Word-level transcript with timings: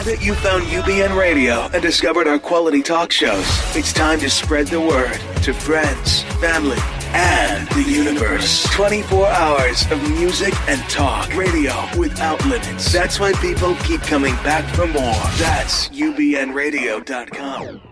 Now 0.00 0.06
that 0.06 0.24
you've 0.24 0.38
found 0.38 0.64
UBN 0.64 1.14
Radio 1.14 1.68
and 1.74 1.82
discovered 1.82 2.26
our 2.26 2.38
quality 2.38 2.80
talk 2.80 3.12
shows, 3.12 3.44
it's 3.76 3.92
time 3.92 4.18
to 4.20 4.30
spread 4.30 4.68
the 4.68 4.80
word 4.80 5.20
to 5.42 5.52
friends, 5.52 6.22
family, 6.40 6.78
and 7.12 7.68
the 7.68 7.82
universe. 7.82 8.64
24 8.70 9.26
hours 9.26 9.82
of 9.92 10.02
music 10.12 10.54
and 10.70 10.80
talk. 10.88 11.36
Radio 11.36 11.74
without 11.98 12.42
limits. 12.46 12.90
That's 12.90 13.20
why 13.20 13.34
people 13.42 13.74
keep 13.84 14.00
coming 14.00 14.32
back 14.36 14.64
for 14.74 14.86
more. 14.86 15.12
That's 15.36 15.90
UBNRadio.com. 15.90 17.82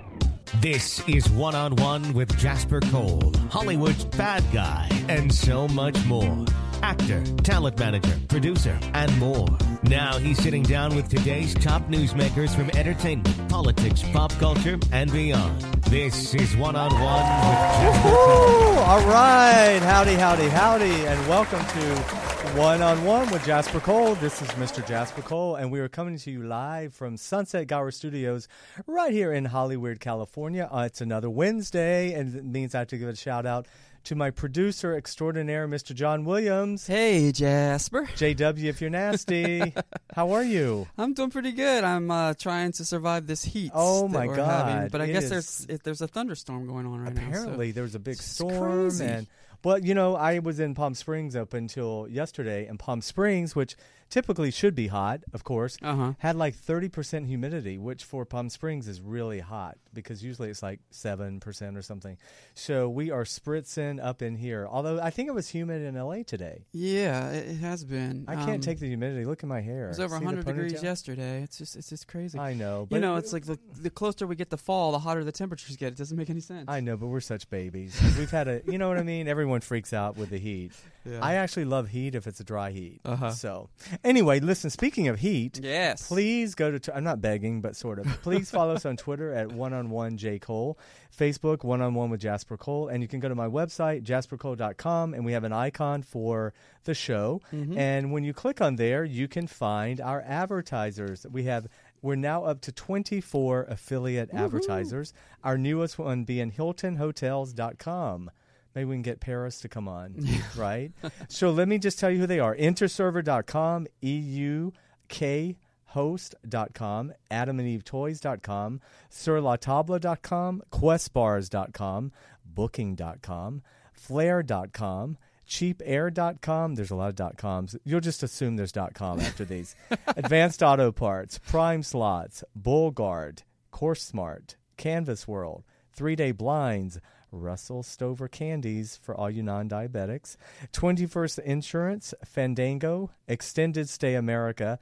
This 0.63 1.07
is 1.07 1.29
One 1.29 1.55
on 1.55 1.77
One 1.77 2.15
with 2.15 2.35
Jasper 2.39 2.81
Cole, 2.91 3.35
Hollywood's 3.51 4.07
bad 4.07 4.43
guy, 4.51 4.89
and 5.11 5.31
so 5.31 5.69
much 5.69 6.03
more. 6.07 6.47
Actor, 6.83 7.25
talent 7.43 7.79
manager, 7.79 8.17
producer, 8.29 8.79
and 8.95 9.17
more. 9.19 9.47
Now 9.85 10.19
he's 10.19 10.39
sitting 10.39 10.63
down 10.63 10.95
with 10.95 11.09
today's 11.09 11.55
top 11.55 11.83
newsmakers 11.89 12.55
from 12.55 12.71
entertainment, 12.71 13.49
politics, 13.49 14.03
pop 14.13 14.33
culture, 14.33 14.79
and 14.93 15.11
beyond. 15.13 15.61
This 15.85 16.35
is 16.35 16.57
One 16.57 16.77
on 16.77 16.93
One 16.93 17.03
with 17.03 17.59
Jasper 17.81 18.09
All 18.09 19.07
right. 19.07 19.81
Howdy, 19.83 20.15
howdy, 20.15 20.49
howdy, 20.49 21.07
and 21.07 21.29
welcome 21.29 21.61
to 21.61 22.59
One 22.59 22.83
on 22.83 23.05
One 23.05 23.31
with 23.31 23.45
Jasper 23.45 23.81
Cole. 23.81 24.15
This 24.17 24.41
is 24.41 24.49
Mr. 24.51 24.87
Jasper 24.87 25.23
Cole, 25.23 25.57
and 25.57 25.73
we 25.73 25.81
are 25.81 25.89
coming 25.89 26.17
to 26.19 26.31
you 26.31 26.45
live 26.45 26.95
from 26.95 27.17
Sunset 27.17 27.67
Gower 27.67 27.91
Studios 27.91 28.49
right 28.87 29.13
here 29.13 29.33
in 29.33 29.47
Hollywood, 29.47 30.01
California. 30.01 30.69
Uh, 30.71 30.83
it's 30.87 31.01
another 31.01 31.31
Wednesday, 31.31 32.13
and 32.13 32.35
it 32.35 32.45
means 32.45 32.75
I 32.75 32.81
have 32.81 32.89
to 32.89 32.99
give 32.99 33.09
a 33.09 33.17
shout 33.17 33.47
out 33.47 33.67
to 34.09 34.15
my 34.15 34.31
producer 34.31 34.97
extraordinaire, 34.97 35.69
Mr. 35.69 35.95
John 35.95 36.25
Williams. 36.25 36.87
Hey, 36.87 37.31
Jasper. 37.31 38.05
JW, 38.17 38.65
if 38.65 38.81
you're 38.81 38.89
nasty, 38.89 39.75
how 40.15 40.31
are 40.31 40.43
you? 40.43 40.89
I'm 40.97 41.13
doing 41.13 41.29
pretty 41.29 41.53
good. 41.53 41.85
I'm 41.85 42.11
uh, 42.11 42.33
trying 42.33 42.73
to 42.73 42.87
survive 42.87 43.27
this 43.27 43.45
heat. 43.45 43.71
Oh, 43.75 44.09
my 44.09 44.27
God. 44.27 44.69
having. 44.69 44.89
But 44.89 45.03
I 45.03 45.05
It 45.05 45.13
guess 45.13 45.29
there's 45.29 45.67
it, 45.69 45.83
there's 45.85 46.01
a 46.01 46.09
thunderstorm 46.09 46.67
going 46.67 46.87
on 46.87 47.01
right 47.03 47.13
Apparently, 47.13 47.67
now. 47.69 47.73
there 47.75 47.83
was 47.83 47.95
a 47.95 47.99
big 47.99 48.17
storm, 48.17 48.89
crazy. 48.89 49.05
and 49.05 49.27
well, 49.63 49.79
you 49.79 49.93
know, 49.93 50.17
I 50.17 50.39
was 50.39 50.59
in 50.59 50.75
Palm 50.75 50.95
Springs 50.95 51.37
up 51.37 51.53
until 51.53 52.07
yesterday, 52.09 52.67
and 52.67 52.79
Palm 52.79 53.03
Springs, 53.03 53.55
which 53.55 53.77
typically 54.11 54.51
should 54.51 54.75
be 54.75 54.87
hot, 54.89 55.23
of 55.33 55.45
course, 55.45 55.77
Uh 55.83 55.95
huh. 55.95 56.13
had 56.19 56.37
like 56.37 56.55
thirty 56.55 56.89
percent 56.89 57.27
humidity, 57.27 57.79
which 57.79 58.05
for 58.05 58.25
Palm 58.25 58.49
Springs 58.51 58.89
is 58.89 59.01
really 59.01 59.41
hot 59.41 59.77
because 59.95 60.23
usually 60.23 60.49
it's 60.51 60.63
like 60.63 60.81
seven 60.91 61.41
percent 61.41 61.77
or 61.77 61.83
something. 61.83 62.17
So 62.55 62.89
we 62.89 63.11
are 63.11 63.25
spritzing 63.25 64.03
up 64.05 64.23
in 64.23 64.37
here. 64.37 64.67
Although 64.71 65.01
I 65.01 65.11
think 65.11 65.29
it 65.29 65.33
was 65.35 65.49
humid 65.49 65.83
in 65.83 65.95
LA 65.97 66.23
today. 66.25 66.67
Yeah, 66.73 67.31
it, 67.31 67.49
it 67.51 67.57
has 67.57 67.85
been. 67.85 68.25
I 68.29 68.35
can't 68.37 68.51
Um, 68.51 68.61
take 68.61 68.79
the 68.81 68.87
humidity. 68.89 69.25
Look 69.25 69.43
at 69.43 69.49
my 69.49 69.61
hair. 69.61 69.87
It 69.87 69.89
was 69.89 70.01
over 70.01 70.19
See 70.19 70.25
100 70.25 70.45
degrees 70.45 70.83
yesterday. 70.83 71.43
It's 71.43 71.59
just 71.59 71.77
it's 71.77 71.89
just 71.89 72.07
crazy. 72.09 72.39
I 72.39 72.55
know, 72.55 72.87
but 72.89 72.97
you 72.97 73.01
know, 73.01 73.17
it's 73.17 73.33
like 73.33 73.45
the 73.47 73.59
the 73.81 73.91
closer 73.91 74.27
we 74.27 74.37
get 74.37 74.51
to 74.51 74.57
fall, 74.57 74.93
the 74.93 74.99
hotter 74.99 75.25
the 75.25 75.33
temperatures 75.33 75.77
get. 75.77 75.89
It 75.93 75.99
doesn't 75.99 76.17
make 76.17 76.31
any 76.31 76.41
sense. 76.41 76.67
I 76.69 76.81
know, 76.81 76.97
but 76.97 77.07
we're 77.09 77.21
such 77.21 77.49
babies. 77.51 77.99
We've 78.19 78.31
had 78.31 78.49
a, 78.49 78.63
you 78.67 78.79
know 78.79 78.89
what 78.89 78.99
I 78.99 79.03
mean. 79.03 79.29
Everyone 79.29 79.61
freaks 79.61 79.93
out 79.93 80.17
with 80.17 80.31
the 80.31 80.39
heat. 80.39 80.73
Yeah. 81.09 81.21
I 81.23 81.35
actually 81.37 81.65
love 81.65 81.89
heat 81.89 82.15
if 82.15 82.27
it's 82.27 82.39
a 82.41 82.45
dry 82.45 82.71
heat. 82.71 83.01
Uh-huh. 83.03 83.31
So, 83.31 83.71
anyway, 84.05 84.41
listen. 84.41 84.71
Speaking 84.71 85.09
of 85.09 85.19
heat, 85.21 85.61
yes. 85.63 86.07
please 86.09 86.55
go 86.55 86.71
to. 86.71 86.79
T- 86.79 86.93
I'm 86.95 87.05
not 87.05 87.21
begging, 87.21 87.61
but 87.61 87.77
sort 87.77 87.99
of. 87.99 88.07
Please 88.23 88.51
follow 88.51 88.75
us 88.75 88.87
on 88.87 88.97
Twitter 88.97 89.33
at 89.33 89.53
one 89.53 89.73
on 89.73 89.91
one 89.91 90.17
J 90.17 90.39
Cole, 90.39 90.79
Facebook 91.17 91.65
one 91.65 91.81
on 91.81 91.95
one 91.95 92.11
with 92.11 92.21
Jasper 92.21 92.57
Cole, 92.57 92.89
and 92.89 93.03
you 93.03 93.09
can 93.09 93.21
go 93.21 93.29
to 93.29 93.35
my 93.35 93.47
website 93.47 94.03
jaspercole.com, 94.03 95.15
and 95.15 95.25
we 95.25 95.33
have 95.33 95.45
an 95.45 95.53
icon 95.53 96.03
for 96.03 96.53
the 96.85 96.95
show. 96.95 97.41
Mm-hmm. 97.53 97.79
And 97.79 98.13
when 98.13 98.25
you 98.25 98.33
click 98.33 98.61
on 98.61 98.77
there, 98.77 99.05
you 99.05 99.29
can 99.29 99.47
find 99.47 100.01
our 100.01 100.21
advertisers. 100.23 101.27
We 101.31 101.45
have. 101.45 101.67
We're 102.01 102.15
now 102.15 102.45
up 102.45 102.61
to 102.61 102.71
24 102.71 103.65
affiliate 103.65 104.31
advertisers. 104.33 105.13
Our 105.43 105.59
newest 105.59 105.99
one 105.99 106.23
being 106.23 106.53
HiltonHotels.com. 106.53 108.31
Maybe 108.75 108.85
we 108.87 108.95
can 108.97 109.03
get 109.03 109.21
Paris 109.21 109.61
to 109.61 109.69
come 109.69 109.89
on, 109.89 110.15
right? 110.57 110.93
so 111.29 111.51
let 111.51 111.69
me 111.69 111.79
just 111.79 111.99
tell 111.99 112.11
you 112.11 112.19
who 112.19 112.27
they 112.27 112.39
are. 112.41 112.55
Interserver.com, 112.57 113.87
E-U-K 114.03 115.57
host.com, 115.89 117.13
adamandevetoys.com, 117.31 118.81
surlatable.com, 119.11 120.63
questbars.com, 120.71 122.13
booking.com, 122.45 123.63
flare.com, 123.93 125.19
cheapair.com. 125.47 126.75
There's 126.75 126.91
a 126.91 126.95
lot 126.95 127.09
of 127.09 127.15
dot 127.15 127.37
coms. 127.39 127.77
You'll 127.85 128.01
just 128.01 128.23
assume 128.23 128.57
there's 128.57 128.73
dot 128.73 128.95
com 128.95 129.19
after 129.29 129.45
these. 129.45 129.75
Advanced 130.09 130.63
Auto 130.63 130.93
Parts, 130.93 131.39
Prime 131.39 131.83
Slots, 131.83 132.45
Bullguard, 132.59 133.43
Course 133.71 134.03
Smart, 134.03 134.57
Canvas 134.77 135.27
World, 135.27 135.65
Three 135.93 136.17
Day 136.17 136.33
Blinds, 136.33 137.01
Russell 137.31 137.83
Stover 137.83 138.29
Candies 138.29 138.99
for 139.01 139.15
all 139.15 139.31
you 139.31 139.43
non 139.43 139.69
diabetics, 139.69 140.37
21st 140.73 141.39
Insurance, 141.41 142.15
Fandango, 142.25 143.11
Extended 143.27 143.89
Stay 143.89 144.15
America, 144.15 144.79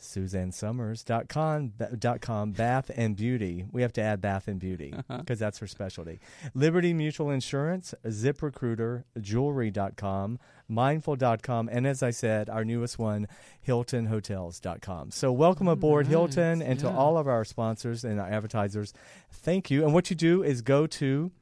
SuzanneSomers.com, 0.00 1.72
dot 1.98 2.20
com, 2.20 2.52
Bath 2.52 2.90
and 2.96 3.14
Beauty. 3.14 3.66
We 3.70 3.82
have 3.82 3.92
to 3.94 4.00
add 4.00 4.20
Bath 4.20 4.48
and 4.48 4.58
Beauty 4.58 4.92
uh-huh. 4.96 5.18
because 5.18 5.38
that's 5.38 5.58
her 5.58 5.66
specialty. 5.66 6.20
Liberty 6.54 6.92
Mutual 6.94 7.30
Insurance, 7.30 7.94
ZipRecruiter, 8.06 9.04
Jewelry.com, 9.20 10.38
Mindful.com, 10.68 11.68
and 11.70 11.86
as 11.86 12.02
I 12.02 12.10
said, 12.10 12.48
our 12.48 12.64
newest 12.64 12.98
one, 12.98 13.28
HiltonHotels.com. 13.66 15.10
So 15.10 15.32
welcome 15.32 15.68
oh, 15.68 15.72
aboard, 15.72 16.06
nice. 16.06 16.10
Hilton, 16.10 16.62
and 16.62 16.78
to 16.80 16.88
all 16.88 17.18
of 17.18 17.28
our 17.28 17.44
sponsors 17.44 18.04
and 18.04 18.20
our 18.20 18.28
advertisers. 18.28 18.94
Thank 19.30 19.70
you. 19.70 19.84
And 19.84 19.92
what 19.92 20.10
you 20.10 20.16
do 20.16 20.42
is 20.42 20.62
go 20.62 20.86
to 20.86 21.32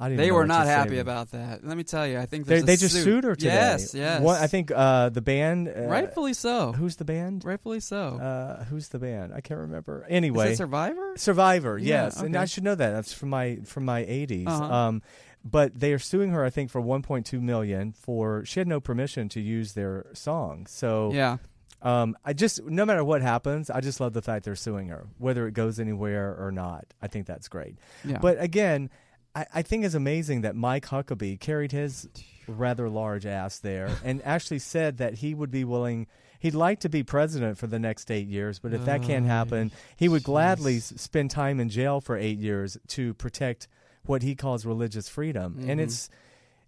I 0.00 0.08
didn't 0.08 0.18
They 0.22 0.32
were 0.32 0.46
not 0.46 0.66
happy 0.66 0.98
about 0.98 1.32
that. 1.32 1.62
Let 1.62 1.76
me 1.76 1.84
tell 1.84 2.06
you, 2.06 2.18
I 2.18 2.24
think 2.26 2.46
They, 2.46 2.60
they 2.62 2.76
just 2.76 2.94
suit. 2.94 3.04
sued 3.04 3.24
her 3.24 3.36
today. 3.36 3.50
Yes, 3.54 3.94
yes. 3.94 4.22
One, 4.22 4.40
I 4.40 4.46
think 4.46 4.72
uh, 4.74 5.10
the 5.10 5.20
band. 5.20 5.68
Uh, 5.68 5.82
rightfully 5.82 6.32
so. 6.32 6.72
Who's 6.72 6.96
the 6.96 7.04
band? 7.04 7.44
Rightfully 7.44 7.80
so. 7.80 8.16
Uh, 8.18 8.64
who's 8.64 8.88
the 8.88 8.98
band? 8.98 9.34
I 9.34 9.42
can't 9.42 9.60
remember. 9.60 10.06
Is 10.08 10.14
Anyway, 10.16 10.52
it 10.52 10.56
Survivor? 10.56 11.12
Survivor. 11.16 11.76
Yeah, 11.78 12.04
yes, 12.04 12.20
and. 12.20 12.34
I 12.34 12.46
should 12.46 12.64
know 12.64 12.74
that. 12.74 12.90
That's 12.92 13.12
from 13.12 13.28
my 13.28 13.58
from 13.66 13.84
my 13.84 14.02
80s. 14.04 14.46
Uh-huh. 14.48 14.64
Um, 14.64 15.02
but 15.44 15.78
they 15.78 15.92
are 15.92 15.98
suing 15.98 16.30
her, 16.30 16.44
I 16.44 16.50
think, 16.50 16.70
for 16.70 16.80
1.2 16.80 17.40
million 17.40 17.92
for 17.92 18.44
she 18.46 18.60
had 18.60 18.68
no 18.68 18.80
permission 18.80 19.28
to 19.30 19.40
use 19.40 19.74
their 19.74 20.06
song. 20.14 20.66
So 20.66 21.12
Yeah. 21.12 21.36
Um, 21.82 22.14
I 22.24 22.34
just 22.34 22.62
no 22.66 22.84
matter 22.84 23.02
what 23.02 23.22
happens, 23.22 23.70
I 23.70 23.80
just 23.80 24.00
love 24.00 24.12
the 24.12 24.20
fact 24.22 24.44
they're 24.44 24.54
suing 24.54 24.88
her, 24.88 25.06
whether 25.18 25.46
it 25.46 25.52
goes 25.54 25.80
anywhere 25.80 26.36
or 26.38 26.52
not. 26.52 26.84
I 27.00 27.06
think 27.06 27.26
that's 27.26 27.48
great. 27.48 27.76
Yeah. 28.04 28.18
But 28.18 28.40
again, 28.40 28.90
I, 29.34 29.46
I 29.56 29.62
think 29.62 29.84
it's 29.84 29.94
amazing 29.94 30.40
that 30.42 30.56
Mike 30.56 30.86
Huckabee 30.86 31.38
carried 31.40 31.72
his 31.72 32.08
rather 32.48 32.88
large 32.88 33.26
ass 33.26 33.58
there 33.58 33.90
and 34.04 34.20
actually 34.24 34.58
said 34.58 34.98
that 34.98 35.14
he 35.14 35.34
would 35.34 35.50
be 35.50 35.64
willing. 35.64 36.06
He'd 36.40 36.54
like 36.54 36.80
to 36.80 36.88
be 36.88 37.02
president 37.02 37.58
for 37.58 37.66
the 37.66 37.78
next 37.78 38.10
eight 38.10 38.26
years, 38.26 38.58
but 38.58 38.72
if 38.72 38.84
that 38.86 39.02
can't 39.02 39.26
happen, 39.26 39.70
he 39.96 40.08
would 40.08 40.22
gladly 40.22 40.78
s- 40.78 40.94
spend 40.96 41.30
time 41.30 41.60
in 41.60 41.68
jail 41.68 42.00
for 42.00 42.16
eight 42.16 42.38
years 42.38 42.78
to 42.88 43.12
protect 43.14 43.68
what 44.06 44.22
he 44.22 44.34
calls 44.34 44.64
religious 44.64 45.06
freedom. 45.08 45.56
And 45.68 45.78
Mhm. 45.80 45.84
it's 45.84 46.08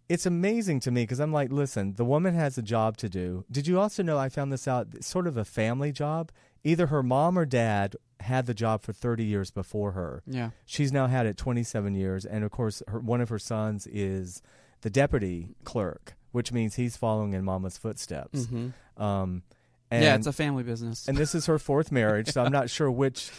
it's 0.08 0.26
amazing 0.26 0.80
to 0.80 0.90
me 0.90 1.04
because 1.04 1.20
I'm 1.20 1.32
like, 1.32 1.50
listen, 1.50 1.94
the 1.94 2.04
woman 2.04 2.34
has 2.34 2.58
a 2.58 2.62
job 2.62 2.98
to 2.98 3.08
do. 3.08 3.46
Did 3.50 3.66
you 3.66 3.80
also 3.80 4.02
know 4.02 4.18
I 4.18 4.28
found 4.28 4.52
this 4.52 4.68
out? 4.68 5.02
Sort 5.02 5.26
of 5.26 5.38
a 5.38 5.44
family 5.44 5.90
job. 5.90 6.30
Either 6.64 6.88
her 6.88 7.02
mom 7.02 7.38
or 7.38 7.46
dad 7.46 7.96
had 8.22 8.46
the 8.46 8.54
job 8.54 8.82
for 8.82 8.92
30 8.92 9.24
years 9.24 9.50
before 9.50 9.92
her. 9.92 10.22
Yeah. 10.26 10.50
She's 10.66 10.92
now 10.92 11.06
had 11.06 11.26
it 11.26 11.36
27 11.36 11.94
years, 11.94 12.24
and 12.24 12.42
of 12.44 12.50
course, 12.50 12.82
her, 12.88 12.98
one 13.00 13.20
of 13.20 13.28
her 13.28 13.38
sons 13.38 13.86
is 13.86 14.42
the 14.80 14.90
deputy 14.90 15.54
clerk, 15.64 16.14
which 16.32 16.52
means 16.52 16.74
he's 16.76 16.96
following 16.96 17.34
in 17.34 17.44
Mama's 17.44 17.76
footsteps. 17.78 18.46
hmm 18.46 18.68
Um, 18.96 19.42
and, 19.90 20.02
Yeah, 20.04 20.14
it's 20.14 20.26
a 20.26 20.32
family 20.32 20.62
business. 20.62 21.06
and 21.06 21.16
this 21.18 21.34
is 21.34 21.46
her 21.46 21.58
fourth 21.58 21.92
marriage, 21.92 22.28
so 22.30 22.42
I'm 22.42 22.52
not 22.52 22.70
sure 22.76 22.90
which 22.90 23.30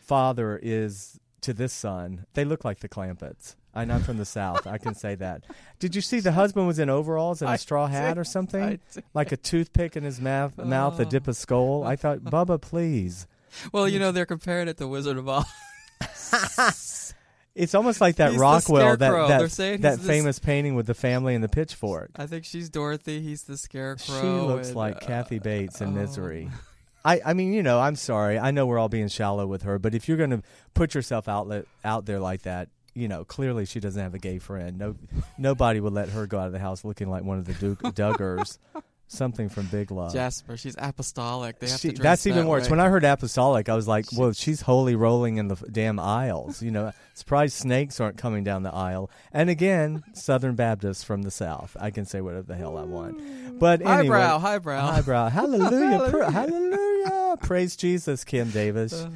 father 0.00 0.58
is 0.62 1.18
to 1.40 1.52
this 1.52 1.72
son. 1.72 2.26
They 2.34 2.44
look 2.44 2.64
like 2.64 2.80
the 2.80 2.88
Clampetts. 2.88 3.56
I'm 3.74 3.88
not 3.88 4.02
from 4.02 4.18
the 4.18 4.26
South. 4.26 4.66
I 4.66 4.76
can 4.76 4.94
say 4.94 5.14
that. 5.14 5.44
Did 5.78 5.94
you 5.94 6.02
see 6.02 6.20
the 6.20 6.32
husband 6.32 6.66
was 6.66 6.78
in 6.78 6.90
overalls 6.90 7.40
and 7.40 7.50
a 7.50 7.56
straw 7.56 7.86
hat 7.86 8.18
or 8.18 8.24
something? 8.24 8.78
Like 9.14 9.32
a 9.32 9.36
toothpick 9.38 9.96
in 9.96 10.04
his 10.04 10.20
mouth, 10.20 10.58
mouth, 10.58 11.00
a 11.00 11.06
dip 11.06 11.26
of 11.26 11.36
skull. 11.36 11.82
I 11.82 11.96
thought, 11.96 12.18
Bubba, 12.18 12.60
please. 12.60 13.26
Well, 13.72 13.88
you 13.88 13.98
know 13.98 14.12
they're 14.12 14.26
comparing 14.26 14.68
it 14.68 14.76
to 14.78 14.88
Wizard 14.88 15.18
of 15.18 15.28
Oz. 15.28 17.14
It's 17.54 17.74
almost 17.74 18.00
like 18.00 18.16
that 18.16 18.30
He's 18.30 18.40
Rockwell, 18.40 18.96
that 18.96 19.50
that, 19.50 19.82
that 19.82 19.98
famous 20.00 20.38
painting 20.38 20.74
with 20.74 20.86
the 20.86 20.94
family 20.94 21.34
and 21.34 21.44
the 21.44 21.48
pitchfork. 21.48 22.10
I 22.16 22.26
think 22.26 22.46
she's 22.46 22.70
Dorothy. 22.70 23.20
He's 23.20 23.42
the 23.42 23.58
Scarecrow. 23.58 24.20
She 24.20 24.26
looks 24.26 24.68
and, 24.68 24.76
like 24.76 24.96
uh, 24.96 25.00
Kathy 25.00 25.38
Bates 25.38 25.80
in 25.82 25.88
oh. 25.88 25.92
Misery. 25.92 26.50
I, 27.04 27.20
I 27.26 27.34
mean, 27.34 27.52
you 27.52 27.62
know, 27.62 27.80
I'm 27.80 27.96
sorry. 27.96 28.38
I 28.38 28.52
know 28.52 28.66
we're 28.66 28.78
all 28.78 28.88
being 28.88 29.08
shallow 29.08 29.46
with 29.46 29.62
her, 29.62 29.78
but 29.78 29.94
if 29.94 30.08
you're 30.08 30.16
going 30.16 30.30
to 30.30 30.42
put 30.72 30.94
yourself 30.94 31.28
out 31.28 31.52
out 31.84 32.06
there 32.06 32.20
like 32.20 32.42
that, 32.42 32.68
you 32.94 33.08
know, 33.08 33.24
clearly 33.24 33.64
she 33.64 33.80
doesn't 33.80 34.00
have 34.00 34.14
a 34.14 34.18
gay 34.18 34.38
friend. 34.38 34.78
No, 34.78 34.96
nobody 35.36 35.80
would 35.80 35.92
let 35.92 36.10
her 36.10 36.26
go 36.26 36.38
out 36.38 36.46
of 36.46 36.52
the 36.52 36.58
house 36.58 36.84
looking 36.84 37.10
like 37.10 37.24
one 37.24 37.38
of 37.38 37.44
the 37.44 37.54
Duke 37.54 37.80
Duggars, 37.80 38.58
something 39.12 39.48
from 39.48 39.66
Big 39.66 39.90
Love. 39.90 40.12
Jasper. 40.12 40.56
She's 40.56 40.74
apostolic. 40.78 41.58
They 41.58 41.68
have 41.68 41.80
She- 41.80 41.88
to 41.90 41.94
dress 41.94 42.02
that's 42.04 42.26
even 42.26 42.44
that 42.44 42.48
worse. 42.48 42.64
way. 42.64 42.70
When 42.70 42.80
I 42.80 42.88
heard 42.88 43.04
apostolic, 43.04 43.68
I 43.68 43.74
was 43.74 43.86
like, 43.86 44.06
"Well, 44.16 44.32
she's 44.32 44.62
holy 44.62 44.94
rolling 44.96 45.36
in 45.36 45.48
the 45.48 45.56
damn 45.70 45.98
aisles." 45.98 46.62
You 46.62 46.70
know, 46.70 46.92
surprised 47.14 47.54
snakes 47.54 48.00
aren't 48.00 48.16
coming 48.16 48.42
down 48.44 48.62
the 48.62 48.74
aisle. 48.74 49.10
And 49.32 49.50
again, 49.50 50.02
Southern 50.14 50.54
Baptists 50.54 51.04
from 51.04 51.22
the 51.22 51.30
South. 51.30 51.76
I 51.80 51.90
can 51.90 52.04
say 52.06 52.20
whatever 52.20 52.42
the 52.46 52.56
hell 52.56 52.76
I 52.76 52.82
want. 52.84 53.18
Mm. 53.20 53.58
But 53.58 53.80
anyway, 53.82 54.18
highbrow, 54.18 54.38
highbrow. 54.38 54.80
highbrow. 54.80 55.28
Hallelujah, 55.28 56.06
pra- 56.10 56.30
hallelujah. 56.30 57.36
Praise 57.40 57.76
Jesus, 57.76 58.24
Kim 58.24 58.50
Davis. 58.50 58.92
Uh, 58.92 59.10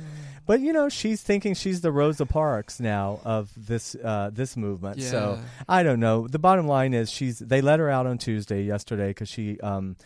But 0.46 0.60
you 0.60 0.72
know, 0.72 0.88
she's 0.88 1.22
thinking 1.22 1.54
she's 1.54 1.80
the 1.80 1.90
Rosa 1.90 2.24
Parks 2.24 2.78
now 2.78 3.20
of 3.24 3.50
this 3.56 3.96
uh, 3.96 4.30
this 4.32 4.56
movement. 4.56 5.02
So 5.02 5.40
I 5.68 5.82
don't 5.82 5.98
know. 5.98 6.28
The 6.28 6.38
bottom 6.38 6.68
line 6.68 6.94
is 6.94 7.10
she's. 7.10 7.40
They 7.40 7.60
let 7.60 7.80
her 7.80 7.90
out 7.90 8.06
on 8.06 8.16
Tuesday 8.16 8.62
yesterday 8.62 9.08
because 9.08 9.28
she 9.28 9.58
um, 9.60 9.96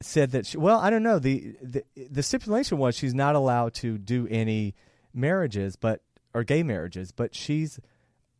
said 0.00 0.30
that. 0.30 0.46
She, 0.46 0.56
well, 0.56 0.78
I 0.78 0.90
don't 0.90 1.02
know. 1.02 1.18
The, 1.18 1.56
the 1.60 1.84
the 1.96 2.22
stipulation 2.22 2.78
was 2.78 2.96
she's 2.96 3.14
not 3.14 3.34
allowed 3.34 3.74
to 3.74 3.98
do 3.98 4.28
any 4.30 4.76
marriages, 5.12 5.74
but 5.74 6.00
or 6.32 6.44
gay 6.44 6.62
marriages. 6.62 7.10
But 7.10 7.34
she's. 7.34 7.80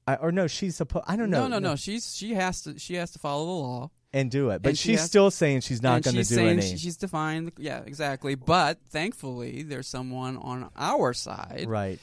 I, 0.06 0.14
or 0.14 0.32
no, 0.32 0.46
she's 0.46 0.76
supposed. 0.76 1.04
I 1.08 1.16
don't 1.16 1.28
know. 1.28 1.42
No, 1.42 1.48
no, 1.48 1.58
no. 1.58 1.76
She's 1.76 2.16
she 2.16 2.34
has 2.34 2.62
to 2.62 2.78
she 2.78 2.94
has 2.94 3.10
to 3.10 3.18
follow 3.18 3.44
the 3.44 3.52
law. 3.52 3.90
And 4.12 4.30
do 4.30 4.50
it. 4.50 4.62
But 4.62 4.70
And 4.70 4.78
she 4.78 4.90
she's 4.90 5.00
has- 5.00 5.08
still 5.08 5.30
saying 5.30 5.60
she's 5.60 5.82
not 5.82 5.96
and 5.96 6.04
going 6.04 6.14
to 6.14 6.20
she's 6.20 6.28
do 6.30 6.34
saying 6.36 6.58
any. 6.58 6.62
she- 6.62 6.76
she's 6.78 6.96
defined. 6.96 7.52
Yeah, 7.58 7.80
exactly. 7.84 8.34
But 8.34 8.78
thankfully, 8.90 9.62
there's 9.62 9.86
someone 9.88 10.36
on 10.38 10.70
our 10.76 11.12
side 11.12 11.66
right. 11.68 11.98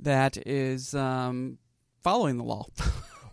that 0.00 0.36
is 0.46 0.94
um, 0.94 1.58
following 2.02 2.36
the 2.38 2.44
law. 2.44 2.66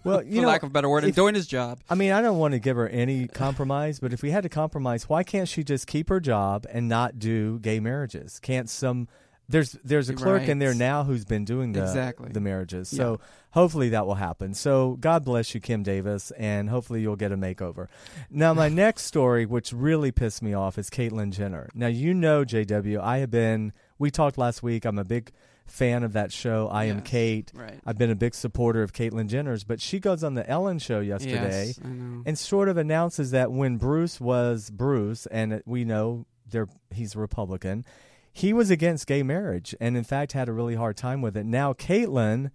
Well, 0.05 0.19
for 0.19 0.25
you 0.25 0.41
know, 0.41 0.49
lack 0.49 0.63
of 0.63 0.67
a 0.67 0.73
better 0.73 0.89
word, 0.89 1.05
and 1.05 1.11
if- 1.11 1.15
doing 1.15 1.33
his 1.33 1.47
job. 1.47 1.79
I 1.89 1.95
mean, 1.95 2.11
I 2.11 2.21
don't 2.21 2.37
want 2.37 2.51
to 2.55 2.59
give 2.59 2.75
her 2.75 2.89
any 2.89 3.25
compromise, 3.29 4.01
but 4.01 4.11
if 4.11 4.21
we 4.21 4.31
had 4.31 4.43
to 4.43 4.49
compromise, 4.49 5.07
why 5.07 5.23
can't 5.23 5.47
she 5.47 5.63
just 5.63 5.87
keep 5.87 6.09
her 6.09 6.19
job 6.19 6.65
and 6.69 6.89
not 6.89 7.19
do 7.19 7.57
gay 7.59 7.79
marriages? 7.79 8.37
Can't 8.41 8.69
some 8.69 9.07
there's 9.49 9.73
there's 9.83 10.09
a 10.09 10.13
clerk 10.13 10.47
in 10.47 10.59
there 10.59 10.73
now 10.73 11.03
who's 11.03 11.25
been 11.25 11.45
doing 11.45 11.73
the 11.73 11.81
Exactly. 11.83 12.29
the 12.31 12.39
marriages. 12.39 12.89
So 12.89 13.19
hopefully 13.51 13.89
that 13.89 14.05
will 14.07 14.15
happen. 14.15 14.53
So 14.53 14.97
God 14.99 15.25
bless 15.25 15.53
you, 15.53 15.59
Kim 15.61 15.83
Davis, 15.83 16.31
and 16.31 16.69
hopefully 16.69 17.01
you'll 17.01 17.15
get 17.17 17.31
a 17.31 17.37
makeover. 17.37 17.87
Now 18.29 18.53
my 18.53 18.69
next 18.83 19.03
story, 19.03 19.45
which 19.45 19.73
really 19.73 20.11
pissed 20.11 20.41
me 20.41 20.53
off, 20.53 20.77
is 20.77 20.89
Caitlyn 20.89 21.31
Jenner. 21.31 21.69
Now 21.75 21.87
you 21.87 22.13
know 22.13 22.45
JW, 22.45 22.99
I 22.99 23.17
have 23.19 23.31
been 23.31 23.73
we 23.99 24.09
talked 24.11 24.37
last 24.37 24.63
week, 24.63 24.85
I'm 24.85 24.97
a 24.97 25.03
big 25.05 25.31
fan 25.65 26.03
of 26.03 26.11
that 26.13 26.31
show, 26.31 26.67
I 26.67 26.85
Am 26.85 27.01
Cait. 27.01 27.51
right. 27.55 27.79
I've 27.85 27.97
been 27.97 28.11
a 28.11 28.15
big 28.15 28.35
supporter 28.35 28.81
of 28.83 28.91
Caitlyn 28.91 29.27
Jenner's, 29.27 29.63
but 29.63 29.79
she 29.79 29.97
goes 29.99 30.21
on 30.23 30.33
the 30.33 30.47
Ellen 30.49 30.77
show 30.79 30.99
yesterday 30.99 31.67
Yes, 31.67 31.77
and 31.79 32.37
sort 32.37 32.67
of 32.69 32.75
announces 32.77 33.31
that 33.31 33.49
when 33.51 33.77
Bruce 33.77 34.19
was 34.19 34.69
Bruce, 34.69 35.25
and 35.27 35.61
we 35.65 35.85
know 35.85 36.25
they're, 36.49 36.67
he's 36.93 37.15
a 37.15 37.19
Republican, 37.19 37.85
he 38.33 38.51
was 38.51 38.71
against 38.71 39.07
gay 39.07 39.23
marriage, 39.23 39.75
and 39.79 39.95
in 39.95 40.03
fact 40.03 40.33
had 40.33 40.49
a 40.49 40.53
really 40.53 40.75
hard 40.75 40.97
time 40.97 41.21
with 41.21 41.37
it. 41.37 41.45
Now 41.45 41.71
Caitlyn 41.73 42.49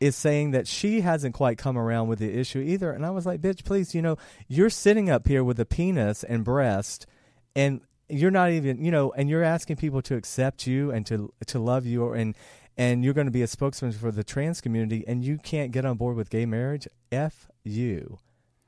is 0.00 0.16
saying 0.16 0.52
that 0.52 0.66
she 0.66 1.00
hasn't 1.00 1.34
quite 1.34 1.58
come 1.58 1.76
around 1.76 2.08
with 2.08 2.20
the 2.20 2.32
issue 2.32 2.60
either, 2.60 2.92
and 2.92 3.04
I 3.04 3.10
was 3.10 3.26
like, 3.26 3.40
"Bitch, 3.40 3.64
please, 3.64 3.94
you 3.94 4.02
know, 4.02 4.16
you're 4.48 4.70
sitting 4.70 5.10
up 5.10 5.26
here 5.26 5.44
with 5.44 5.58
a 5.60 5.66
penis 5.66 6.22
and 6.24 6.44
breast, 6.44 7.06
and 7.54 7.80
you're 8.08 8.30
not 8.30 8.50
even, 8.50 8.84
you 8.84 8.90
know, 8.90 9.12
and 9.12 9.28
you're 9.28 9.42
asking 9.42 9.76
people 9.76 10.02
to 10.02 10.14
accept 10.14 10.66
you 10.66 10.90
and 10.90 11.04
to 11.06 11.32
to 11.46 11.58
love 11.58 11.84
you, 11.84 12.12
and 12.12 12.36
and 12.76 13.04
you're 13.04 13.14
going 13.14 13.26
to 13.26 13.32
be 13.32 13.42
a 13.42 13.46
spokesman 13.46 13.92
for 13.92 14.12
the 14.12 14.24
trans 14.24 14.60
community, 14.60 15.04
and 15.06 15.24
you 15.24 15.36
can't 15.38 15.72
get 15.72 15.84
on 15.84 15.96
board 15.96 16.16
with 16.16 16.30
gay 16.30 16.46
marriage. 16.46 16.86
F 17.10 17.48
you." 17.64 18.18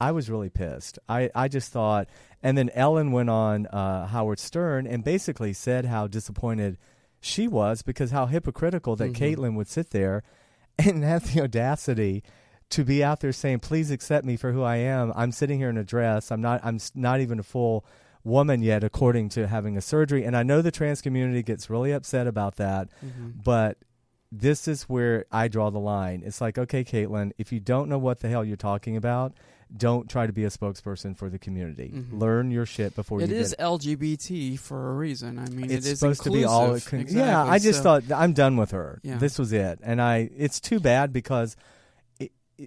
I 0.05 0.13
was 0.13 0.29
really 0.29 0.51
pissed. 0.51 0.99
I, 1.09 1.31
I 1.35 1.49
just 1.49 1.73
thought, 1.73 2.09
and 2.43 2.59
then 2.59 2.69
Ellen 2.75 3.11
went 3.11 3.31
on 3.31 3.67
uh, 3.69 4.07
Howard 4.07 4.39
Stern 4.39 4.87
and 4.87 5.03
basically 5.03 5.55
said 5.55 5.87
how 5.87 6.07
disappointed 6.07 6.77
she 7.21 7.49
was 7.49 7.81
because 7.81 8.11
how 8.11 8.27
hypocritical 8.27 8.97
that 8.97 9.15
Caitlyn 9.15 9.55
would 9.57 9.69
sit 9.69 9.91
there 9.91 10.23
and 10.79 11.03
have 11.03 11.33
the 11.33 11.41
audacity 11.43 12.23
to 12.69 12.85
be 12.85 13.03
out 13.03 13.21
there 13.21 13.33
saying, 13.33 13.61
"Please 13.61 13.91
accept 13.91 14.27
me 14.27 14.37
for 14.37 14.53
who 14.53 14.63
I 14.63 14.77
am. 14.77 15.11
I'm 15.17 15.33
sitting 15.33 15.59
here 15.59 15.71
in 15.71 15.79
a 15.79 15.85
dress. 15.85 16.31
I'm 16.31 16.43
not. 16.43 16.61
I'm 16.63 16.79
not 16.95 17.21
even 17.21 17.39
a 17.39 17.43
full 17.43 17.87
woman 18.25 18.63
yet, 18.63 18.85
according 18.85 19.31
to 19.31 19.47
having 19.47 19.79
a 19.79 19.81
surgery." 19.81 20.25
And 20.25 20.37
I 20.37 20.43
know 20.43 20.61
the 20.61 20.71
trans 20.71 21.01
community 21.01 21.43
gets 21.43 21.71
really 21.71 21.93
upset 21.93 22.27
about 22.27 22.57
that, 22.57 22.89
but 23.43 23.79
this 24.31 24.69
is 24.69 24.83
where 24.83 25.25
I 25.33 25.49
draw 25.49 25.71
the 25.71 25.79
line. 25.79 26.23
It's 26.27 26.41
like, 26.43 26.59
okay, 26.59 26.85
Caitlyn, 26.85 27.33
if 27.39 27.53
you 27.53 27.61
don't 27.61 27.89
know 27.89 27.99
what 27.99 28.21
the 28.21 28.29
hell 28.29 28.45
you're 28.45 28.57
talking 28.57 28.97
about, 28.97 29.33
don't 29.77 30.09
try 30.09 30.27
to 30.27 30.33
be 30.33 30.45
a 30.45 30.49
spokesperson 30.51 31.17
for 31.17 31.29
the 31.29 31.39
community. 31.39 31.91
Mm-hmm. 31.95 32.19
Learn 32.19 32.51
your 32.51 32.67
shit 32.67 32.95
before 32.95 33.21
It 33.21 33.31
you 33.31 33.37
is 33.37 33.51
get 33.51 33.59
LGBT 33.61 34.59
for 34.59 34.91
a 34.91 34.95
reason. 34.95 35.39
I 35.39 35.47
mean, 35.49 35.71
it's 35.71 35.87
it 35.87 35.93
is 35.93 35.99
supposed 36.01 36.23
to 36.25 36.31
be 36.31 36.45
all. 36.45 36.75
It 36.75 36.85
con- 36.87 37.01
Exactly. 37.01 37.21
Yeah, 37.29 37.45
I 37.45 37.59
just 37.59 37.79
So- 37.83 38.01
thought 38.01 38.13
I'm 38.17 38.33
done 38.33 38.57
with 38.57 38.71
her. 38.71 39.01
Yeah. 39.03 39.19
This 39.19 39.39
was 39.39 39.53
it, 39.53 39.81
and 39.83 40.01
I. 40.01 40.31
It's 40.37 40.61
too 40.61 40.79
bad 40.81 41.13
because 41.13 41.53
it, 41.53 41.59
it, 41.59 41.59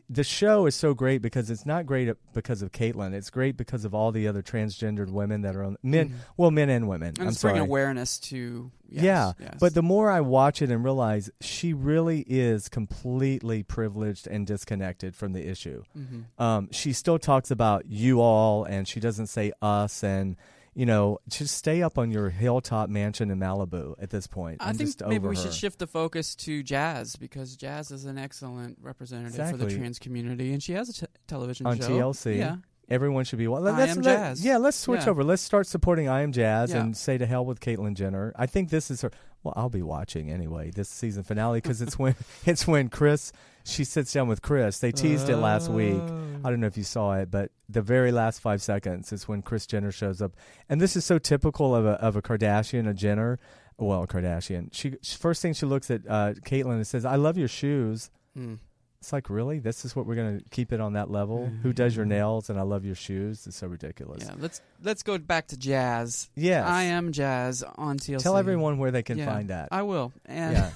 the 0.09 0.23
show 0.23 0.65
is 0.65 0.75
so 0.75 0.93
great 0.93 1.21
because 1.21 1.49
it's 1.49 1.65
not 1.65 1.85
great 1.85 2.11
because 2.33 2.61
of 2.61 2.71
Caitlyn. 2.71 3.13
It's 3.13 3.29
great 3.29 3.57
because 3.57 3.85
of 3.85 3.93
all 3.93 4.11
the 4.11 4.27
other 4.27 4.41
transgendered 4.41 5.09
women 5.09 5.41
that 5.41 5.55
are 5.55 5.63
on 5.63 5.77
men. 5.81 6.15
Well, 6.35 6.51
men 6.51 6.69
and 6.69 6.87
women. 6.87 7.13
Mm-hmm. 7.13 7.21
and 7.21 7.27
I'm 7.27 7.31
it's 7.31 7.39
sorry. 7.39 7.53
bringing 7.53 7.69
awareness 7.69 8.19
to. 8.19 8.71
Yes, 8.89 9.03
yeah, 9.03 9.33
yes. 9.39 9.57
but 9.59 9.73
the 9.73 9.81
more 9.81 10.09
I 10.09 10.21
watch 10.21 10.61
it 10.61 10.71
and 10.71 10.81
realize 10.81 11.29
she 11.41 11.73
really 11.73 12.21
is 12.21 12.69
completely 12.69 13.61
privileged 13.63 14.27
and 14.27 14.47
disconnected 14.47 15.13
from 15.13 15.33
the 15.33 15.45
issue. 15.45 15.83
Mm-hmm. 15.97 16.41
Um, 16.41 16.69
she 16.71 16.93
still 16.93 17.19
talks 17.19 17.51
about 17.51 17.85
you 17.87 18.21
all, 18.21 18.63
and 18.63 18.87
she 18.87 19.01
doesn't 19.01 19.27
say 19.27 19.51
us, 19.61 20.03
and 20.03 20.37
you 20.77 20.85
know, 20.85 21.17
just 21.27 21.57
stay 21.57 21.81
up 21.81 21.97
on 21.97 22.11
your 22.11 22.29
hilltop 22.29 22.87
mansion 22.87 23.31
in 23.31 23.39
Malibu 23.39 23.95
at 23.99 24.11
this 24.11 24.27
point. 24.27 24.57
I 24.61 24.69
I'm 24.69 24.75
think 24.75 24.95
maybe 25.07 25.27
we 25.27 25.35
her. 25.35 25.41
should 25.41 25.53
shift 25.55 25.79
the 25.79 25.87
focus 25.87 26.35
to 26.35 26.61
Jazz 26.61 27.15
because 27.15 27.55
Jazz 27.55 27.89
is 27.89 28.05
an 28.05 28.19
excellent 28.19 28.77
representative 28.79 29.49
for 29.49 29.57
the 29.57 29.75
trans 29.75 29.97
community, 29.97 30.53
and 30.53 30.61
she 30.61 30.73
has 30.73 30.89
a 30.89 30.93
t- 30.93 31.05
television 31.27 31.65
on 31.65 31.79
show 31.79 31.89
TLC. 31.89 32.37
Yeah, 32.37 32.57
Everyone 32.89 33.25
should 33.25 33.39
be. 33.39 33.47
Well, 33.47 33.67
I 33.67 33.71
let's, 33.71 33.91
Am 33.97 34.01
let- 34.03 34.15
Jazz. 34.17 34.45
Yeah, 34.45 34.57
let's 34.57 34.77
switch 34.77 35.01
Yeah. 35.05 35.09
over. 35.09 35.23
Let's 35.23 35.41
start 35.41 35.65
supporting 35.65 36.07
I 36.07 36.21
Am 36.21 36.31
Jazz 36.31 36.69
Yeah. 36.71 36.81
and 36.81 36.95
say 36.95 37.17
to 37.17 37.25
hell 37.25 37.43
with 37.43 37.59
Caitlyn 37.59 37.95
Jenner. 37.95 38.31
I 38.35 38.45
think 38.45 38.69
this 38.69 38.91
is 38.91 39.01
her. 39.01 39.11
Well, 39.43 39.53
I'll 39.57 39.69
be 39.69 39.81
watching 39.81 40.29
anyway 40.31 40.71
this 40.71 40.89
season 40.89 41.23
finale 41.23 41.59
because 41.59 41.81
it's 41.81 41.97
when 41.99 42.15
it's 42.45 42.67
when 42.67 42.89
Kris 42.89 43.31
she 43.67 43.83
sits 43.83 44.13
down 44.13 44.27
with 44.27 44.41
Kris. 44.41 44.79
They 44.79 44.91
teased 44.91 45.29
it 45.29 45.37
last 45.37 45.69
week. 45.69 46.01
Oh. 46.01 46.23
I 46.43 46.49
don't 46.49 46.59
know 46.59 46.67
if 46.67 46.77
you 46.77 46.83
saw 46.83 47.13
it, 47.15 47.29
but 47.29 47.51
the 47.67 47.81
very 47.81 48.11
last 48.11 48.39
five 48.41 48.61
seconds 48.61 49.11
is 49.11 49.27
when 49.27 49.41
Kris 49.41 49.65
Jenner 49.65 49.91
shows 49.91 50.21
up, 50.21 50.33
and 50.69 50.79
this 50.79 50.95
is 50.95 51.03
so 51.05 51.17
typical 51.19 51.75
of 51.75 51.85
a 51.85 51.91
of 52.01 52.15
a 52.15 52.21
Kardashian, 52.21 52.87
a 52.87 52.93
Jenner. 52.93 53.39
Well, 53.77 54.03
a 54.03 54.07
Kardashian. 54.07 54.69
She 54.73 54.95
first 55.17 55.41
thing 55.41 55.53
she 55.53 55.65
looks 55.65 55.91
at 55.91 56.01
uh, 56.07 56.33
Caitlyn 56.45 56.75
and 56.75 56.87
says, 56.87 57.05
"I 57.05 57.15
love 57.15 57.37
your 57.37 57.47
shoes." 57.47 58.09
Hmm. 58.35 58.55
It's 58.99 59.13
like, 59.13 59.29
really? 59.29 59.59
This 59.59 59.85
is 59.85 59.95
what 59.95 60.07
we're 60.07 60.15
going 60.15 60.39
to 60.39 60.49
keep 60.49 60.73
it 60.73 60.81
on 60.81 60.93
that 60.93 61.11
level? 61.11 61.45
Who 61.61 61.71
does 61.71 61.95
your 61.95 62.05
nails 62.05 62.49
and 62.49 62.57
I 62.59 62.63
love 62.63 62.83
your 62.83 62.95
shoes? 62.95 63.45
It's 63.45 63.55
so 63.57 63.67
ridiculous. 63.67 64.23
Yeah, 64.25 64.33
let's 64.39 64.59
let's 64.81 65.03
go 65.03 65.19
back 65.19 65.47
to 65.49 65.57
Jazz. 65.57 66.29
Yes. 66.35 66.67
I 66.67 66.83
am 66.83 67.11
Jazz 67.11 67.63
on 67.77 67.99
TLC. 67.99 68.23
Tell 68.23 68.37
everyone 68.37 68.79
where 68.79 68.89
they 68.89 69.03
can 69.03 69.19
Yeah, 69.19 69.27
find 69.27 69.49
that. 69.49 69.69
I 69.71 69.83
will. 69.83 70.13
And 70.25 70.57
yeah. 70.57 70.71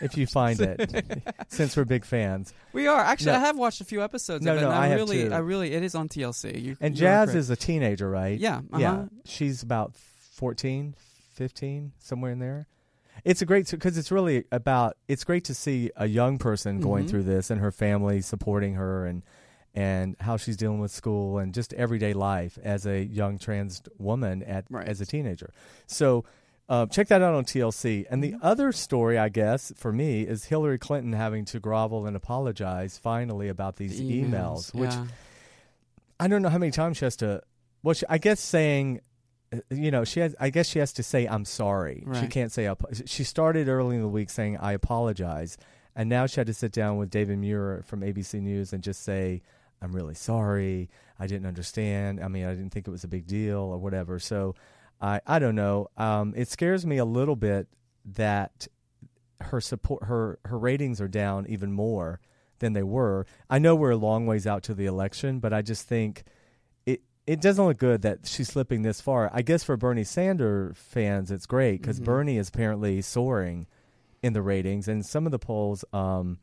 If 0.00 0.16
you 0.16 0.26
find 0.26 0.60
it, 0.60 1.22
since 1.48 1.76
we're 1.76 1.84
big 1.84 2.04
fans. 2.04 2.52
we 2.72 2.86
are 2.86 3.00
actually. 3.00 3.32
No. 3.32 3.38
I 3.38 3.40
have 3.40 3.56
watched 3.56 3.80
a 3.80 3.84
few 3.84 4.02
episodes 4.02 4.44
No, 4.44 4.52
of 4.52 4.58
it. 4.58 4.60
no, 4.62 4.66
and 4.70 4.76
I, 4.78 4.84
I 4.84 4.86
have 4.88 4.96
really, 4.98 5.28
too. 5.28 5.34
I 5.34 5.38
really, 5.38 5.72
it 5.72 5.82
is 5.82 5.94
on 5.94 6.08
TLC. 6.08 6.60
You, 6.62 6.76
And 6.80 6.94
you 6.94 7.00
Jazz 7.00 7.34
is 7.34 7.50
a 7.50 7.56
teenager, 7.56 8.08
right? 8.10 8.38
Yeah, 8.38 8.60
Yeah. 8.76 8.92
uh-huh. 8.92 9.04
She's 9.24 9.62
about 9.62 9.94
14, 9.96 10.94
15, 11.34 11.92
somewhere 11.98 12.32
in 12.32 12.38
there. 12.38 12.66
It's 13.24 13.40
a 13.42 13.46
great 13.46 13.70
because 13.70 13.96
it's 13.98 14.12
really 14.12 14.44
about. 14.52 14.96
It's 15.08 15.24
great 15.24 15.44
to 15.44 15.54
see 15.54 15.90
a 15.96 16.06
young 16.06 16.36
person 16.38 16.80
going 16.80 17.06
Mhm. 17.06 17.10
through 17.10 17.22
this 17.24 17.50
and 17.50 17.60
her 17.60 17.72
family 17.72 18.20
supporting 18.20 18.74
her 18.74 19.06
and 19.06 19.22
and 19.74 20.16
how 20.20 20.36
she's 20.36 20.56
dealing 20.56 20.78
with 20.80 20.90
school 20.90 21.38
and 21.38 21.52
just 21.52 21.72
everyday 21.74 22.12
life 22.14 22.58
as 22.62 22.86
a 22.86 23.02
young 23.04 23.38
trans 23.38 23.82
woman 23.98 24.42
at 24.42 24.64
Right. 24.70 24.86
as 24.88 25.00
a 25.00 25.06
teenager. 25.06 25.50
So 25.86 26.24
Uh, 26.68 26.86
check 26.86 27.08
that 27.08 27.22
out 27.22 27.34
on 27.34 27.44
TLC. 27.44 28.06
And 28.10 28.22
the 28.22 28.34
other 28.42 28.72
story, 28.72 29.18
I 29.18 29.28
guess, 29.28 29.72
for 29.76 29.92
me, 29.92 30.22
is 30.22 30.46
Hillary 30.46 30.78
Clinton 30.78 31.12
having 31.12 31.44
to 31.46 31.60
grovel 31.60 32.06
and 32.06 32.16
apologize 32.16 32.98
finally 32.98 33.48
about 33.48 33.76
these 33.76 33.98
The 33.98 34.22
emails, 34.22 34.74
which 34.74 34.90
yeah. 34.90 35.06
I 36.18 36.26
don't 36.26 36.42
know 36.42 36.48
how 36.48 36.58
many 36.58 36.72
times 36.72 36.96
she 36.96 37.04
has 37.04 37.16
to. 37.16 37.42
Well, 37.84 37.94
she, 37.94 38.04
I 38.08 38.18
guess 38.18 38.40
saying, 38.40 39.00
uh, 39.52 39.58
you 39.70 39.92
know, 39.92 40.02
she 40.04 40.20
has. 40.20 40.34
I 40.40 40.50
guess 40.50 40.68
she 40.68 40.80
has 40.80 40.92
to 40.94 41.04
say 41.04 41.26
I'm 41.26 41.44
sorry. 41.44 42.04
She 42.20 42.26
can't 42.26 42.50
say. 42.50 42.68
She 43.04 43.22
started 43.22 43.68
early 43.68 43.94
in 43.94 44.02
the 44.02 44.08
week 44.08 44.30
saying 44.30 44.56
I 44.56 44.72
apologize, 44.72 45.56
and 45.94 46.08
now 46.08 46.26
she 46.26 46.40
had 46.40 46.48
to 46.48 46.54
sit 46.54 46.72
down 46.72 46.96
with 46.96 47.10
David 47.10 47.38
Muir 47.38 47.84
from 47.86 48.00
ABC 48.00 48.40
News 48.40 48.72
and 48.72 48.82
just 48.82 49.04
say 49.04 49.42
I'm 49.80 49.92
really 49.92 50.14
sorry. 50.14 50.90
I 51.18 51.26
didn't 51.26 51.46
understand. 51.46 52.22
I 52.22 52.28
mean, 52.28 52.44
I 52.44 52.50
didn't 52.50 52.70
think 52.70 52.88
it 52.88 52.90
was 52.90 53.04
a 53.04 53.08
big 53.08 53.26
deal 53.26 53.58
or 53.58 53.78
whatever. 53.78 54.18
So, 54.18 54.54
I 55.00 55.20
I 55.26 55.38
don't 55.38 55.54
know. 55.54 55.88
Um, 55.96 56.32
it 56.36 56.48
scares 56.48 56.86
me 56.86 56.96
a 56.98 57.04
little 57.04 57.36
bit 57.36 57.68
that 58.04 58.66
her 59.40 59.60
support 59.60 60.04
her 60.04 60.38
her 60.46 60.58
ratings 60.58 61.00
are 61.00 61.08
down 61.08 61.46
even 61.48 61.72
more 61.72 62.20
than 62.58 62.72
they 62.72 62.82
were. 62.82 63.26
I 63.50 63.58
know 63.58 63.74
we're 63.74 63.90
a 63.90 63.96
long 63.96 64.26
ways 64.26 64.46
out 64.46 64.62
to 64.64 64.74
the 64.74 64.86
election, 64.86 65.40
but 65.40 65.52
I 65.52 65.60
just 65.62 65.86
think 65.86 66.24
it 66.86 67.02
it 67.26 67.40
doesn't 67.40 67.64
look 67.64 67.78
good 67.78 68.02
that 68.02 68.26
she's 68.26 68.48
slipping 68.48 68.82
this 68.82 69.00
far. 69.00 69.30
I 69.34 69.42
guess 69.42 69.62
for 69.64 69.76
Bernie 69.76 70.04
Sanders 70.04 70.76
fans, 70.78 71.30
it's 71.30 71.46
great 71.46 71.82
because 71.82 72.00
Mhm. 72.00 72.04
Bernie 72.04 72.38
is 72.38 72.48
apparently 72.48 73.02
soaring 73.02 73.66
in 74.22 74.32
the 74.32 74.42
ratings, 74.42 74.88
and 74.88 75.04
some 75.04 75.26
of 75.26 75.32
the 75.32 75.38
polls, 75.38 75.84
um, 75.92 76.38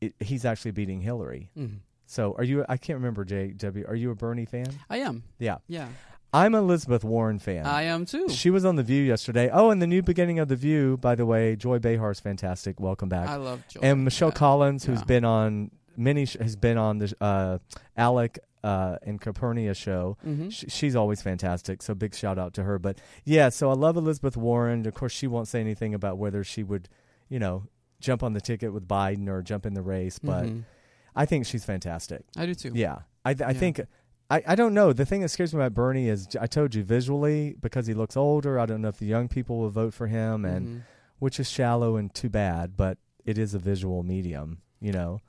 it, 0.00 0.14
he's 0.20 0.44
actually 0.44 0.72
beating 0.72 1.00
Hillary. 1.02 1.50
Mhm. 1.56 1.78
So, 2.06 2.34
are 2.38 2.44
you? 2.44 2.64
I 2.68 2.76
can't 2.76 2.96
remember, 2.98 3.24
JW. 3.24 3.84
Are 3.88 3.94
you 3.94 4.10
a 4.10 4.14
Bernie 4.14 4.44
fan? 4.44 4.66
I 4.90 4.98
am. 4.98 5.22
Yeah, 5.38 5.58
Yeah. 5.68 5.88
I'm 6.36 6.54
an 6.54 6.60
Elizabeth 6.62 7.02
Warren 7.04 7.38
fan. 7.38 7.64
I 7.66 7.82
am 7.84 8.04
too. 8.04 8.28
She 8.28 8.50
was 8.50 8.64
on 8.64 8.76
the 8.76 8.82
View 8.82 9.02
yesterday. 9.02 9.48
Oh, 9.52 9.70
and 9.70 9.80
the 9.80 9.86
new 9.86 10.02
beginning 10.02 10.38
of 10.38 10.48
the 10.48 10.56
View, 10.56 10.96
by 10.98 11.14
the 11.14 11.24
way, 11.24 11.56
Joy 11.56 11.78
Behar's 11.78 12.20
fantastic. 12.20 12.78
Welcome 12.78 13.08
back. 13.08 13.28
I 13.28 13.36
love 13.36 13.62
Joy. 13.68 13.80
and 13.82 14.04
Michelle 14.04 14.28
Yeah. 14.28 14.34
Collins, 14.34 14.84
who's 14.84 14.98
Yeah. 15.00 15.04
been 15.06 15.24
on 15.24 15.70
many, 15.96 16.26
sh- 16.26 16.36
has 16.40 16.56
been 16.56 16.76
on 16.76 16.98
the 16.98 17.14
uh, 17.20 17.58
Alec 17.96 18.38
uh, 18.62 18.98
and 19.02 19.20
Capernia 19.20 19.74
show. 19.76 20.16
Mhm. 20.26 20.50
Sh- 20.52 20.64
she's 20.68 20.96
always 20.96 21.22
fantastic. 21.22 21.82
So 21.82 21.94
big 21.94 22.14
shout 22.14 22.36
out 22.38 22.52
to 22.54 22.64
her. 22.64 22.78
But 22.78 22.98
yeah, 23.24 23.48
so 23.48 23.70
I 23.70 23.74
love 23.74 23.96
Elizabeth 23.96 24.36
Warren. 24.36 24.84
Of 24.86 24.94
course, 24.94 25.12
she 25.12 25.26
won't 25.28 25.46
say 25.48 25.60
anything 25.60 25.94
about 25.94 26.18
whether 26.18 26.42
she 26.44 26.62
would, 26.64 26.88
you 27.28 27.38
know, 27.38 27.64
jump 28.00 28.22
on 28.24 28.32
the 28.34 28.40
ticket 28.40 28.72
with 28.74 28.86
Biden 28.86 29.28
or 29.28 29.40
jump 29.40 29.64
in 29.66 29.74
the 29.74 29.82
race. 29.82 30.18
But 30.18 30.44
Mhm. 30.46 30.64
I 31.14 31.24
think 31.26 31.46
she's 31.46 31.64
fantastic. 31.64 32.24
I 32.36 32.44
do 32.44 32.54
too. 32.54 32.72
Yeah, 32.74 32.98
I, 33.24 33.32
th- 33.34 33.46
I 33.48 33.52
Yeah. 33.52 33.58
think. 33.58 33.80
I, 34.30 34.42
I 34.48 34.54
don't 34.56 34.74
know. 34.74 34.92
The 34.92 35.06
thing 35.06 35.20
that 35.20 35.28
scares 35.28 35.54
me 35.54 35.60
about 35.60 35.74
Bernie 35.74 36.08
is 36.08 36.28
I 36.40 36.46
told 36.46 36.74
you 36.74 36.82
visually 36.82 37.54
because 37.60 37.86
he 37.86 37.94
looks 37.94 38.16
older. 38.16 38.58
I 38.58 38.66
don't 38.66 38.82
know 38.82 38.88
if 38.88 38.98
the 38.98 39.06
young 39.06 39.28
people 39.28 39.58
will 39.58 39.70
vote 39.70 39.94
for 39.94 40.08
him, 40.08 40.44
and 40.44 40.66
Mhm. 40.68 40.82
which 41.20 41.38
is 41.38 41.48
shallow 41.48 41.96
and 41.96 42.12
too 42.12 42.28
bad. 42.28 42.76
But 42.76 42.98
it 43.24 43.38
is 43.38 43.54
a 43.54 43.58
visual 43.58 44.02
medium, 44.02 44.58
you 44.80 44.92
know. 44.92 45.20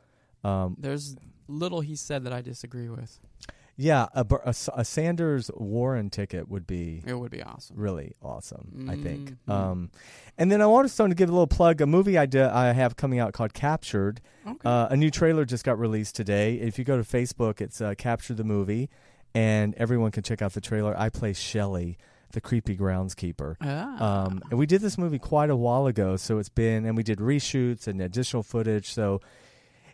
Um, 0.44 0.75
There's 0.80 1.16
little 1.48 1.82
he 1.82 1.96
said 1.96 2.24
that 2.24 2.34
I 2.34 2.42
disagree 2.42 2.89
with. 2.89 3.20
Yeah, 3.78 4.08
a, 4.14 4.26
a 4.44 4.54
a 4.76 4.84
Sanders 4.84 5.50
Warren 5.56 6.10
ticket 6.10 6.50
would 6.50 6.66
be 6.68 7.04
It 7.06 7.14
would 7.14 7.32
be 7.32 7.44
awesome. 7.44 7.78
really 7.78 8.14
awesome. 8.22 8.88
I 8.90 8.96
think. 8.96 9.38
Mhm. 9.48 9.54
Um, 9.54 9.92
and 10.38 10.52
then 10.52 10.62
I 10.62 10.66
want 10.66 10.86
to 11.12 11.16
give 11.16 11.30
a 11.30 11.32
little 11.32 11.48
plug. 11.48 11.80
A 11.82 11.86
movie 11.86 12.18
I 12.18 12.26
I 12.54 12.74
have 12.74 12.96
coming 12.96 13.20
out 13.20 13.34
called 13.34 13.54
Captured. 13.54 14.20
Okay. 14.46 14.58
Uh, 14.66 14.88
a 14.90 14.98
new 14.98 15.12
trailer 15.12 15.46
just 15.46 15.64
got 15.64 15.78
released 15.80 16.16
today. 16.16 16.56
If 16.56 16.78
you 16.80 16.86
go 16.86 16.98
to 16.98 17.04
Facebook, 17.04 17.62
it's 17.62 17.80
uh, 17.82 17.94
Capture 17.98 18.34
the 18.34 18.44
Movie, 18.44 18.90
and 19.36 19.74
everyone 19.76 20.12
can 20.12 20.24
check 20.24 20.42
out 20.42 20.54
the 20.54 20.62
trailer. 20.62 20.96
I 20.98 21.10
play 21.10 21.34
Shelly, 21.34 21.98
the 22.32 22.42
creepy 22.42 22.76
groundskeeper. 22.78 23.56
ah. 23.62 24.26
Um, 24.26 24.42
and 24.50 24.58
we 24.60 24.66
did 24.66 24.82
this 24.82 24.98
movie 24.98 25.20
quite 25.20 25.50
a 25.50 25.56
while 25.56 25.86
ago, 25.88 26.18
so 26.18 26.40
it's 26.40 26.50
been, 26.50 26.86
and 26.86 26.96
we 26.98 27.04
did 27.04 27.20
reshoots 27.20 27.88
and 27.88 28.02
additional 28.02 28.44
footage. 28.44 28.92
So 28.92 29.22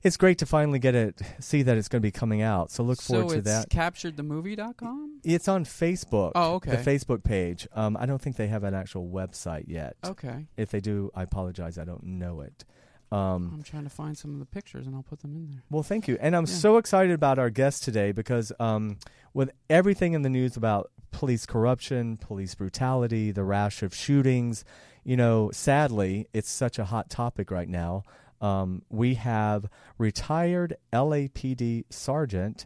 it's 0.04 0.18
great 0.18 0.38
to 0.40 0.46
finally 0.46 0.80
get 0.80 0.96
it, 0.96 1.22
see 1.40 1.62
that 1.64 1.78
it's 1.78 1.88
going 1.88 2.02
to 2.02 2.06
be 2.06 2.12
coming 2.12 2.42
out. 2.42 2.72
So 2.72 2.84
look 2.84 3.02
forward 3.02 3.30
so 3.30 3.34
to 3.36 3.40
it's 3.40 3.48
that. 3.50 3.70
capturedthemovie.com? 3.70 5.22
It's 5.24 5.48
on 5.48 5.66
Facebook. 5.66 6.34
Oh, 6.36 6.56
okay. 6.56 6.72
The 6.76 6.78
Facebook 6.78 7.24
page. 7.24 7.68
Um, 7.74 7.96
I 8.00 8.06
don't 8.06 8.22
think 8.22 8.36
they 8.36 8.48
have 8.48 8.64
an 8.64 8.74
actual 8.74 9.08
website 9.10 9.66
yet. 9.68 9.96
Okay. 10.06 10.48
If 10.58 10.70
they 10.72 10.80
do, 10.80 11.12
I 11.16 11.24
apologize. 11.24 11.78
I 11.78 11.86
don't 11.86 12.04
know 12.04 12.42
it. 12.42 12.66
Um, 13.12 13.52
I'm 13.54 13.64
trying 13.64 13.84
to 13.84 13.92
find 13.92 14.18
some 14.18 14.34
of 14.34 14.40
the 14.40 14.46
pictures 14.46 14.88
and 14.88 14.96
I'll 14.96 15.04
put 15.04 15.22
them 15.22 15.36
in 15.36 15.46
there. 15.48 15.64
Well, 15.70 15.84
thank 15.84 16.08
you. 16.08 16.18
And 16.20 16.36
I'm 16.36 16.46
Yeah. 16.46 16.54
so 16.54 16.78
excited 16.78 17.12
about 17.14 17.38
our 17.38 17.50
guest 17.52 17.84
today 17.84 18.12
because 18.12 18.52
um, 18.60 18.98
with 19.34 19.52
everything 19.70 20.14
in 20.14 20.24
the 20.24 20.30
news 20.30 20.58
about 20.58 20.90
police 21.12 21.46
corruption, 21.46 22.18
police 22.18 22.56
brutality, 22.56 23.32
the 23.32 23.44
rash 23.44 23.84
of 23.84 23.94
shootings, 23.94 24.66
you 25.04 25.16
know, 25.16 25.52
sadly, 25.54 26.28
it's 26.34 26.50
such 26.50 26.80
a 26.80 26.86
hot 26.86 27.10
topic 27.12 27.52
right 27.52 27.70
now. 27.70 28.02
Um, 28.44 28.82
we 28.90 29.14
have 29.16 29.66
retired 29.98 30.76
LAPD 30.92 31.86
Sergeant 31.90 32.66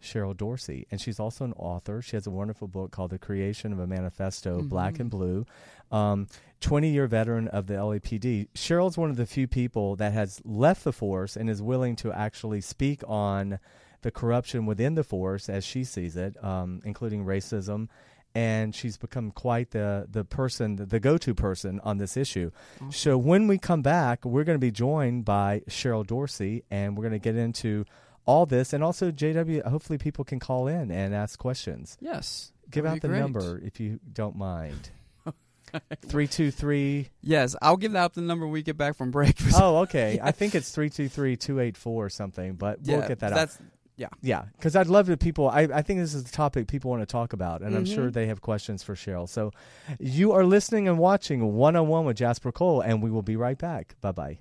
Cheryl 0.00 0.36
Dorsey, 0.36 0.86
and 0.90 1.00
she's 1.00 1.18
also 1.18 1.44
an 1.44 1.52
author. 1.54 2.00
She 2.00 2.14
has 2.16 2.26
a 2.26 2.30
wonderful 2.30 2.68
book 2.68 2.92
called 2.92 3.10
The 3.10 3.18
Creation 3.18 3.72
of 3.72 3.80
a 3.80 3.86
Manifesto, 3.88 4.62
Black 4.62 4.94
Mhm. 4.94 5.00
and 5.00 5.10
Blue. 5.10 5.46
Um, 5.90 6.28
20 6.60 6.90
year 6.90 7.06
veteran 7.08 7.48
of 7.48 7.66
the 7.66 7.74
LAPD. 7.74 8.48
Cheryl's 8.54 8.96
one 8.96 9.10
of 9.10 9.16
the 9.16 9.26
few 9.26 9.48
people 9.48 9.96
that 9.96 10.12
has 10.12 10.40
left 10.44 10.84
the 10.84 10.92
force 10.92 11.36
and 11.36 11.50
is 11.50 11.60
willing 11.60 11.96
to 11.96 12.12
actually 12.12 12.60
speak 12.60 13.02
on 13.08 13.58
the 14.02 14.10
corruption 14.12 14.64
within 14.64 14.94
the 14.94 15.02
force 15.02 15.48
as 15.48 15.64
she 15.64 15.82
sees 15.82 16.16
it, 16.16 16.42
um, 16.44 16.80
including 16.84 17.24
racism. 17.24 17.88
And 18.36 18.74
she's 18.74 18.98
become 18.98 19.30
quite 19.30 19.70
the, 19.70 20.06
the 20.10 20.22
person, 20.24 20.76
the 20.76 21.00
go 21.00 21.16
to 21.16 21.34
person 21.34 21.80
on 21.82 21.96
this 21.96 22.16
issue. 22.18 22.50
Awesome. 22.76 22.92
So 22.92 23.16
when 23.16 23.46
we 23.48 23.56
come 23.56 23.80
back, 23.80 24.24
we're 24.26 24.44
going 24.44 24.56
to 24.56 24.60
be 24.60 24.70
joined 24.70 25.24
by 25.24 25.62
Cheryl 25.70 26.06
Dorsey, 26.06 26.62
and 26.70 26.96
we're 26.96 27.02
going 27.04 27.18
to 27.18 27.18
get 27.18 27.36
into 27.36 27.86
all 28.26 28.44
this. 28.44 28.72
And 28.74 28.84
also, 28.84 29.10
JW, 29.10 29.64
hopefully 29.66 29.96
people 29.98 30.24
can 30.24 30.38
call 30.38 30.66
in 30.68 30.90
and 30.90 31.14
ask 31.14 31.38
questions. 31.38 31.96
Yes. 32.00 32.52
Give 32.70 32.84
out 32.84 33.00
the 33.00 33.08
great. 33.08 33.20
number 33.20 33.58
if 33.64 33.80
you 33.80 34.00
don't 34.12 34.36
mind. 34.36 34.90
323. 36.06 37.08
Yes, 37.22 37.56
I'll 37.62 37.76
give 37.76 37.94
out 37.96 38.14
the 38.14 38.20
number 38.20 38.46
when 38.46 38.52
we 38.52 38.62
get 38.62 38.76
back 38.76 38.96
from 38.96 39.10
break. 39.10 39.36
Oh, 39.54 39.78
okay. 39.78 40.18
I 40.22 40.32
think 40.32 40.54
it's 40.54 40.70
323 40.70 41.36
284 41.36 42.04
or 42.04 42.08
something, 42.08 42.54
but 42.54 42.80
we'll 42.82 43.00
Yeah, 43.00 43.08
get 43.08 43.20
that 43.20 43.32
out. 43.32 43.56
That's, 43.98 44.12
Yeah, 44.22 44.42
because 44.56 44.76
I'd 44.76 44.86
love 44.88 45.06
to 45.06 45.16
people. 45.16 45.48
I, 45.48 45.62
I 45.62 45.82
think 45.82 46.00
this 46.00 46.14
is 46.14 46.24
the 46.24 46.30
topic 46.32 46.68
people 46.68 46.90
want 46.90 47.02
to 47.02 47.06
talk 47.06 47.32
about, 47.32 47.62
and 47.62 47.74
I'm 47.76 47.84
sure 47.84 48.08
Mhm. 48.10 48.12
they 48.12 48.26
have 48.26 48.40
questions 48.40 48.82
for 48.82 48.94
Cheryl. 48.94 49.28
So 49.28 49.52
you 49.98 50.32
are 50.32 50.44
listening 50.44 50.86
and 50.88 50.98
watching 50.98 51.54
101 51.54 52.04
with 52.04 52.16
Jasper 52.16 52.52
Cole, 52.52 52.80
and 52.80 53.02
we 53.02 53.10
will 53.10 53.22
be 53.22 53.36
right 53.36 53.56
back. 53.58 53.94
Bye 54.00 54.12
bye. 54.12 54.38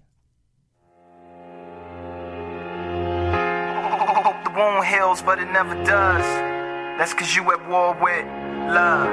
The 4.43 4.51
wound 4.61 4.85
heals, 4.87 5.21
but 5.21 5.39
it 5.39 5.49
never 5.51 5.75
does. 5.83 6.25
That's 6.97 7.13
cause 7.13 7.35
you 7.35 7.43
at 7.51 7.67
war 7.69 7.93
with 8.01 8.25
love. 8.73 9.09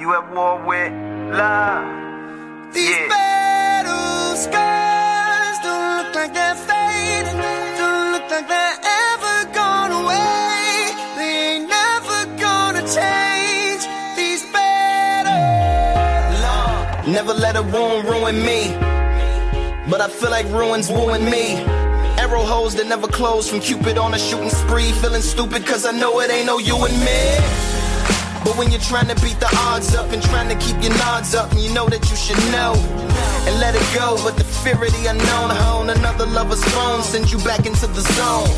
You 0.00 0.14
at 0.14 0.30
war 0.32 0.56
with 0.66 0.92
love. 1.36 1.84
These 2.72 2.88
Yeah. 2.88 3.08
battle 3.08 4.36
scars 4.36 5.58
don't 5.62 5.96
look 5.98 6.14
like 6.14 6.32
they're 6.32 6.54
fading. 6.54 7.40
Don't 7.78 8.12
look 8.12 8.30
like 8.30 8.48
they're 8.48 8.71
Never 17.12 17.34
let 17.34 17.56
a 17.56 17.62
wound 17.62 18.08
ruin 18.08 18.42
me. 18.42 18.72
But 19.90 20.00
I 20.00 20.08
feel 20.08 20.30
like 20.30 20.46
ruins 20.46 20.88
wooing 20.88 21.26
me. 21.26 21.56
Arrow 22.16 22.40
holes 22.40 22.74
that 22.76 22.86
never 22.86 23.06
close 23.06 23.50
from 23.50 23.60
Cupid 23.60 23.98
on 23.98 24.14
a 24.14 24.18
shooting 24.18 24.48
spree. 24.48 24.92
Feeling 24.92 25.20
stupid 25.20 25.66
cause 25.66 25.84
I 25.84 25.92
know 25.92 26.20
it 26.20 26.30
ain't 26.30 26.46
no 26.46 26.56
you 26.56 26.74
and 26.74 26.98
me. 27.00 27.20
But 28.44 28.56
when 28.56 28.70
you're 28.70 28.80
trying 28.80 29.08
to 29.08 29.14
beat 29.22 29.38
the 29.40 29.50
odds 29.68 29.94
up 29.94 30.10
and 30.10 30.22
trying 30.22 30.48
to 30.48 30.56
keep 30.64 30.82
your 30.82 30.96
nods 31.04 31.34
up, 31.34 31.52
and 31.52 31.60
you 31.60 31.70
know 31.74 31.86
that 31.90 32.00
you 32.08 32.16
should 32.16 32.40
know 32.50 32.72
and 33.44 33.60
let 33.60 33.74
it 33.74 33.84
go. 33.94 34.16
But 34.24 34.38
the 34.38 34.44
fear 34.44 34.82
of 34.82 34.90
the 34.96 35.04
unknown, 35.04 35.50
hone 35.50 35.90
another 35.90 36.24
lover's 36.24 36.64
phone 36.72 37.02
sends 37.02 37.30
you 37.30 37.38
back 37.44 37.66
into 37.66 37.88
the 37.88 38.00
zone. 38.00 38.48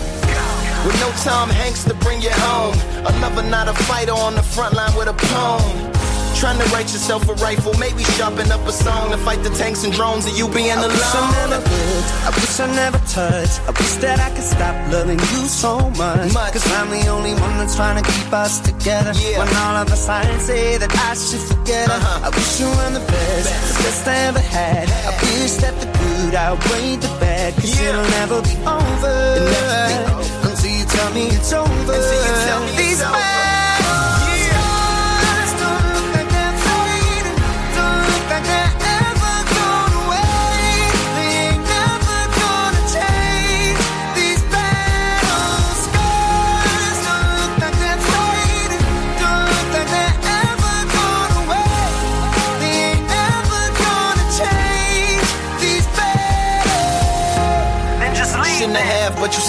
With 0.86 0.94
no 1.00 1.10
Tom 1.26 1.50
Hanks 1.50 1.82
to 1.90 1.94
bring 1.94 2.22
you 2.22 2.30
home. 2.30 2.78
A 3.02 3.10
lover, 3.18 3.42
not 3.42 3.66
a 3.66 3.74
fighter 3.74 4.12
on 4.12 4.36
the 4.36 4.44
front 4.44 4.74
line 4.74 4.94
with 4.96 5.08
a 5.08 5.14
poem. 5.14 5.90
Trying 6.34 6.58
to 6.58 6.68
write 6.74 6.92
yourself 6.92 7.26
a 7.28 7.34
rifle, 7.34 7.72
maybe 7.78 8.02
sharpen 8.18 8.52
up 8.52 8.60
a 8.66 8.72
song 8.72 9.10
to 9.12 9.16
fight 9.18 9.42
the 9.42 9.48
tanks 9.50 9.82
and 9.84 9.92
drones 9.94 10.26
and 10.26 10.36
you 10.36 10.46
being 10.48 10.76
alone. 10.76 10.90
I 10.90 10.94
wish 10.94 11.14
I 11.14 11.48
never 11.48 11.60
lived. 11.70 12.08
I 12.26 12.30
wish 12.36 12.60
I 12.60 12.66
never 12.74 12.98
touched. 13.08 13.60
I 13.64 13.70
wish 13.80 13.94
that 14.04 14.18
I 14.20 14.28
could 14.34 14.44
stop 14.44 14.74
loving 14.92 15.18
you 15.18 15.48
so 15.48 15.88
much. 15.96 16.34
Much. 16.34 16.52
Cause 16.52 16.66
I'm 16.72 16.90
the 16.90 17.06
only 17.08 17.32
one 17.32 17.56
that's 17.56 17.74
trying 17.76 18.02
to 18.02 18.04
keep 18.12 18.30
us 18.32 18.60
together. 18.60 19.12
Yeah. 19.16 19.38
When 19.38 19.48
all 19.56 19.76
of 19.80 19.88
the 19.88 19.96
signs 19.96 20.42
say 20.42 20.76
that 20.76 20.92
I 20.92 21.14
should 21.14 21.40
forget 21.40 21.88
her. 21.88 21.96
Uh-huh. 21.96 22.26
I 22.26 22.28
wish 22.36 22.60
you 22.60 22.66
were 22.68 22.90
the 22.92 23.04
best, 23.08 23.48
the 23.48 23.82
best 23.84 24.08
I 24.08 24.16
ever 24.28 24.40
had. 24.40 24.84
I 24.90 25.12
wish 25.40 25.54
that 25.64 25.74
the 25.80 25.86
good 25.96 26.34
outweighed 26.34 27.00
the 27.00 27.08
bad. 27.24 27.54
Cause 27.54 27.72
Yeah. 27.80 27.88
it'll 27.88 28.10
never 28.20 28.42
be 28.42 28.54
over. 28.68 29.16
It'll 29.38 29.48
never 29.48 30.12
be 30.12 30.28
over. 30.28 30.50
Until 30.50 30.70
you 30.76 30.84
tell 30.84 31.10
me 31.14 31.24
it's 31.32 31.52
over. 31.54 31.72
Until 31.72 32.20
you 32.26 32.34
tell 32.44 32.60
me 32.66 32.76
These 32.76 33.00
it's 33.00 33.08
over. 33.08 33.43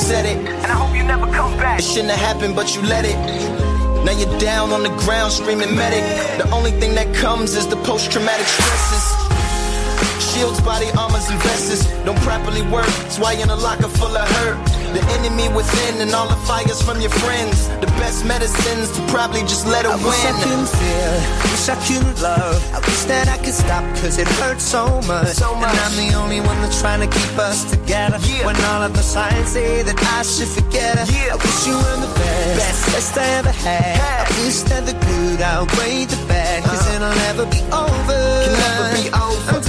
Said 0.06 0.26
it. 0.26 0.38
And 0.38 0.72
I 0.72 0.76
hope 0.78 0.96
you 0.96 1.04
never 1.04 1.26
come 1.34 1.58
back. 1.58 1.80
It 1.80 1.84
shouldn't 1.84 2.12
have 2.12 2.20
happened, 2.20 2.56
but 2.56 2.76
you 2.76 2.82
let 2.84 3.06
it. 3.06 3.18
Now 4.06 4.12
you're 4.12 4.40
down 4.40 4.70
on 4.70 4.84
the 4.84 4.94
ground 5.04 5.32
screaming 5.34 5.76
medic. 5.76 6.06
The 6.38 6.48
only 6.52 6.70
thing 6.80 6.94
that 6.94 7.10
comes 7.16 7.56
is 7.56 7.66
the 7.68 7.78
post 7.78 8.12
traumatic 8.12 8.46
stresses. 8.46 9.06
Shields, 10.30 10.62
body 10.62 10.92
armors, 10.96 11.28
and 11.32 11.42
vests 11.42 11.90
don't 12.06 12.20
properly 12.20 12.62
work. 12.70 12.86
That's 13.02 13.18
why 13.18 13.34
you're 13.34 13.44
in 13.44 13.50
a 13.50 13.56
locker 13.56 13.90
full 13.90 14.16
of 14.16 14.30
hurt. 14.38 14.75
The 14.96 15.04
enemy 15.20 15.48
within 15.54 16.00
and 16.02 16.12
all 16.16 16.28
the 16.28 16.40
fires 16.48 16.82
from 16.82 17.02
your 17.02 17.12
friends. 17.24 17.68
The 17.84 17.88
best 18.00 18.24
medicines 18.26 18.92
to 18.96 19.02
probably 19.12 19.42
just 19.42 19.68
let 19.68 19.84
it 19.86 19.92
I 19.92 19.96
wish 20.00 20.24
I 20.24 20.32
couldn't 20.42 20.70
feel, 20.72 21.14
wish 21.52 21.68
I 21.68 21.76
couldn't 21.86 22.22
love. 22.22 22.56
I 22.74 22.80
wish 22.80 23.04
that 23.12 23.28
I 23.28 23.38
could 23.44 23.54
stop, 23.54 23.84
cause 24.00 24.18
it 24.18 24.28
hurts 24.40 24.64
so 24.64 24.88
much. 25.04 25.36
So 25.36 25.54
much. 25.56 25.70
And 25.70 25.80
I'm 25.86 25.96
the 26.00 26.16
only 26.16 26.40
one 26.40 26.56
that's 26.64 26.80
trying 26.80 27.02
to 27.04 27.08
keep 27.12 27.38
us 27.38 27.70
together. 27.70 28.18
Yeah. 28.24 28.46
When 28.46 28.56
all 28.72 28.82
of 28.84 28.94
the 28.94 29.04
signs 29.04 29.50
say 29.50 29.84
that 29.84 30.00
I 30.18 30.24
should 30.24 30.48
forget 30.48 30.98
her. 30.98 31.06
Yeah. 31.12 31.34
I 31.34 31.38
wish 31.44 31.68
you 31.68 31.76
were 31.76 31.98
the 32.06 32.12
best, 32.16 32.56
Best. 32.64 32.86
best 32.96 33.18
I 33.18 33.28
ever 33.40 33.52
had. 33.52 33.96
Had. 34.00 34.32
I 34.32 34.46
wish 34.46 34.60
that 34.72 34.86
the 34.88 34.94
good 34.94 35.42
outweighed 35.42 36.08
the 36.10 36.20
bad, 36.28 36.64
cause 36.64 36.80
Uh-huh. 36.80 36.96
it'll 36.96 37.16
never 37.28 37.46
be 37.52 37.62
over. 37.68 38.22
Can 38.48 38.54
never 38.64 38.88
be 38.96 39.08
over. 39.12 39.58
Until 39.60 39.65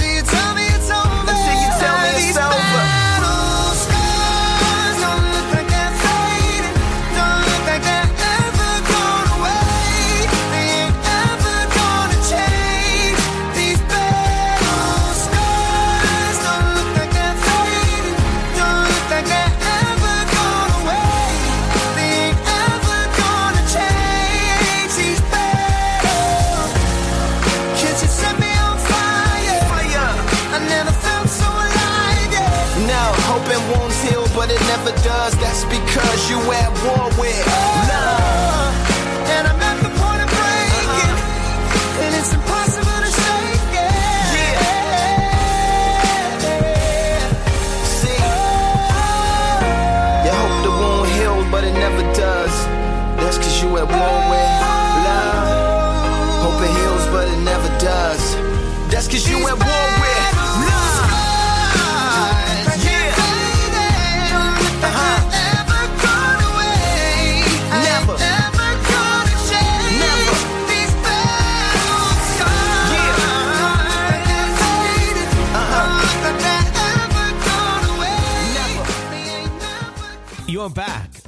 That's 35.35 35.64
because 35.64 36.30
you 36.30 36.38
at 36.52 36.71
war 36.85 37.09
with 37.18 37.47
love. 37.88 38.25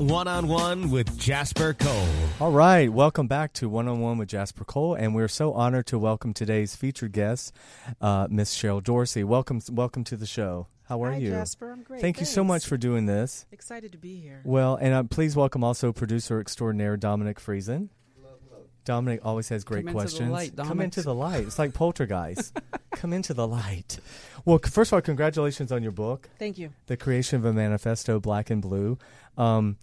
One 0.09 0.27
on 0.29 0.49
one 0.49 0.91
with 0.91 1.19
Jasper 1.19 1.75
Cole. 1.75 2.09
All 2.41 2.51
right, 2.53 2.91
welcome 2.93 3.27
back 3.27 3.53
to 3.55 3.69
One 3.69 3.89
on 3.89 4.01
One 4.01 4.17
with 4.19 4.29
Jasper 4.29 4.65
Cole, 4.65 4.95
and 4.95 5.15
we're 5.15 5.29
so 5.29 5.53
honored 5.53 5.87
to 5.89 5.99
welcome 5.99 6.33
today's 6.33 6.75
featured 6.75 7.13
guest, 7.13 7.55
uh, 8.01 8.27
Miss 8.31 8.57
Cheryl 8.57 8.83
Dorsey. 8.83 9.25
Welcome, 9.25 9.61
welcome 9.71 10.05
to 10.05 10.17
the 10.17 10.27
show. 10.27 10.67
How 10.85 11.03
are 11.05 11.11
Hi, 11.13 11.19
you? 11.19 11.31
Jasper. 11.31 11.71
I'm 11.71 11.83
great. 11.83 12.01
Thank 12.01 12.21
you 12.21 12.27
so 12.27 12.43
much 12.43 12.65
for 12.67 12.79
doing 12.79 13.05
this. 13.07 13.45
Excited 13.53 13.93
to 13.93 13.99
be 13.99 14.19
here. 14.19 14.41
Well, 14.45 14.77
and 14.77 14.95
uh, 14.95 15.03
please 15.05 15.37
welcome 15.37 15.63
also 15.63 15.93
producer 15.93 16.41
extraordinaire 16.41 16.97
Dominic 16.97 17.39
Friesen. 17.39 17.89
Dominic 18.87 19.21
always 19.23 19.51
has 19.51 19.65
great 19.65 19.81
Come 19.85 19.89
into 19.89 19.99
the 19.99 20.03
questions. 20.03 20.31
light, 20.31 20.57
Come 20.57 20.81
into 20.81 21.03
the 21.03 21.15
light. 21.15 21.43
It's 21.45 21.59
like 21.59 21.75
poltergeist. 21.75 22.57
Come 22.93 23.13
into 23.13 23.35
the 23.35 23.47
light. 23.47 23.99
Well, 24.47 24.59
c- 24.65 24.71
first 24.71 24.89
of 24.91 24.95
all, 24.95 25.01
congratulations 25.03 25.71
on 25.71 25.83
your 25.83 25.93
book. 25.93 26.31
Thank 26.39 26.57
you. 26.57 26.71
the 26.87 26.97
creation 26.97 27.37
of 27.37 27.45
a 27.45 27.53
manifesto, 27.53 28.19
Black 28.19 28.49
and 28.49 28.63
Blue. 28.63 28.97
Um, 29.37 29.77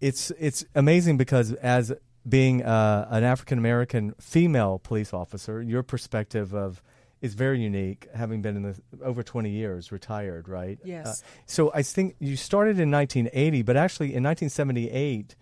it's 0.00 0.30
it's 0.38 0.64
amazing 0.74 1.16
because 1.16 1.52
as 1.54 1.92
being 2.28 2.62
uh, 2.62 3.06
an 3.10 3.24
African 3.24 3.58
American 3.58 4.14
female 4.20 4.78
police 4.78 5.12
officer, 5.12 5.62
your 5.62 5.82
perspective 5.82 6.54
of 6.54 6.82
is 7.20 7.34
very 7.34 7.60
unique. 7.60 8.06
Having 8.14 8.42
been 8.42 8.56
in 8.56 8.62
the 8.62 8.80
over 9.02 9.22
twenty 9.22 9.50
years, 9.50 9.90
retired, 9.90 10.48
right? 10.48 10.78
Yes. 10.84 11.06
Uh, 11.06 11.26
so 11.46 11.72
I 11.74 11.82
think 11.82 12.16
you 12.18 12.36
started 12.36 12.78
in 12.78 12.90
1980, 12.90 13.62
but 13.62 13.76
actually 13.76 14.14
in 14.14 14.22
1978 14.22 15.34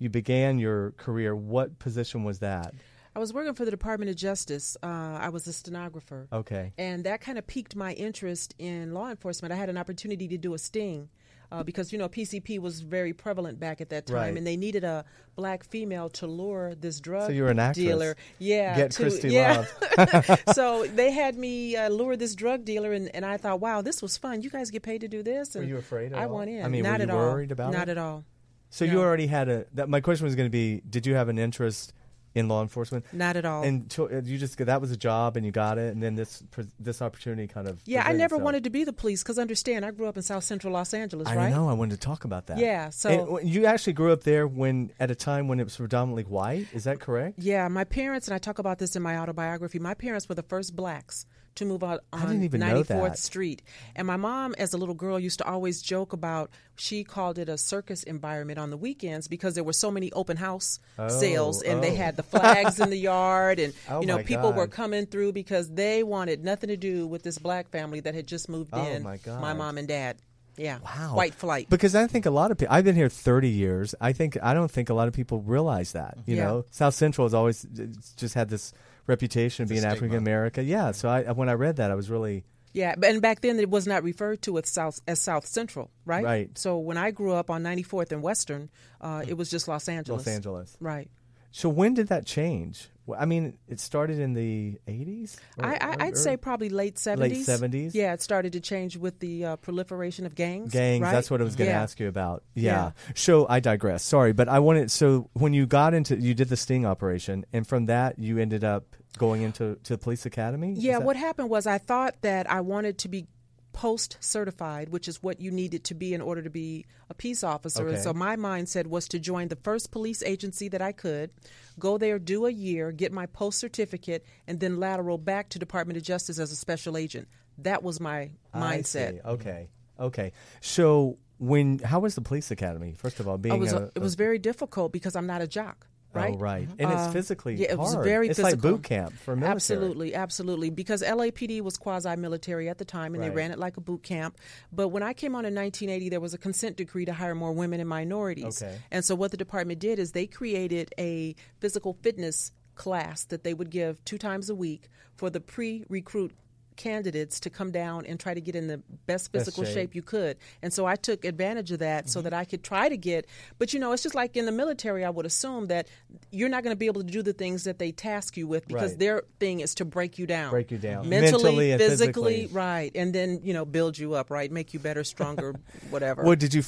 you 0.00 0.08
began 0.08 0.58
your 0.58 0.92
career. 0.92 1.36
What 1.36 1.78
position 1.78 2.24
was 2.24 2.40
that? 2.40 2.74
I 3.14 3.18
was 3.18 3.32
working 3.32 3.54
for 3.54 3.64
the 3.64 3.70
Department 3.70 4.10
of 4.10 4.16
Justice. 4.16 4.76
Uh, 4.82 4.86
I 4.86 5.28
was 5.28 5.46
a 5.46 5.52
stenographer. 5.52 6.26
Okay. 6.32 6.72
And 6.78 7.04
that 7.04 7.20
kind 7.20 7.38
of 7.38 7.46
piqued 7.46 7.76
my 7.76 7.92
interest 7.92 8.54
in 8.58 8.94
law 8.94 9.10
enforcement. 9.10 9.52
I 9.52 9.56
had 9.56 9.68
an 9.68 9.76
opportunity 9.76 10.26
to 10.28 10.38
do 10.38 10.54
a 10.54 10.58
sting. 10.58 11.08
Uh, 11.52 11.64
because 11.64 11.92
you 11.92 11.98
know 11.98 12.08
PCP 12.08 12.60
was 12.60 12.80
very 12.80 13.12
prevalent 13.12 13.58
back 13.58 13.80
at 13.80 13.88
that 13.90 14.06
time, 14.06 14.16
Right. 14.16 14.36
and 14.36 14.46
they 14.46 14.56
needed 14.56 14.84
a 14.84 15.04
black 15.34 15.64
female 15.64 16.08
to 16.10 16.26
lure 16.28 16.74
this 16.76 17.00
drug 17.00 17.26
so 17.26 17.32
you 17.32 17.42
were 17.42 17.48
an 17.50 17.58
actress. 17.58 17.84
dealer. 17.84 18.16
Yeah, 18.38 18.76
Get 18.76 18.92
to, 18.92 19.02
Christie 19.02 19.30
yeah. 19.30 19.64
Love. 19.98 20.40
so 20.54 20.86
they 20.86 21.10
had 21.10 21.36
me 21.36 21.74
uh, 21.74 21.88
lure 21.88 22.16
this 22.16 22.36
drug 22.36 22.64
dealer, 22.64 22.92
and, 22.92 23.12
and 23.14 23.24
I 23.26 23.36
thought, 23.36 23.58
wow, 23.60 23.82
this 23.82 24.00
was 24.00 24.16
fun. 24.16 24.42
You 24.42 24.50
guys 24.50 24.70
get 24.70 24.82
paid 24.84 25.00
to 25.00 25.08
do 25.08 25.24
this. 25.24 25.54
Were 25.56 25.62
And 25.62 25.68
you 25.70 25.76
afraid 25.78 26.12
at 26.12 26.18
I 26.20 26.26
all? 26.26 26.36
went 26.36 26.50
in. 26.50 26.64
I 26.64 26.68
mean, 26.68 26.84
were 26.84 26.90
not 26.90 27.00
you 27.00 27.04
at 27.04 27.10
all. 27.10 27.32
worried 27.32 27.50
about 27.50 27.72
Not 27.72 27.88
it? 27.88 27.92
at 27.92 27.98
all. 27.98 28.24
So 28.70 28.84
you 28.84 29.00
already 29.00 29.26
had 29.26 29.48
a. 29.48 29.66
That, 29.74 29.88
my 29.88 30.00
question 30.00 30.26
was 30.26 30.36
going 30.36 30.46
to 30.46 30.50
be: 30.52 30.80
Did 30.88 31.04
you 31.04 31.14
have 31.16 31.28
an 31.28 31.38
interest 31.38 31.92
in 32.34 32.48
law 32.48 32.62
enforcement? 32.62 33.04
Not 33.12 33.36
at 33.36 33.44
all. 33.44 33.62
And 33.62 33.90
to, 33.90 34.04
uh, 34.08 34.20
you 34.24 34.38
just 34.38 34.56
that 34.58 34.80
was 34.80 34.90
a 34.90 34.96
job, 34.96 35.36
and 35.36 35.44
you 35.44 35.52
got 35.52 35.78
it, 35.78 35.92
and 35.92 36.02
then 36.02 36.14
this 36.14 36.42
this 36.78 37.02
opportunity 37.02 37.46
kind 37.46 37.68
of. 37.68 37.80
Yeah, 37.84 38.02
I 38.06 38.12
never 38.12 38.36
itself. 38.36 38.42
wanted 38.42 38.64
to 38.64 38.70
be 38.70 38.84
the 38.84 38.92
police 38.92 39.22
because 39.22 39.38
understand, 39.38 39.84
I 39.84 39.90
grew 39.90 40.06
up 40.06 40.16
in 40.16 40.22
South 40.22 40.44
Central 40.44 40.72
Los 40.72 40.94
Angeles, 40.94 41.28
I 41.28 41.36
right? 41.36 41.50
know. 41.50 41.68
I 41.68 41.72
wanted 41.72 42.00
to 42.00 42.06
talk 42.06 42.24
about 42.24 42.46
that. 42.46 42.58
Yeah, 42.58 42.90
so- 42.90 43.38
And 43.38 43.48
you 43.48 43.66
actually 43.66 43.94
grew 43.94 44.12
up 44.12 44.22
there 44.24 44.46
when 44.46 44.92
at 45.00 45.10
a 45.10 45.14
time 45.14 45.48
when 45.48 45.60
it 45.60 45.64
was 45.64 45.76
predominantly 45.76 46.24
white. 46.24 46.66
Is 46.72 46.84
that 46.84 47.00
correct? 47.00 47.38
Yeah, 47.38 47.68
my 47.68 47.84
parents, 47.84 48.28
and 48.28 48.34
I 48.34 48.38
talk 48.38 48.58
about 48.58 48.78
this 48.78 48.96
in 48.96 49.02
my 49.02 49.18
autobiography. 49.18 49.78
My 49.78 49.94
parents 49.94 50.28
were 50.28 50.34
the 50.34 50.42
first 50.42 50.76
blacks 50.76 51.26
to 51.60 51.64
move 51.64 51.82
out 51.84 52.00
I 52.12 52.20
on 52.22 52.26
didn't 52.28 52.42
even 52.44 52.60
know 52.60 52.82
94th 52.82 52.86
that. 52.88 53.18
Street. 53.18 53.62
And 53.94 54.06
my 54.06 54.16
mom, 54.16 54.54
as 54.58 54.74
a 54.74 54.76
little 54.76 54.94
girl, 54.94 55.18
used 55.18 55.38
to 55.38 55.46
always 55.46 55.80
joke 55.80 56.12
about. 56.12 56.50
She 56.76 57.04
called 57.04 57.38
it 57.38 57.48
a 57.48 57.56
circus 57.58 58.02
environment 58.02 58.58
on 58.58 58.70
the 58.70 58.76
weekends 58.76 59.28
because 59.28 59.54
there 59.54 59.64
were 59.64 59.74
so 59.74 59.90
many 59.90 60.10
open 60.12 60.38
house 60.38 60.78
oh, 60.98 61.08
sales, 61.08 61.62
and 61.62 61.82
they 61.82 61.92
oh. 61.92 61.96
had 61.96 62.16
the 62.16 62.24
oh. 62.32 62.38
flags 62.38 62.80
in 62.80 62.90
the 62.90 62.96
yard, 63.12 63.58
and 63.58 63.72
Oh, 63.88 64.00
you 64.00 64.06
know 64.06 64.16
my 64.16 64.22
people 64.22 64.52
were 64.52 64.66
coming 64.66 65.06
through 65.06 65.32
because 65.32 65.70
they 65.70 66.02
wanted 66.02 66.42
nothing 66.42 66.68
to 66.68 66.76
do 66.76 67.06
with 67.06 67.22
this 67.22 67.38
black 67.38 67.68
family 67.70 68.00
that 68.00 68.14
had 68.14 68.26
just 68.26 68.48
moved 68.48 68.70
Oh, 68.72 68.84
in. 68.86 69.02
my 69.02 69.18
God. 69.18 69.56
mom 69.56 69.78
and 69.78 69.86
dad. 69.86 70.16
Yeah, 70.56 70.78
Wow. 70.84 71.14
white 71.14 71.34
flight. 71.34 71.68
Because 71.70 71.94
I 71.94 72.06
think 72.06 72.26
a 72.26 72.30
lot 72.30 72.50
of 72.50 72.58
people. 72.58 72.74
I've 72.74 72.84
been 72.84 72.96
here 72.96 73.08
thirty 73.08 73.48
years. 73.48 73.94
I 74.00 74.12
think 74.12 74.36
I 74.42 74.52
don't 74.52 74.70
think 74.70 74.90
a 74.90 74.94
lot 74.94 75.06
of 75.08 75.14
people 75.14 75.40
realize 75.40 75.92
that. 75.92 76.18
You 76.26 76.36
Yeah. 76.36 76.44
know, 76.44 76.64
South 76.70 76.94
Central 76.94 77.26
has 77.26 77.34
always 77.34 77.64
uh, 77.64 77.86
just 78.16 78.34
had 78.34 78.48
this 78.50 78.72
reputation 79.06 79.64
of 79.64 79.68
being 79.68 79.84
African 79.84 80.16
American. 80.16 80.66
Yeah. 80.66 80.92
So 80.92 81.08
I 81.08 81.32
when 81.32 81.48
I 81.48 81.54
read 81.54 81.76
that, 81.76 81.90
I 81.90 81.94
was 81.94 82.10
really. 82.10 82.44
Yeah, 82.72 82.94
but- 82.96 83.10
and 83.10 83.20
back 83.20 83.40
then 83.40 83.58
it 83.58 83.68
was 83.68 83.86
not 83.88 84.04
referred 84.04 84.42
to 84.42 84.56
as 84.58 84.68
South 84.68 85.00
as 85.08 85.20
South 85.20 85.44
Central, 85.46 85.90
right? 86.06 86.22
Right. 86.24 86.58
So 86.58 86.78
when 86.78 86.96
I 86.96 87.10
grew 87.10 87.32
up 87.32 87.50
on 87.50 87.64
94th 87.64 88.12
and 88.12 88.22
Western, 88.22 88.70
uh, 89.00 89.24
it 89.26 89.34
was 89.36 89.50
just 89.50 89.66
Los 89.66 89.88
Angeles. 89.88 90.24
Los 90.26 90.32
Angeles. 90.32 90.76
Right. 90.80 91.10
So 91.50 91.68
when 91.68 91.94
did 91.94 92.08
that 92.08 92.26
change? 92.26 92.88
I 93.18 93.24
mean, 93.24 93.58
it 93.66 93.80
started 93.80 94.20
in 94.20 94.34
the 94.34 94.78
eighties. 94.86 95.36
I, 95.58 95.74
I, 95.80 95.96
I'd 96.06 96.16
say 96.16 96.36
probably 96.36 96.68
late 96.68 96.94
70s. 96.94 97.18
Late 97.18 97.32
70s? 97.38 97.90
Yeah, 97.92 98.12
it 98.12 98.22
started 98.22 98.52
to 98.52 98.60
change 98.60 98.96
with 98.96 99.18
the 99.18 99.44
uh, 99.46 99.56
proliferation 99.56 100.26
of 100.26 100.36
gangs. 100.36 100.72
gangs. 100.72 101.02
right? 101.02 101.10
That's 101.10 101.28
what 101.28 101.40
I 101.40 101.44
was 101.44 101.56
going 101.56 101.66
to 101.68 101.72
Yeah. 101.74 101.82
ask 101.82 101.98
you 101.98 102.06
about. 102.06 102.44
Yeah. 102.54 102.92
So 103.16 103.46
I 103.48 103.58
digress. 103.58 104.04
Sorry, 104.04 104.32
but 104.32 104.48
I 104.48 104.60
wanted. 104.60 104.92
So 104.92 105.28
when 105.32 105.52
you 105.52 105.66
got 105.66 105.92
into, 105.92 106.16
you 106.16 106.34
did 106.34 106.50
the 106.50 106.56
sting 106.56 106.86
operation, 106.86 107.44
and 107.52 107.66
from 107.66 107.86
that 107.86 108.18
you 108.20 108.38
ended 108.38 108.62
up 108.62 108.84
going 109.18 109.42
into 109.42 109.76
to 109.82 109.94
the 109.94 109.98
police 109.98 110.24
academy. 110.24 110.74
Yeah, 110.76 110.98
what 110.98 111.16
happened 111.16 111.50
was 111.50 111.66
I 111.66 111.78
thought 111.78 112.14
that 112.20 112.48
I 112.48 112.60
wanted 112.60 112.98
to 112.98 113.08
be 113.08 113.26
post 113.72 114.16
certified, 114.20 114.88
which 114.88 115.06
is 115.08 115.22
what 115.22 115.40
you 115.40 115.50
needed 115.50 115.84
to 115.84 115.94
be 115.94 116.12
in 116.14 116.20
order 116.20 116.42
to 116.42 116.50
be 116.50 116.86
a 117.08 117.14
peace 117.14 117.42
officer. 117.44 117.82
And 117.88 118.02
so 118.02 118.12
my 118.12 118.36
mindset 118.36 118.86
was 118.86 119.06
to 119.08 119.18
join 119.18 119.48
the 119.48 119.56
first 119.56 119.90
police 119.90 120.22
agency 120.22 120.68
that 120.68 120.82
I 120.82 120.92
could, 120.92 121.30
go 121.78 121.96
there, 121.98 122.18
do 122.18 122.46
a 122.46 122.50
year, 122.50 122.92
get 122.92 123.12
my 123.12 123.26
post 123.26 123.58
certificate, 123.58 124.24
and 124.46 124.60
then 124.60 124.78
lateral 124.80 125.18
back 125.18 125.48
to 125.50 125.58
Department 125.58 125.96
of 125.96 126.02
Justice 126.02 126.38
as 126.38 126.50
a 126.52 126.56
special 126.56 126.96
agent. 126.96 127.28
That 127.58 127.82
was 127.82 128.00
my 128.00 128.30
mindset. 128.54 129.24
Okay. 129.24 129.68
Okay. 129.98 130.32
So 130.60 131.18
when 131.38 131.78
how 131.80 132.00
was 132.00 132.14
the 132.14 132.20
police 132.22 132.50
academy? 132.50 132.94
First 132.94 133.20
of 133.20 133.28
all, 133.28 133.38
being 133.38 133.54
it 133.54 133.58
was, 133.58 133.72
a, 133.72 133.84
a- 133.84 133.90
it 133.94 133.98
was 134.00 134.14
very 134.14 134.38
difficult 134.38 134.92
because 134.92 135.14
I'm 135.16 135.26
not 135.26 135.42
a 135.42 135.46
jock. 135.46 135.86
Right. 136.12 136.34
Oh, 136.34 136.38
right. 136.38 136.68
And 136.78 136.90
it's 136.92 137.02
Uh, 137.02 137.12
physically 137.12 137.54
yeah, 137.54 137.70
it 137.72 137.78
was 137.78 137.94
hard. 137.94 138.04
very 138.04 138.28
It's 138.28 138.38
like 138.40 138.60
boot 138.60 138.82
camp 138.82 139.12
for 139.12 139.36
military. 139.36 139.54
Absolutely, 139.54 140.14
absolutely. 140.14 140.70
Because 140.70 141.02
LAPD 141.02 141.60
was 141.60 141.76
quasi-military 141.76 142.68
at 142.68 142.78
the 142.78 142.84
time, 142.84 143.14
and 143.14 143.22
Right. 143.22 143.28
they 143.30 143.34
ran 143.36 143.52
it 143.52 143.58
like 143.60 143.76
a 143.76 143.80
boot 143.80 144.02
camp. 144.02 144.36
But 144.72 144.88
when 144.88 145.04
I 145.04 145.12
came 145.12 145.36
on 145.36 145.44
in 145.44 145.54
1980, 145.54 146.08
there 146.08 146.18
was 146.20 146.34
a 146.34 146.38
consent 146.38 146.76
decree 146.76 147.04
to 147.04 147.12
hire 147.12 147.34
more 147.36 147.52
women 147.52 147.78
and 147.78 147.88
minorities. 147.88 148.60
Okay. 148.60 148.76
And 148.90 149.04
so 149.04 149.14
what 149.14 149.30
the 149.30 149.36
department 149.36 149.78
did 149.78 150.00
is 150.00 150.10
they 150.12 150.26
created 150.26 150.92
a 150.98 151.36
physical 151.60 151.92
fitness 152.02 152.50
class 152.74 153.24
that 153.26 153.44
they 153.44 153.54
would 153.54 153.70
give 153.70 154.04
two 154.04 154.18
times 154.18 154.50
a 154.50 154.54
week 154.54 154.88
for 155.14 155.30
the 155.30 155.40
pre-recruit 155.40 156.32
candidates 156.80 157.40
to 157.40 157.50
come 157.50 157.70
down 157.70 158.06
and 158.06 158.18
try 158.18 158.32
to 158.34 158.40
get 158.40 158.54
in 158.54 158.66
the 158.66 158.78
best 159.06 159.30
physical 159.32 159.64
shape. 159.64 159.74
shape 159.74 159.94
you 159.94 160.02
could. 160.02 160.36
And 160.62 160.72
so 160.72 160.86
I 160.86 160.96
took 160.96 161.24
advantage 161.24 161.70
of 161.72 161.78
that 161.80 162.08
so 162.08 162.22
that 162.22 162.32
I 162.32 162.44
could 162.44 162.62
try 162.64 162.88
to 162.88 162.96
get 162.96 163.26
but 163.58 163.72
you 163.74 163.80
know, 163.80 163.92
it's 163.92 164.02
just 164.02 164.14
like 164.14 164.36
in 164.36 164.46
the 164.46 164.52
military 164.52 165.04
I 165.04 165.10
would 165.10 165.26
assume 165.26 165.66
that 165.66 165.88
you're 166.30 166.48
not 166.48 166.62
going 166.64 166.72
to 166.74 166.78
be 166.78 166.86
able 166.86 167.02
to 167.02 167.10
do 167.10 167.22
the 167.22 167.32
things 167.34 167.64
that 167.64 167.78
they 167.78 167.92
task 167.92 168.36
you 168.36 168.46
with 168.46 168.66
because 168.66 168.90
Right. 168.92 168.98
their 168.98 169.22
thing 169.38 169.60
is 169.60 169.74
to 169.76 169.84
break 169.84 170.18
you 170.18 170.26
down. 170.26 170.50
Break 170.50 170.70
you 170.70 170.78
down. 170.78 171.08
Mentally, 171.08 171.42
Mentally 171.42 171.78
physically, 171.78 172.32
physically. 172.42 172.46
right. 172.54 172.90
And 172.94 173.14
then, 173.14 173.40
you 173.42 173.52
know, 173.52 173.64
build 173.64 173.98
you 173.98 174.14
up, 174.14 174.30
right? 174.30 174.50
Make 174.50 174.72
you 174.74 174.80
better, 174.80 175.04
stronger, 175.04 175.54
whatever. 175.90 176.22
What 176.24 176.38
did 176.38 176.54
you? 176.54 176.62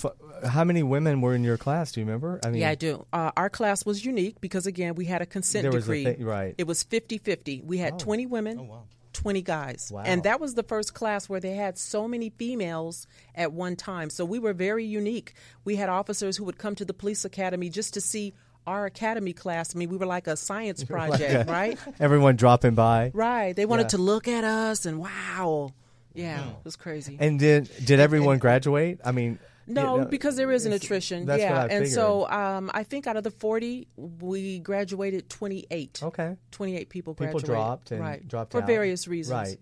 How 0.46 0.64
many 0.64 0.82
women 0.82 1.20
were 1.20 1.34
in 1.34 1.42
your 1.44 1.56
class? 1.56 1.92
Do 1.92 2.00
you 2.00 2.06
remember? 2.06 2.38
I 2.44 2.50
mean, 2.50 2.60
Yeah, 2.60 2.70
I 2.70 2.74
do. 2.74 3.06
Uh, 3.12 3.30
our 3.36 3.48
class 3.50 3.84
was 3.86 4.04
unique 4.04 4.40
because, 4.40 4.66
again, 4.66 4.94
we 4.94 5.06
had 5.06 5.22
a 5.22 5.26
consent 5.26 5.66
a 5.66 5.70
decree. 5.70 6.04
thing- 6.04 6.24
right. 6.24 6.54
It 6.58 6.66
was 6.66 6.82
50 6.82 7.18
50. 7.18 7.62
We 7.64 7.78
had 7.78 7.98
20 7.98 8.26
women, 8.26 8.68
20 9.12 9.42
guys. 9.42 9.90
Wow. 9.92 10.02
And 10.04 10.22
that 10.24 10.40
was 10.40 10.54
the 10.54 10.62
first 10.62 10.94
class 10.94 11.28
where 11.28 11.40
they 11.40 11.54
had 11.54 11.78
so 11.78 12.06
many 12.08 12.30
females 12.30 13.06
at 13.34 13.52
one 13.52 13.76
time. 13.76 14.10
So 14.10 14.24
we 14.24 14.38
were 14.38 14.52
very 14.52 14.84
unique. 14.84 15.34
We 15.64 15.76
had 15.76 15.88
officers 15.88 16.36
who 16.36 16.44
would 16.44 16.58
come 16.58 16.74
to 16.76 16.84
the 16.84 16.94
police 16.94 17.24
academy 17.24 17.68
just 17.70 17.94
to 17.94 18.00
see 18.00 18.32
our 18.66 18.86
academy 18.86 19.32
class. 19.32 19.74
I 19.74 19.78
mean, 19.78 19.88
we 19.90 19.96
were 19.96 20.06
like 20.06 20.26
a 20.26 20.36
science 20.36 20.84
project, 20.94 21.50
right? 21.50 21.78
Everyone 21.98 22.36
dropping 22.36 22.74
by. 22.74 23.10
Right. 23.12 23.54
They 23.56 23.66
wanted 23.66 23.84
Yeah. 23.84 23.88
to 23.88 23.98
look 23.98 24.28
at 24.28 24.44
us 24.44 24.86
and 24.86 24.98
wow. 25.00 25.72
Yeah, 26.14 26.46
it 26.46 26.64
was 26.64 26.76
crazy. 26.76 27.16
And 27.18 27.38
did 27.38 27.70
did 27.84 27.98
everyone 27.98 28.38
graduate? 28.38 29.00
I 29.04 29.12
mean, 29.12 29.38
No, 29.66 29.96
you 29.96 30.00
know, 30.02 30.06
because 30.06 30.36
there 30.36 30.50
is 30.50 30.66
an 30.66 30.72
attrition. 30.72 31.24
That's 31.26 31.40
yeah, 31.40 31.62
what 31.62 31.70
I 31.70 31.74
and 31.74 31.88
so 31.88 32.28
um, 32.28 32.70
I 32.74 32.82
think 32.82 33.06
out 33.06 33.16
of 33.16 33.24
the 33.24 33.30
forty, 33.30 33.86
we 33.96 34.58
graduated 34.58 35.28
twenty 35.28 35.66
eight. 35.70 36.00
okay, 36.02 36.36
Twenty 36.50 36.76
eight 36.76 36.88
people 36.88 37.14
people 37.14 37.40
graduated. 37.40 37.46
dropped 37.46 37.90
and 37.92 38.00
right. 38.00 38.26
dropped 38.26 38.52
for 38.52 38.62
out. 38.62 38.66
various 38.66 39.06
reasons. 39.06 39.34
Right. 39.34 39.60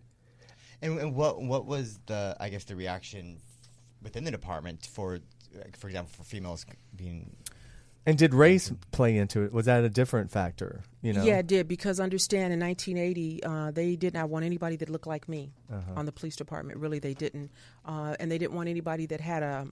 And, 0.83 0.99
and 0.99 1.15
what 1.15 1.41
what 1.43 1.67
was 1.67 1.99
the 2.07 2.37
I 2.41 2.49
guess 2.49 2.65
the 2.65 2.77
reaction 2.77 3.39
within 4.03 4.25
the 4.25 4.31
department 4.31 4.87
for 4.87 5.19
for 5.79 5.89
example 5.89 6.13
for 6.17 6.25
females 6.25 6.65
being 6.97 7.37
And 8.07 8.17
did 8.17 8.33
race 8.33 8.73
play 8.93 9.17
into 9.19 9.43
it? 9.43 9.53
Was 9.53 9.67
that 9.67 9.85
a 9.85 9.91
different 9.91 10.31
factor? 10.31 10.83
You 11.03 11.15
know. 11.15 11.25
Yeah, 11.25 11.39
it 11.39 11.47
did 11.47 11.67
because 11.67 11.99
understand 11.99 12.53
in 12.53 12.61
1980 12.61 13.43
uh, 13.43 13.71
they 13.71 13.97
did 13.97 14.13
not 14.13 14.29
want 14.29 14.45
anybody 14.45 14.77
that 14.77 14.91
looked 14.91 15.07
like 15.07 15.29
me 15.29 15.53
Uh-huh. 15.73 15.93
on 15.97 16.05
the 16.05 16.13
police 16.13 16.37
department. 16.37 16.79
Really, 16.79 16.99
they 16.99 17.15
didn't, 17.15 17.51
uh, 17.87 18.17
and 18.21 18.31
they 18.31 18.37
didn't 18.37 18.53
want 18.55 18.69
anybody 18.69 19.07
that 19.07 19.21
had 19.21 19.43
a 19.43 19.67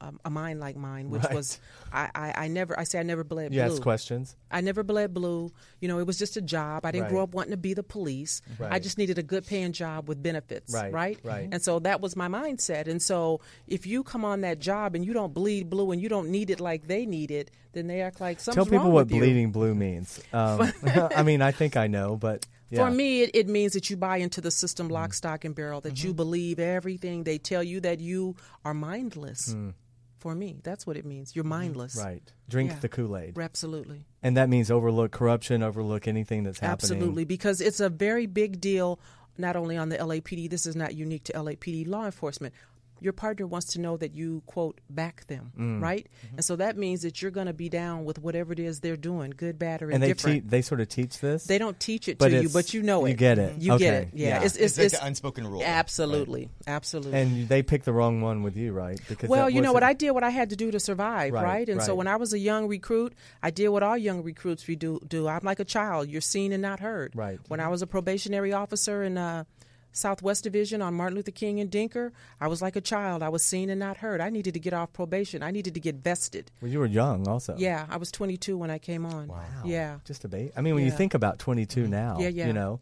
a, 0.00 0.12
a 0.26 0.30
mind 0.30 0.60
like 0.60 0.76
mine, 0.76 1.10
which 1.10 1.24
Right. 1.24 1.34
was 1.34 1.58
I, 1.92 2.10
I 2.14 2.44
I 2.44 2.48
never 2.48 2.78
I 2.78 2.84
say 2.84 3.00
I 3.00 3.02
never 3.02 3.24
bled 3.24 3.52
You 3.52 3.60
blue. 3.62 3.72
asked 3.72 3.82
questions. 3.82 4.36
I 4.52 4.60
never 4.60 4.82
bled 4.84 5.12
blue. 5.12 5.50
You 5.80 5.88
know, 5.88 5.98
it 5.98 6.06
was 6.06 6.16
just 6.18 6.36
a 6.36 6.40
job. 6.42 6.86
I 6.86 6.92
didn't 6.92 7.08
grow 7.08 7.22
up 7.24 7.34
wanting 7.34 7.50
to 7.52 7.56
be 7.56 7.74
the 7.74 7.82
police. 7.82 8.40
I 8.60 8.78
just 8.78 8.98
needed 8.98 9.18
a 9.18 9.22
good 9.24 9.46
paying 9.46 9.72
job 9.72 10.08
with 10.08 10.22
benefits. 10.22 10.72
Right, 10.72 10.92
Right. 10.92 11.18
right. 11.24 11.48
And 11.50 11.60
so 11.60 11.80
that 11.80 12.00
was 12.00 12.14
my 12.14 12.28
mindset. 12.28 12.86
And 12.86 13.02
so 13.02 13.40
if 13.66 13.84
you 13.86 14.04
come 14.04 14.24
on 14.24 14.42
that 14.42 14.60
job 14.60 14.94
and 14.94 15.04
you 15.04 15.12
don't 15.12 15.34
bleed 15.34 15.68
blue 15.70 15.90
and 15.90 16.00
you 16.00 16.08
don't 16.08 16.28
need 16.30 16.50
it 16.50 16.60
like 16.60 16.86
they 16.86 17.04
need 17.04 17.30
it, 17.32 17.50
then 17.72 17.86
they 17.88 18.00
act 18.00 18.20
like 18.20 18.38
Tell 18.42 18.64
people 18.64 18.90
what 18.92 19.08
bleeding 19.08 19.50
blue 19.50 19.74
means. 19.74 20.20
Um, 20.32 20.67
I 21.16 21.22
mean, 21.22 21.42
I 21.42 21.50
think 21.52 21.76
I 21.76 21.86
know, 21.86 22.16
but 22.16 22.46
yeah. 22.70 22.84
For 22.84 22.90
me, 22.90 23.22
it, 23.22 23.30
it 23.34 23.48
means 23.48 23.72
that 23.72 23.88
you 23.90 23.96
buy 23.96 24.18
into 24.18 24.40
the 24.40 24.50
system 24.50 24.88
Mm. 24.88 24.92
lock, 24.92 25.14
stock, 25.14 25.44
and 25.44 25.54
barrel, 25.54 25.80
that 25.82 25.94
Mm-hmm. 25.94 26.06
you 26.08 26.14
believe 26.14 26.58
everything 26.58 27.24
they 27.24 27.38
tell 27.38 27.62
you, 27.62 27.80
that 27.80 27.98
you 28.00 28.36
are 28.64 28.74
mindless. 28.74 29.54
Mm. 29.54 29.74
For 30.18 30.34
me, 30.34 30.58
that's 30.64 30.86
what 30.86 30.96
it 30.96 31.06
means. 31.06 31.34
You're 31.36 31.44
mindless. 31.44 31.96
right, 31.96 32.22
drink 32.48 32.70
Yeah. 32.72 32.78
the 32.80 32.88
Kool 32.88 33.16
Aid, 33.16 33.38
Absolutely. 33.38 34.04
and 34.22 34.36
that 34.36 34.48
means 34.48 34.70
overlook 34.70 35.12
corruption, 35.12 35.62
overlook 35.62 36.08
anything 36.08 36.42
that's 36.42 36.58
happening. 36.58 36.98
Absolutely, 36.98 37.24
because 37.24 37.60
it's 37.60 37.78
a 37.80 37.88
very 37.88 38.26
big 38.26 38.60
deal, 38.60 38.98
not 39.38 39.54
only 39.56 39.76
on 39.76 39.88
the 39.90 39.96
LAPD, 39.96 40.50
this 40.50 40.66
is 40.66 40.74
not 40.74 40.94
unique 40.94 41.22
to 41.24 41.32
LAPD 41.34 41.86
law 41.86 42.04
enforcement. 42.04 42.52
Your 43.00 43.12
partner 43.12 43.46
wants 43.46 43.72
to 43.74 43.80
know 43.80 43.96
that 43.96 44.14
you, 44.14 44.42
quote, 44.46 44.80
back 44.90 45.26
them, 45.26 45.52
Mm. 45.58 45.80
right? 45.82 46.06
Mm-hmm. 46.26 46.36
And 46.36 46.44
so 46.44 46.56
that 46.56 46.76
means 46.76 47.02
that 47.02 47.20
you're 47.22 47.30
going 47.30 47.46
to 47.46 47.52
be 47.52 47.68
down 47.68 48.04
with 48.04 48.18
whatever 48.18 48.52
it 48.52 48.58
is 48.58 48.80
they're 48.80 48.96
doing, 48.96 49.32
good, 49.36 49.58
bad, 49.58 49.82
or 49.82 49.90
And 49.90 50.02
they 50.02 50.12
te- 50.14 50.40
they 50.40 50.62
sort 50.62 50.80
of 50.80 50.88
teach 50.88 51.20
this. 51.20 51.44
they 51.44 51.58
don't 51.58 51.78
teach 51.78 52.08
it 52.08 52.18
But 52.18 52.28
to 52.30 52.42
you, 52.42 52.48
but 52.48 52.74
you 52.74 52.82
know 52.82 53.04
it. 53.06 53.10
you 53.10 53.16
get 53.16 53.38
it. 53.38 53.60
You 53.60 53.78
get 53.78 53.94
it. 53.94 54.08
Yeah. 54.12 54.28
yeah. 54.28 54.42
It's, 54.44 54.56
it's, 54.56 54.78
it's, 54.78 54.94
like 54.94 55.00
the 55.00 55.06
unspoken 55.06 55.46
rule 55.46 55.62
Absolutely. 55.64 56.48
Absolutely. 56.66 57.18
and 57.18 57.48
they 57.48 57.62
pick 57.62 57.84
the 57.84 57.92
wrong 57.92 58.20
one 58.20 58.42
with 58.42 58.56
you, 58.56 58.72
right? 58.72 59.00
Because 59.08 59.28
Well, 59.28 59.48
you 59.48 59.60
know 59.62 59.72
what 59.72 59.82
I 59.82 59.92
did, 59.92 60.10
what 60.12 60.24
I 60.24 60.30
had 60.30 60.50
to 60.50 60.56
do 60.56 60.70
to 60.70 60.80
survive, 60.80 61.32
Right, 61.32 61.44
right? 61.44 61.68
And 61.68 61.82
so 61.82 61.94
when 61.94 62.06
I 62.06 62.16
was 62.16 62.32
a 62.32 62.38
young 62.38 62.68
recruit, 62.68 63.14
I 63.42 63.50
did 63.50 63.68
what 63.68 63.82
all 63.82 63.96
young 63.96 64.22
recruits 64.22 64.66
we 64.66 64.76
do. 64.76 65.00
Do 65.06 65.28
I'm 65.28 65.40
like 65.44 65.60
a 65.60 65.64
child. 65.64 66.08
You're 66.08 66.20
seen 66.20 66.52
and 66.52 66.62
not 66.62 66.80
heard. 66.80 67.12
Right. 67.14 67.38
When 67.48 67.60
I 67.60 67.68
was 67.68 67.82
a 67.82 67.86
probationary 67.86 68.52
officer 68.52 69.02
in 69.02 69.16
uh, 69.18 69.44
Southwest 69.92 70.44
Division 70.44 70.80
on 70.82 70.94
Martin 70.94 71.16
Luther 71.16 71.30
King 71.30 71.58
and 71.60 71.70
Denker, 71.70 72.12
I 72.40 72.46
was 72.48 72.62
like 72.62 72.76
a 72.76 72.80
child. 72.80 73.22
I 73.22 73.28
was 73.30 73.42
seen 73.42 73.70
and 73.70 73.80
not 73.80 73.96
heard. 73.98 74.20
I 74.20 74.30
needed 74.30 74.54
to 74.54 74.60
get 74.60 74.72
off 74.72 74.92
probation. 74.92 75.42
I 75.42 75.50
needed 75.50 75.74
to 75.74 75.80
get 75.80 75.96
vested. 75.96 76.50
Well, 76.60 76.70
you 76.70 76.78
were 76.78 76.86
young, 76.86 77.26
also. 77.26 77.54
Yeah, 77.58 77.86
I 77.88 77.96
was 77.96 78.10
22 78.12 78.56
when 78.56 78.70
I 78.70 78.78
came 78.78 79.04
on. 79.06 79.28
Wow. 79.28 79.44
Yeah. 79.64 79.98
just 80.04 80.24
a 80.24 80.28
bait. 80.28 80.52
I 80.56 80.60
mean, 80.60 80.74
when 80.74 80.84
you 80.84 80.90
think 80.90 81.14
about 81.14 81.38
22 81.38 81.86
now, 81.88 82.18
Yeah, 82.20 82.28
yeah. 82.28 82.46
you 82.46 82.52
know. 82.52 82.80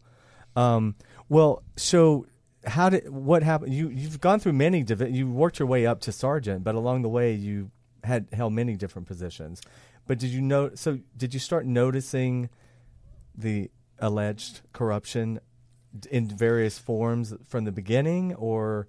Um, 0.55 0.95
well, 1.29 1.63
so 1.75 2.25
how 2.65 2.89
did 2.89 3.09
what 3.09 3.43
happened? 3.43 3.73
You 3.73 3.89
you've 3.89 4.19
gone 4.19 4.39
through 4.39 4.53
many 4.53 4.83
divi- 4.83 5.11
you 5.11 5.29
worked 5.29 5.59
your 5.59 5.67
way 5.67 5.85
up 5.85 6.01
to 6.01 6.11
sergeant, 6.11 6.63
but 6.63 6.73
along 6.75 7.03
the 7.03 7.09
way 7.09 7.33
you 7.33 7.69
had 8.03 8.27
held 8.33 8.53
many 8.53 8.75
different 8.75 9.07
positions. 9.07 9.61
But 10.07 10.17
did 10.19 10.29
you 10.31 10.41
know? 10.41 10.71
So 10.73 10.99
did 11.15 11.33
you 11.33 11.39
start 11.39 11.65
noticing 11.65 12.49
the 13.35 13.69
alleged 13.99 14.61
corruption 14.73 15.39
in 16.05 16.27
various 16.27 16.77
forms 16.77 17.33
from 17.47 17.65
the 17.65 17.71
beginning, 17.71 18.35
or 18.35 18.87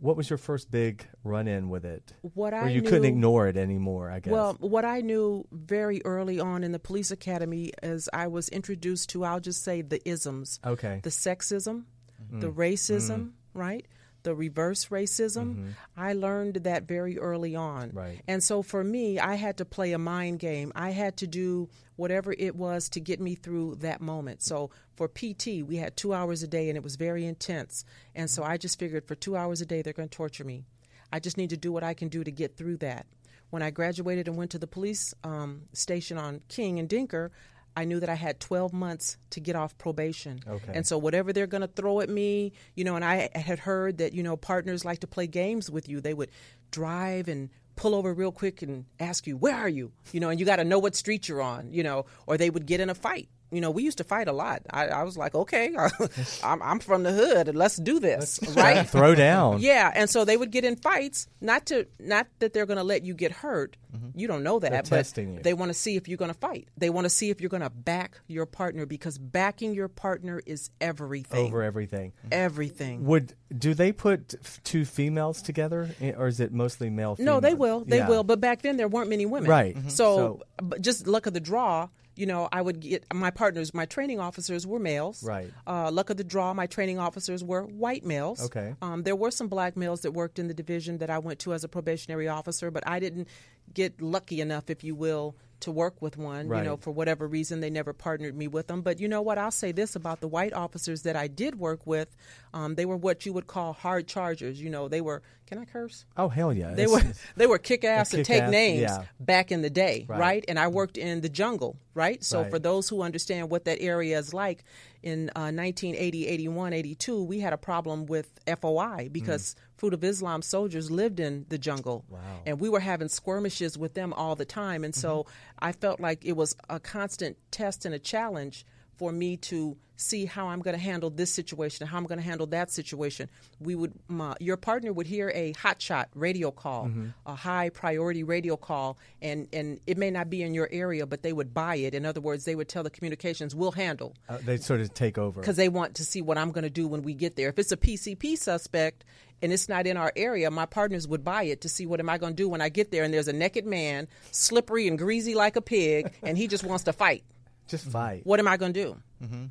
what 0.00 0.16
was 0.16 0.28
your 0.28 0.38
first 0.38 0.70
big 0.70 1.06
run-in 1.24 1.68
with 1.68 1.84
it? 1.84 2.12
What 2.34 2.52
or 2.52 2.58
I 2.64 2.68
you 2.70 2.82
couldn't 2.82 3.04
ignore 3.06 3.48
it 3.48 3.56
anymore, 3.56 4.10
I 4.10 4.20
guess. 4.20 4.32
Well, 4.32 4.56
what 4.60 4.84
I 4.84 5.00
knew 5.00 5.46
very 5.52 6.02
early 6.04 6.38
on 6.40 6.64
in 6.64 6.72
the 6.72 6.78
police 6.78 7.10
academy 7.10 7.72
is 7.82 8.08
I 8.12 8.26
was 8.26 8.48
introduced 8.50 9.10
to, 9.10 9.24
I'll 9.24 9.40
just 9.40 9.62
say, 9.62 9.82
the 9.82 10.06
isms. 10.08 10.60
Okay. 10.64 11.00
The 11.02 11.10
sexism, 11.10 11.84
Mm. 12.32 12.40
the 12.40 12.50
racism, 12.50 13.32
right? 13.54 13.86
The 14.22 14.34
reverse 14.34 14.86
racism. 14.86 15.74
I 15.96 16.14
learned 16.14 16.56
that 16.64 16.88
very 16.88 17.16
early 17.18 17.54
on. 17.54 17.88
Mm-hmm. 17.88 17.98
Right. 17.98 18.22
And 18.26 18.42
so 18.42 18.62
for 18.62 18.82
me, 18.82 19.20
I 19.20 19.36
had 19.36 19.58
to 19.58 19.64
play 19.64 19.92
a 19.92 19.98
mind 19.98 20.40
game. 20.40 20.72
I 20.74 20.90
had 20.90 21.18
to 21.18 21.26
do 21.28 21.68
whatever 21.94 22.34
it 22.36 22.56
was 22.56 22.88
to 22.90 23.00
get 23.00 23.20
me 23.20 23.34
through 23.36 23.76
that 23.76 24.00
moment. 24.00 24.42
So 24.42 24.70
for 24.96 25.08
PT, 25.08 25.62
we 25.66 25.76
had 25.76 25.96
two 25.96 26.14
hours 26.14 26.42
a 26.42 26.48
day 26.48 26.68
and 26.68 26.76
it 26.76 26.82
was 26.82 26.96
very 26.96 27.24
intense. 27.24 27.84
And 28.14 28.30
so 28.30 28.42
I 28.42 28.56
just 28.56 28.78
figured 28.78 29.06
for 29.06 29.14
two 29.14 29.36
hours 29.36 29.60
a 29.60 29.66
day, 29.66 29.82
they're 29.82 29.92
going 29.92 30.08
to 30.08 30.16
torture 30.16 30.44
me. 30.44 30.64
I 31.12 31.20
just 31.20 31.36
need 31.36 31.50
to 31.50 31.56
do 31.56 31.70
what 31.70 31.84
I 31.84 31.94
can 31.94 32.08
do 32.08 32.24
to 32.24 32.30
get 32.30 32.56
through 32.56 32.78
that. 32.78 33.06
When 33.50 33.62
I 33.62 33.70
graduated 33.70 34.26
and 34.26 34.36
went 34.36 34.50
to 34.52 34.58
the 34.58 34.66
police 34.66 35.14
um, 35.22 35.62
station 35.72 36.18
on 36.18 36.40
King 36.48 36.78
and 36.80 36.88
Denker, 36.88 37.30
I 37.76 37.84
knew 37.84 38.00
that 38.00 38.08
I 38.08 38.14
had 38.14 38.40
12 38.40 38.72
months 38.72 39.18
to 39.30 39.40
get 39.40 39.54
off 39.54 39.76
probation. 39.76 40.40
Okay. 40.48 40.72
And 40.74 40.86
so 40.86 40.96
whatever 40.96 41.32
they're 41.32 41.46
going 41.46 41.60
to 41.60 41.68
throw 41.68 42.00
at 42.00 42.08
me, 42.08 42.52
you 42.74 42.84
know, 42.84 42.96
and 42.96 43.04
I 43.04 43.28
had 43.34 43.58
heard 43.58 43.98
that, 43.98 44.14
you 44.14 44.22
know, 44.22 44.36
partners 44.36 44.84
like 44.84 45.00
to 45.00 45.06
play 45.06 45.26
games 45.26 45.70
with 45.70 45.88
you. 45.88 46.00
They 46.00 46.14
would 46.14 46.30
drive 46.70 47.28
and 47.28 47.50
pull 47.76 47.94
over 47.94 48.14
real 48.14 48.32
quick 48.32 48.62
and 48.62 48.86
ask 48.98 49.26
you, 49.26 49.36
"Where 49.36 49.54
are 49.54 49.68
you?" 49.68 49.92
You 50.10 50.20
know, 50.20 50.30
and 50.30 50.40
you 50.40 50.46
got 50.46 50.56
to 50.56 50.64
know 50.64 50.78
what 50.78 50.96
street 50.96 51.28
you're 51.28 51.42
on, 51.42 51.72
you 51.72 51.82
know, 51.82 52.06
or 52.26 52.38
they 52.38 52.48
would 52.48 52.64
get 52.64 52.80
in 52.80 52.88
a 52.88 52.94
fight. 52.94 53.28
You 53.50 53.60
know, 53.60 53.70
we 53.70 53.84
used 53.84 53.98
to 53.98 54.04
fight 54.04 54.26
a 54.28 54.32
lot. 54.32 54.62
I, 54.70 54.88
I 54.88 55.02
was 55.04 55.16
like, 55.16 55.34
okay, 55.34 55.74
I'm, 56.42 56.60
I'm 56.62 56.80
from 56.80 57.04
the 57.04 57.12
hood, 57.12 57.48
and 57.48 57.56
let's 57.56 57.76
do 57.76 58.00
this, 58.00 58.40
right? 58.56 58.82
Throw 58.88 59.14
down. 59.14 59.60
Yeah, 59.60 59.92
and 59.94 60.10
so 60.10 60.24
they 60.24 60.36
would 60.36 60.50
get 60.50 60.64
in 60.64 60.76
fights, 60.76 61.28
not 61.40 61.66
to 61.66 61.86
not 62.00 62.26
that 62.40 62.52
they're 62.52 62.66
going 62.66 62.78
to 62.78 62.82
let 62.84 63.04
you 63.04 63.14
get 63.14 63.30
hurt. 63.32 63.76
Mm-hmm. 63.96 64.18
You 64.18 64.26
don't 64.26 64.42
know 64.42 64.58
that, 64.58 64.72
They're 64.72 64.82
but 64.82 64.88
testing 64.90 65.34
you. 65.34 65.40
they 65.42 65.54
want 65.54 65.70
to 65.70 65.74
see 65.74 65.96
if 65.96 66.08
you're 66.08 66.18
going 66.18 66.32
to 66.32 66.38
fight. 66.38 66.68
They 66.76 66.90
want 66.90 67.04
to 67.04 67.08
see 67.08 67.30
if 67.30 67.40
you're 67.40 67.48
going 67.48 67.62
to 67.62 67.70
back 67.70 68.20
your 68.26 68.44
partner 68.44 68.84
because 68.84 69.16
backing 69.16 69.72
your 69.74 69.88
partner 69.88 70.42
is 70.44 70.70
everything. 70.80 71.46
over 71.46 71.62
everything. 71.62 72.10
Mm-hmm. 72.18 72.28
everything. 72.32 73.04
Would 73.06 73.34
do 73.56 73.74
they 73.74 73.92
put 73.92 74.34
two 74.64 74.84
females 74.84 75.40
together, 75.40 75.88
eh, 76.00 76.12
or 76.16 76.26
is 76.26 76.40
it 76.40 76.52
mostly 76.52 76.90
male? 76.90 77.14
Females? 77.16 77.34
No, 77.36 77.40
they 77.40 77.54
will. 77.54 77.84
They 77.84 77.98
Yeah. 77.98 78.08
will. 78.08 78.24
But 78.24 78.40
back 78.40 78.62
then 78.62 78.76
there 78.76 78.88
weren't 78.88 79.08
many 79.08 79.24
women. 79.24 79.48
Right. 79.48 79.76
Mhm. 79.76 79.90
So, 79.90 80.16
mm-hmm. 80.16 80.16
So- 80.16 80.42
but 80.66 80.82
just 80.82 81.06
luck 81.06 81.26
of 81.26 81.32
the 81.32 81.40
draw. 81.40 81.88
You 82.16 82.26
know, 82.26 82.48
I 82.50 82.62
would 82.62 82.80
get 82.80 83.04
my 83.12 83.30
partners, 83.30 83.74
my 83.74 83.84
training 83.84 84.20
officers 84.20 84.66
were 84.66 84.78
males. 84.78 85.22
Right. 85.22 85.52
Uh, 85.66 85.90
luck 85.90 86.10
of 86.10 86.16
the 86.16 86.24
draw, 86.24 86.54
my 86.54 86.66
training 86.66 86.98
officers 86.98 87.44
were 87.44 87.62
white 87.62 88.04
males. 88.04 88.42
Okay. 88.46 88.74
Um, 88.82 89.02
there 89.02 89.16
were 89.16 89.30
some 89.30 89.48
black 89.48 89.76
males 89.76 90.00
that 90.00 90.12
worked 90.12 90.38
in 90.38 90.48
the 90.48 90.54
division 90.54 90.98
that 90.98 91.10
I 91.10 91.18
went 91.18 91.38
to 91.40 91.52
as 91.52 91.64
a 91.64 91.68
probationary 91.68 92.28
officer, 92.28 92.70
but 92.70 92.86
I 92.86 92.98
didn't 92.98 93.28
get 93.72 94.00
lucky 94.00 94.40
enough, 94.40 94.70
if 94.70 94.82
you 94.82 94.94
will, 94.94 95.36
to 95.60 95.72
work 95.72 96.00
with 96.02 96.16
one. 96.16 96.48
You 96.48 96.62
know, 96.62 96.76
for 96.76 96.90
whatever 96.90 97.26
reason, 97.26 97.60
they 97.60 97.70
never 97.70 97.92
partnered 97.92 98.36
me 98.36 98.48
with 98.48 98.66
them. 98.66 98.82
But 98.82 99.00
you 99.00 99.08
know 99.08 99.22
what? 99.22 99.38
I'll 99.38 99.50
say 99.50 99.72
this 99.72 99.96
about 99.96 100.20
the 100.20 100.28
white 100.28 100.52
officers 100.52 101.02
that 101.02 101.16
I 101.16 101.28
did 101.28 101.58
work 101.58 101.86
with: 101.86 102.14
um, 102.54 102.74
they 102.74 102.84
were 102.84 102.96
what 102.96 103.24
you 103.26 103.32
would 103.32 103.46
call 103.46 103.72
hard 103.72 104.06
chargers. 104.06 104.60
You 104.60 104.70
know, 104.70 104.88
they 104.88 105.00
were. 105.00 105.22
Can 105.46 105.58
I 105.58 105.64
curse? 105.64 106.04
Oh 106.16 106.28
hell 106.28 106.52
yeah! 106.52 106.74
They 106.74 106.84
It's- 106.84 107.04
were 107.04 107.12
they 107.36 107.46
were 107.46 107.58
kick 107.58 107.84
ass 107.84 108.12
and 108.12 108.24
take 108.24 108.38
kick-ass, 108.38 108.50
names 108.50 108.80
yeah. 108.82 109.04
back 109.20 109.52
in 109.52 109.62
the 109.62 109.70
day, 109.70 110.04
Right. 110.08 110.18
right. 110.18 110.44
And 110.48 110.58
I 110.58 110.66
worked 110.66 110.98
in 110.98 111.20
the 111.20 111.28
jungle, 111.28 111.76
right? 111.94 112.22
So 112.24 112.42
Right. 112.42 112.50
for 112.50 112.58
those 112.58 112.88
who 112.88 113.00
understand 113.02 113.48
what 113.48 113.64
that 113.66 113.80
area 113.80 114.18
is 114.18 114.34
like, 114.34 114.64
in 115.04 115.30
uh, 115.36 115.54
1980, 115.54 116.26
81, 116.26 116.72
82, 116.72 117.22
we 117.22 117.38
had 117.38 117.52
a 117.52 117.56
problem 117.58 118.06
with 118.06 118.28
FOI 118.60 119.08
because 119.12 119.54
Fruit 119.76 119.94
of 119.94 120.02
Islam 120.02 120.42
soldiers 120.42 120.90
lived 120.90 121.20
in 121.20 121.46
the 121.48 121.58
jungle, 121.58 122.04
Wow. 122.08 122.18
and 122.46 122.60
we 122.60 122.68
were 122.68 122.80
having 122.80 123.08
skirmishes 123.08 123.76
with 123.76 123.94
them 123.94 124.12
all 124.12 124.34
the 124.34 124.44
time. 124.46 124.84
And 124.84 124.94
so 124.94 125.26
I 125.58 125.72
felt 125.72 126.00
like 126.00 126.24
it 126.24 126.32
was 126.36 126.56
a 126.70 126.80
constant 126.80 127.36
test 127.50 127.84
and 127.84 127.94
a 127.94 127.98
challenge 127.98 128.64
for 128.96 129.12
me 129.12 129.36
to 129.36 129.76
see 129.98 130.26
how 130.26 130.48
I'm 130.48 130.60
going 130.60 130.76
to 130.76 130.82
handle 130.82 131.08
this 131.08 131.30
situation 131.32 131.82
and 131.82 131.90
how 131.90 131.96
I'm 131.96 132.04
going 132.04 132.18
to 132.18 132.24
handle 132.24 132.46
that 132.48 132.70
situation. 132.70 133.30
We 133.60 133.74
would, 133.74 133.94
my, 134.08 134.34
your 134.40 134.58
partner 134.58 134.92
would 134.92 135.06
hear 135.06 135.30
a 135.34 135.54
hotshot 135.54 136.06
radio 136.14 136.50
call, 136.50 136.90
a 137.24 137.34
high 137.34 137.70
priority 137.70 138.22
radio 138.22 138.56
call, 138.58 138.98
and, 139.22 139.48
and 139.54 139.80
it 139.86 139.96
may 139.96 140.10
not 140.10 140.28
be 140.28 140.42
in 140.42 140.52
your 140.52 140.68
area, 140.70 141.06
but 141.06 141.22
they 141.22 141.32
would 141.32 141.54
buy 141.54 141.76
it. 141.76 141.94
In 141.94 142.04
other 142.04 142.20
words, 142.20 142.44
they 142.44 142.54
would 142.54 142.68
tell 142.68 142.82
the 142.82 142.90
communications, 142.90 143.54
we'll 143.54 143.72
handle 143.72 144.14
Uh, 144.28 144.36
they 144.44 144.58
sort 144.58 144.80
of 144.82 144.92
take 144.92 145.16
over. 145.16 145.40
because 145.40 145.56
they 145.56 145.70
want 145.70 145.94
to 145.94 146.04
see 146.04 146.20
what 146.20 146.36
I'm 146.36 146.52
going 146.52 146.64
to 146.64 146.70
do 146.70 146.86
when 146.86 147.00
we 147.02 147.14
get 147.14 147.36
there. 147.36 147.48
If 147.48 147.58
it's 147.58 147.72
a 147.72 147.76
PCP 147.78 148.36
suspect 148.36 149.02
and 149.42 149.52
it's 149.52 149.68
not 149.68 149.86
in 149.86 149.96
our 149.96 150.12
area, 150.16 150.50
my 150.50 150.66
partners 150.66 151.06
would 151.06 151.24
buy 151.24 151.44
it 151.44 151.60
to 151.62 151.68
see 151.68 151.86
what 151.86 152.00
am 152.00 152.08
I 152.08 152.18
going 152.18 152.32
to 152.32 152.36
do 152.36 152.48
when 152.48 152.60
I 152.60 152.68
get 152.68 152.90
there 152.90 153.04
and 153.04 153.12
there's 153.12 153.28
a 153.28 153.32
naked 153.32 153.66
man, 153.66 154.08
slippery 154.30 154.88
and 154.88 154.98
greasy 154.98 155.34
like 155.34 155.56
a 155.56 155.60
pig, 155.60 156.12
and 156.22 156.36
he 156.38 156.46
just 156.48 156.64
wants 156.64 156.84
to 156.84 156.92
fight. 156.92 157.24
Just 157.68 157.86
fight. 157.86 158.22
What 158.24 158.40
am 158.40 158.48
I 158.48 158.56
going 158.56 158.72
to 158.72 158.82
do? 158.84 159.50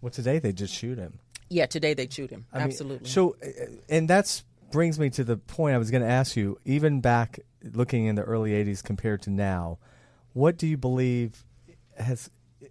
Well, 0.00 0.10
today 0.10 0.38
they 0.38 0.52
just 0.52 0.74
shoot 0.74 0.98
him. 0.98 1.18
Yeah, 1.48 1.66
today 1.66 1.94
they 1.94 2.08
shoot 2.08 2.30
him. 2.30 2.46
I 2.52 2.58
mean, 2.58 2.66
Absolutely. 2.68 3.08
so, 3.08 3.36
uh, 3.42 3.66
and 3.88 4.08
that's 4.08 4.44
brings 4.70 4.98
me 4.98 5.08
to 5.08 5.22
the 5.22 5.36
point 5.36 5.74
I 5.74 5.78
was 5.78 5.90
going 5.90 6.02
to 6.02 6.08
ask 6.08 6.36
you. 6.36 6.58
Even 6.64 7.00
back 7.00 7.38
looking 7.62 8.06
in 8.06 8.16
the 8.16 8.22
early 8.22 8.50
'80s 8.50 8.82
compared 8.82 9.22
to 9.22 9.30
now, 9.30 9.78
what 10.32 10.56
do 10.56 10.66
you 10.66 10.76
believe 10.76 11.44
has 11.96 12.28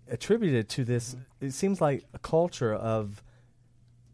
attributed 0.09 0.69
to 0.69 0.83
this? 0.83 1.15
It 1.39 1.51
seems 1.51 1.81
like 1.81 2.03
a 2.13 2.19
culture 2.19 2.73
of 2.73 3.23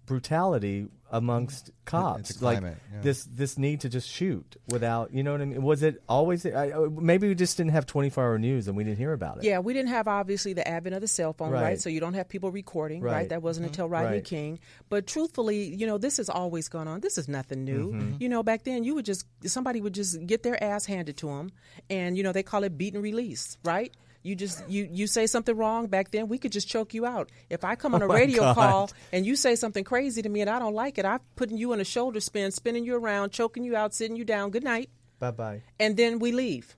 brutality 0.05 0.88
amongst 1.11 1.71
cops, 1.85 2.29
It's 2.29 2.41
a 2.41 2.45
like 2.45 2.61
yeah. 2.61 2.73
this 3.01 3.23
this 3.25 3.57
need 3.57 3.81
to 3.81 3.89
just 3.89 4.07
shoot 4.09 4.57
without, 4.67 5.13
you 5.13 5.23
know 5.23 5.31
what 5.31 5.41
I 5.41 5.45
mean? 5.45 5.61
Was 5.63 5.81
it 5.83 6.01
always? 6.07 6.45
I, 6.45 6.67
I- 6.71 6.87
maybe 6.89 7.27
we 7.27 7.35
just 7.35 7.57
didn't 7.57 7.71
have 7.71 7.85
24 7.85 8.23
hour 8.23 8.37
news 8.37 8.67
and 8.67 8.77
we 8.77 8.83
didn't 8.83 8.97
hear 8.97 9.13
about 9.13 9.37
it. 9.37 9.43
Yeah, 9.43 9.59
we 9.59 9.73
didn't 9.73 9.89
have 9.89 10.07
obviously 10.07 10.53
the 10.53 10.67
advent 10.67 10.95
of 10.95 11.01
the 11.01 11.07
cell 11.07 11.33
phone, 11.33 11.51
right? 11.51 11.61
Right. 11.61 11.81
So 11.81 11.89
you 11.89 11.99
don't 11.99 12.13
have 12.13 12.29
people 12.29 12.51
recording, 12.51 13.01
right? 13.01 13.11
Right. 13.11 13.19
Mm-hmm. 13.21 13.29
That 13.29 13.41
wasn't 13.41 13.67
until 13.67 13.89
Rodney 13.89 14.17
Right. 14.17 14.23
King. 14.25 14.59
But 14.89 15.07
truthfully, 15.07 15.73
you 15.75 15.87
know, 15.87 15.97
this 15.97 16.17
has 16.17 16.29
always 16.29 16.67
gone 16.69 16.87
on. 16.87 17.01
This 17.01 17.17
is 17.17 17.27
nothing 17.27 17.63
new. 17.63 17.91
Mm-hmm. 17.91 18.15
You 18.19 18.29
know, 18.29 18.43
back 18.43 18.63
then 18.63 18.83
you 18.83 18.95
would 18.95 19.05
just 19.05 19.25
somebody 19.45 19.81
would 19.81 19.93
just 19.93 20.25
get 20.27 20.43
their 20.43 20.61
ass 20.63 20.85
handed 20.85 21.17
to 21.17 21.27
them, 21.27 21.51
and 21.89 22.17
you 22.17 22.23
know 22.23 22.31
they 22.31 22.43
call 22.43 22.63
it 22.63 22.77
beat 22.77 22.93
and 22.93 23.03
release, 23.03 23.57
right? 23.63 23.93
You 24.21 24.36
just 24.36 24.67
you 24.69 24.88
you 24.91 25.08
say 25.08 25.27
something 25.27 25.55
wrong 25.55 25.88
back 25.88 26.12
then, 26.12 26.27
we 26.27 26.38
could 26.38 26.51
just 26.51 26.67
choke 26.67 26.93
you 26.93 27.05
out. 27.05 27.29
If 27.49 27.63
I 27.63 27.75
come 27.75 27.95
on 27.95 28.01
a 28.01 28.05
Oh 28.05 28.10
my 28.10 28.15
radio 28.15 28.41
God. 28.41 28.55
call 28.55 28.91
and 29.13 29.25
you 29.25 29.36
say 29.38 29.55
something 29.55 29.84
crazy 29.86 30.21
to 30.21 30.27
me 30.29 30.41
and 30.41 30.49
I 30.49 30.60
don't 30.60 30.73
like 30.73 30.97
it, 30.97 31.05
I'm 31.05 31.19
putting 31.38 31.58
you 31.58 31.71
in 31.73 31.79
a 31.79 31.86
shoulder 31.86 32.19
spin, 32.19 32.51
spinning 32.51 32.84
you 32.84 32.95
around, 32.95 33.32
choking 33.32 33.63
you 33.63 33.75
out, 33.77 33.93
sitting 33.93 34.17
you 34.17 34.25
down. 34.25 34.49
Good 34.51 34.63
night, 34.65 34.89
Bye 35.19 35.32
bye. 35.32 35.62
and 35.79 35.95
then 35.95 36.19
we 36.19 36.32
leave. 36.34 36.75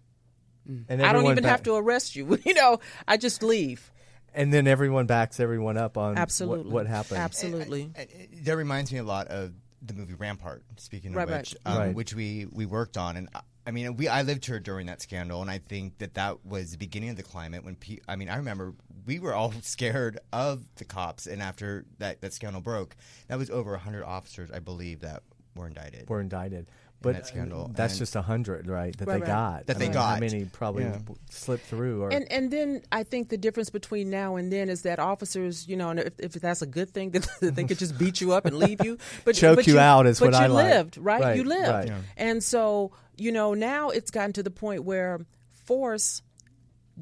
And 0.88 1.01
I 1.01 1.12
don't 1.12 1.25
even 1.25 1.43
back- 1.43 1.51
have 1.51 1.63
to 1.63 1.73
arrest 1.75 2.15
you. 2.15 2.38
You 2.45 2.54
know, 2.54 2.80
I 3.08 3.17
just 3.17 3.41
leave. 3.41 3.91
And 4.34 4.54
then 4.54 4.67
everyone 4.67 5.08
backs 5.08 5.39
everyone 5.39 5.75
up 5.77 5.97
on 5.97 6.12
what- 6.13 6.17
Absolutely. 6.19 6.71
what, 6.71 6.86
happened. 6.88 7.17
Absolutely. 7.19 7.91
And 7.95 8.08
it- 8.12 8.45
that 8.45 8.56
reminds 8.56 8.91
me 8.91 8.99
a 8.99 9.04
lot 9.04 9.27
of 9.30 9.51
the 9.82 9.93
movie 9.95 10.13
Rampart. 10.13 10.63
Speaking 10.77 11.10
of 11.12 11.17
Right, 11.17 11.27
which, 11.27 11.56
right. 11.65 11.73
um, 11.73 11.77
Right. 11.80 11.95
which 11.95 12.13
we 12.13 12.45
we 12.51 12.67
worked 12.67 12.97
on, 12.97 13.17
and 13.17 13.27
I- 13.71 13.73
mean, 13.73 13.95
we 13.95 14.07
I 14.10 14.21
lived 14.23 14.45
here 14.45 14.60
during 14.60 14.88
that 14.88 15.01
scandal, 15.01 15.41
and 15.41 15.49
I 15.49 15.60
think 15.60 15.97
that 15.99 16.13
that 16.15 16.45
was 16.45 16.71
the 16.71 16.77
beginning 16.77 17.10
of 17.10 17.15
the 17.15 17.23
climate 17.23 17.63
when 17.63 17.75
pe- 17.77 17.99
I 18.07 18.17
mean, 18.17 18.27
I 18.29 18.36
remember 18.36 18.73
we 19.05 19.17
were 19.19 19.34
all 19.34 19.53
scared 19.62 20.19
of 20.34 20.65
the 20.75 20.84
cops, 20.86 21.25
and 21.25 21.41
after 21.41 21.86
that 21.99 22.19
that 22.21 22.34
scandal 22.34 22.62
broke, 22.62 22.95
that 23.27 23.38
was 23.38 23.49
over 23.49 23.77
hundred 23.77 24.03
officers, 24.03 24.51
I 24.51 24.60
believe, 24.60 24.99
that 25.01 25.23
were 25.55 25.67
indicted. 25.67 26.10
were 26.10 26.19
indicted. 26.21 26.67
But 27.01 27.13
that 27.15 27.27
scandal. 27.27 27.71
that's 27.73 27.93
And- 27.93 27.99
just 27.99 28.15
a 28.15 28.21
hundred, 28.21 28.67
right? 28.67 28.95
That 28.97 29.07
Right, 29.07 29.13
they 29.15 29.19
right. 29.21 29.27
got. 29.27 29.65
That 29.67 29.77
I 29.77 29.79
they 29.79 29.85
mean, 29.87 29.97
How 29.97 30.19
many 30.19 30.45
probably 30.45 30.83
Yeah. 30.83 30.99
slipped 31.29 31.65
through? 31.65 32.03
Or 32.03 32.09
And 32.13 32.31
and 32.31 32.51
then 32.51 32.83
I 32.91 33.03
think 33.03 33.29
the 33.29 33.37
difference 33.37 33.69
between 33.71 34.09
now 34.09 34.35
and 34.35 34.51
then 34.51 34.69
is 34.69 34.83
that 34.83 34.99
officers, 34.99 35.67
you 35.67 35.75
know, 35.75 35.89
and 35.89 35.99
if, 35.99 36.13
if 36.19 36.33
that's 36.33 36.61
a 36.61 36.67
good 36.67 36.91
thing, 36.91 37.09
that 37.11 37.27
they 37.55 37.63
could 37.63 37.79
just 37.79 37.97
beat 37.97 38.21
you 38.21 38.33
up 38.33 38.45
and 38.45 38.55
leave 38.57 38.83
you, 38.85 38.97
but 39.25 39.33
Choke 39.35 39.55
but 39.57 39.67
you 39.67 39.79
out 39.79 40.05
is 40.05 40.19
but 40.19 40.31
what 40.31 40.37
you 40.39 40.43
I 40.43 40.47
like. 40.47 40.65
lived, 40.73 40.97
right? 40.97 41.21
Right, 41.21 41.37
You 41.37 41.43
lived, 41.43 41.67
right. 41.69 41.87
Yeah. 41.87 42.01
and 42.17 42.43
so 42.43 42.91
you 43.17 43.31
know 43.31 43.53
now 43.55 43.89
it's 43.89 44.11
gotten 44.11 44.33
to 44.33 44.43
the 44.43 44.51
point 44.51 44.83
where 44.83 45.19
force. 45.65 46.21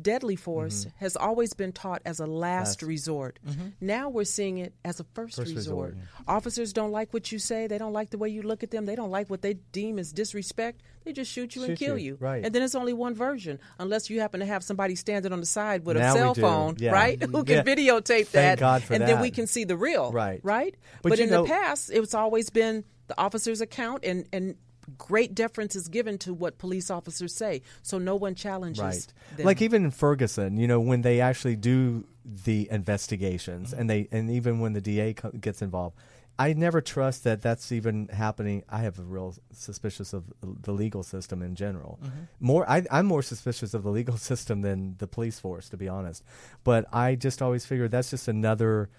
Deadly 0.01 0.35
force 0.35 0.88
has 0.97 1.15
always 1.15 1.53
been 1.53 1.71
taught 1.71 2.01
as 2.05 2.19
a 2.19 2.25
last, 2.25 2.79
Mm-hmm. 2.79 2.88
Resort. 2.89 3.39
Now 3.81 4.09
we're 4.09 4.23
seeing 4.23 4.57
it 4.59 4.73
as 4.85 4.99
a 4.99 5.03
first, 5.13 5.35
First 5.38 5.55
resort. 5.55 5.89
resort, 5.93 6.07
Officers 6.27 6.73
don't 6.73 6.91
like 6.91 7.13
what 7.13 7.31
you 7.31 7.39
say. 7.39 7.67
They 7.67 7.77
don't 7.77 7.93
like 7.93 8.09
the 8.12 8.17
way 8.17 8.29
you 8.29 8.41
look 8.41 8.63
at 8.63 8.71
them. 8.71 8.85
They 8.85 8.95
don't 8.95 9.12
like 9.12 9.29
what 9.29 9.41
they 9.41 9.55
deem 9.71 9.99
as 9.99 10.12
disrespect. 10.13 10.81
They 11.05 11.13
just 11.13 11.31
shoot 11.31 11.55
you 11.55 11.63
and 11.63 11.77
kill 11.77 11.97
you, 11.97 12.13
you. 12.13 12.17
right. 12.19 12.43
And 12.45 12.53
then 12.53 12.62
it's 12.62 12.75
only 12.75 12.93
one 12.93 13.15
version, 13.15 13.59
unless 13.79 14.09
you 14.09 14.19
happen 14.19 14.39
to 14.41 14.45
have 14.45 14.63
somebody 14.63 14.95
standing 14.95 15.33
on 15.33 15.39
the 15.39 15.45
side 15.45 15.85
with 15.85 15.97
Now 15.97 16.13
a 16.13 16.17
cell 16.17 16.35
phone, 16.35 16.75
yeah. 16.77 16.91
right? 16.91 17.21
Who 17.23 17.43
can 17.43 17.57
Yeah. 17.57 17.63
videotape 17.63 18.27
Thank 18.27 18.59
that, 18.59 18.89
and 18.91 19.01
then 19.07 19.21
we 19.21 19.31
can 19.31 19.47
see 19.47 19.63
the 19.63 19.77
real, 19.77 20.12
Right. 20.12 20.39
Right. 20.43 20.75
But 21.01 21.09
But, 21.09 21.19
in 21.19 21.29
know- 21.29 21.43
the 21.43 21.49
past, 21.49 21.89
it's 21.91 22.13
always 22.13 22.49
been 22.49 22.83
the 23.07 23.19
officer's 23.19 23.62
account, 23.62 24.05
and 24.05 24.27
and 24.31 24.55
great 24.97 25.36
deference 25.36 25.75
is 25.75 25.88
given 25.88 26.17
to 26.19 26.34
what 26.34 26.58
police 26.58 26.89
officers 26.89 27.34
say, 27.34 27.62
so 27.82 27.97
no 27.97 28.15
one 28.15 28.36
challenges. 28.36 28.82
right, 28.82 29.13
them. 29.38 29.45
like 29.45 29.62
even 29.62 29.86
in 29.86 29.91
Ferguson, 29.91 30.58
you 30.58 30.67
know, 30.67 30.80
when 30.80 31.02
they 31.02 31.21
actually 31.21 31.56
do 31.56 32.06
the 32.25 32.67
investigations, 32.71 33.73
and 33.73 33.89
they 33.89 34.08
and 34.12 34.30
even 34.30 34.60
when 34.60 34.73
the 34.73 34.82
DA 34.82 35.13
co- 35.13 35.32
gets 35.32 35.62
involved. 35.62 35.95
I 36.38 36.54
never 36.54 36.80
trust 36.80 37.25
that 37.25 37.41
that's 37.41 37.69
even 37.73 38.08
happening. 38.08 38.63
I 38.69 38.78
have 38.84 38.97
a 38.97 39.02
real 39.02 39.36
suspicious 39.52 40.13
of 40.13 40.23
the 40.41 40.71
legal 40.71 41.04
system 41.04 41.41
in 41.41 41.54
general. 41.54 41.99
Mm-hmm. 42.02 42.19
More, 42.39 42.69
I, 42.69 42.86
I'm 42.89 43.08
more 43.08 43.21
suspicious 43.21 43.73
of 43.73 43.84
the 43.84 43.89
legal 43.89 44.15
system 44.32 44.62
than 44.62 44.95
the 44.99 45.08
police 45.08 45.38
force, 45.38 45.67
to 45.67 45.75
be 45.75 45.89
honest. 45.89 46.23
But 46.63 46.86
I 46.93 47.15
just 47.15 47.41
always 47.41 47.65
figured 47.65 47.91
that's 47.91 48.12
just 48.12 48.30
another 48.30 48.89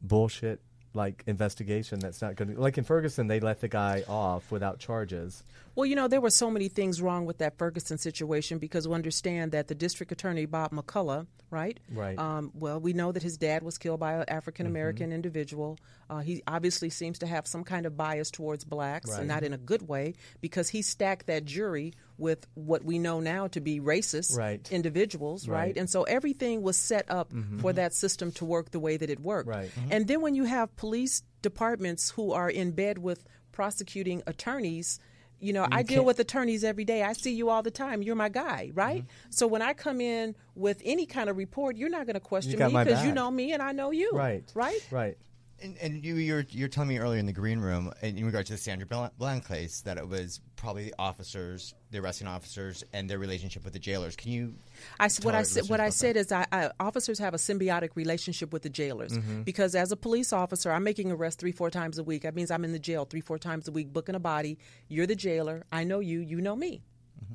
bullshit 0.00 0.62
like 0.96 1.22
investigation 1.26 2.00
that's 2.00 2.20
not 2.20 2.34
going 2.34 2.54
to 2.54 2.60
like 2.60 2.78
in 2.78 2.84
Ferguson 2.84 3.28
they 3.28 3.38
let 3.38 3.60
the 3.60 3.68
guy 3.68 4.02
off 4.08 4.50
without 4.50 4.78
charges. 4.78 5.42
Well, 5.76 5.84
you 5.86 5.94
know, 5.94 6.08
there 6.08 6.22
were 6.22 6.30
so 6.30 6.50
many 6.50 6.68
things 6.68 7.02
wrong 7.02 7.26
with 7.26 7.38
that 7.38 7.58
Ferguson 7.58 7.98
situation 7.98 8.58
because 8.58 8.88
we 8.88 8.94
understand 8.94 9.52
that 9.52 9.68
the 9.68 9.74
district 9.74 10.10
attorney, 10.10 10.46
Bob 10.46 10.72
McCulloch, 10.72 11.26
right? 11.50 11.78
Right. 11.92 12.18
Um, 12.18 12.50
well, 12.54 12.80
we 12.80 12.94
know 12.94 13.12
that 13.12 13.22
his 13.22 13.36
dad 13.36 13.62
was 13.62 13.76
killed 13.76 14.00
by 14.00 14.14
an 14.14 14.24
African 14.28 14.66
American 14.66 15.08
Mm-hmm. 15.08 15.14
individual. 15.16 15.78
Uh, 16.08 16.20
he 16.20 16.42
obviously 16.48 16.88
seems 16.88 17.18
to 17.18 17.26
have 17.26 17.46
some 17.46 17.62
kind 17.62 17.84
of 17.84 17.94
bias 17.96 18.30
towards 18.30 18.64
blacks, 18.64 19.10
Right. 19.10 19.18
and 19.20 19.28
not 19.28 19.42
in 19.44 19.52
a 19.52 19.58
good 19.58 19.86
way, 19.86 20.14
because 20.40 20.70
he 20.70 20.80
stacked 20.80 21.26
that 21.26 21.44
jury 21.44 21.92
with 22.16 22.46
what 22.54 22.82
we 22.82 22.98
know 22.98 23.20
now 23.20 23.46
to 23.48 23.60
be 23.60 23.78
racist 23.78 24.36
Right. 24.36 24.66
individuals, 24.72 25.46
right? 25.46 25.56
Right. 25.58 25.70
Mm-hmm. 25.72 25.80
And 25.80 25.90
so 25.90 26.04
everything 26.04 26.62
was 26.62 26.76
set 26.78 27.10
up 27.10 27.32
for 27.60 27.74
that 27.74 27.92
system 27.92 28.32
to 28.32 28.44
work 28.46 28.70
the 28.70 28.80
way 28.80 28.96
that 28.96 29.10
it 29.10 29.20
worked. 29.20 29.48
Right. 29.50 29.70
And 29.90 30.08
then 30.08 30.22
when 30.22 30.34
you 30.34 30.44
have 30.44 30.74
police 30.76 31.22
departments 31.42 32.10
who 32.10 32.32
are 32.32 32.48
in 32.48 32.70
bed 32.72 32.96
with 32.98 33.24
prosecuting 33.52 34.22
attorneys, 34.26 34.98
you 35.38 35.52
know, 35.52 35.66
I 35.70 35.82
deal 35.82 36.04
with 36.04 36.18
attorneys 36.18 36.64
every 36.64 36.84
day. 36.84 37.02
I 37.02 37.12
see 37.12 37.32
you 37.32 37.50
all 37.50 37.62
the 37.62 37.70
time. 37.70 38.02
You're 38.02 38.16
my 38.16 38.28
guy, 38.28 38.70
right? 38.74 39.02
Mm-hmm. 39.02 39.30
So 39.30 39.46
when 39.46 39.62
I 39.62 39.74
come 39.74 40.00
in 40.00 40.34
with 40.54 40.80
any 40.84 41.04
kind 41.04 41.28
of 41.28 41.36
report, 41.36 41.76
you're 41.76 41.90
not 41.90 42.06
going 42.06 42.14
to 42.14 42.20
question 42.20 42.58
me 42.58 42.84
because 42.84 43.04
you 43.04 43.12
know 43.12 43.30
me 43.30 43.52
and 43.52 43.62
I 43.62 43.72
know 43.72 43.90
you. 43.90 44.10
Right. 44.12 44.50
Right? 44.54 44.80
Right. 44.90 45.18
And, 45.62 45.76
and 45.78 46.04
you, 46.04 46.16
you're 46.16 46.44
you're 46.50 46.68
telling 46.68 46.90
me 46.90 46.98
earlier 46.98 47.18
in 47.18 47.24
the 47.24 47.32
green 47.32 47.60
room, 47.60 47.90
in 48.02 48.24
regard 48.26 48.44
to 48.46 48.52
the 48.52 48.58
Sandra 48.58 48.86
Blan- 48.86 49.10
Bland 49.16 49.46
case, 49.46 49.80
that 49.82 49.96
it 49.96 50.06
was 50.06 50.40
probably 50.56 50.84
the 50.84 50.94
officers, 50.98 51.74
the 51.90 51.98
arresting 51.98 52.26
officers, 52.26 52.84
and 52.92 53.08
their 53.08 53.18
relationship 53.18 53.64
with 53.64 53.72
the 53.72 53.78
jailers. 53.78 54.16
Can 54.16 54.32
you? 54.32 54.54
I, 55.00 55.08
what 55.22 55.34
I 55.34 55.42
said, 55.42 55.68
what 55.70 55.80
I 55.80 55.88
said 55.88 56.18
is, 56.18 56.30
I, 56.30 56.46
I, 56.52 56.70
officers 56.78 57.18
have 57.20 57.32
a 57.32 57.38
symbiotic 57.38 57.90
relationship 57.94 58.52
with 58.52 58.62
the 58.62 58.68
jailers 58.68 59.12
Mm-hmm. 59.12 59.42
because 59.42 59.74
as 59.74 59.92
a 59.92 59.96
police 59.96 60.32
officer, 60.32 60.70
I'm 60.70 60.84
making 60.84 61.10
arrests 61.10 61.40
three, 61.40 61.52
four 61.52 61.70
times 61.70 61.96
a 61.98 62.04
week. 62.04 62.22
That 62.22 62.34
means 62.34 62.50
I'm 62.50 62.64
in 62.64 62.72
the 62.72 62.78
jail 62.78 63.06
three, 63.06 63.22
four 63.22 63.38
times 63.38 63.66
a 63.66 63.72
week, 63.72 63.92
booking 63.92 64.14
a 64.14 64.20
body. 64.20 64.58
You're 64.88 65.06
the 65.06 65.16
jailer. 65.16 65.64
I 65.72 65.84
know 65.84 66.00
you. 66.00 66.20
You 66.20 66.40
know 66.42 66.54
me. 66.56 66.82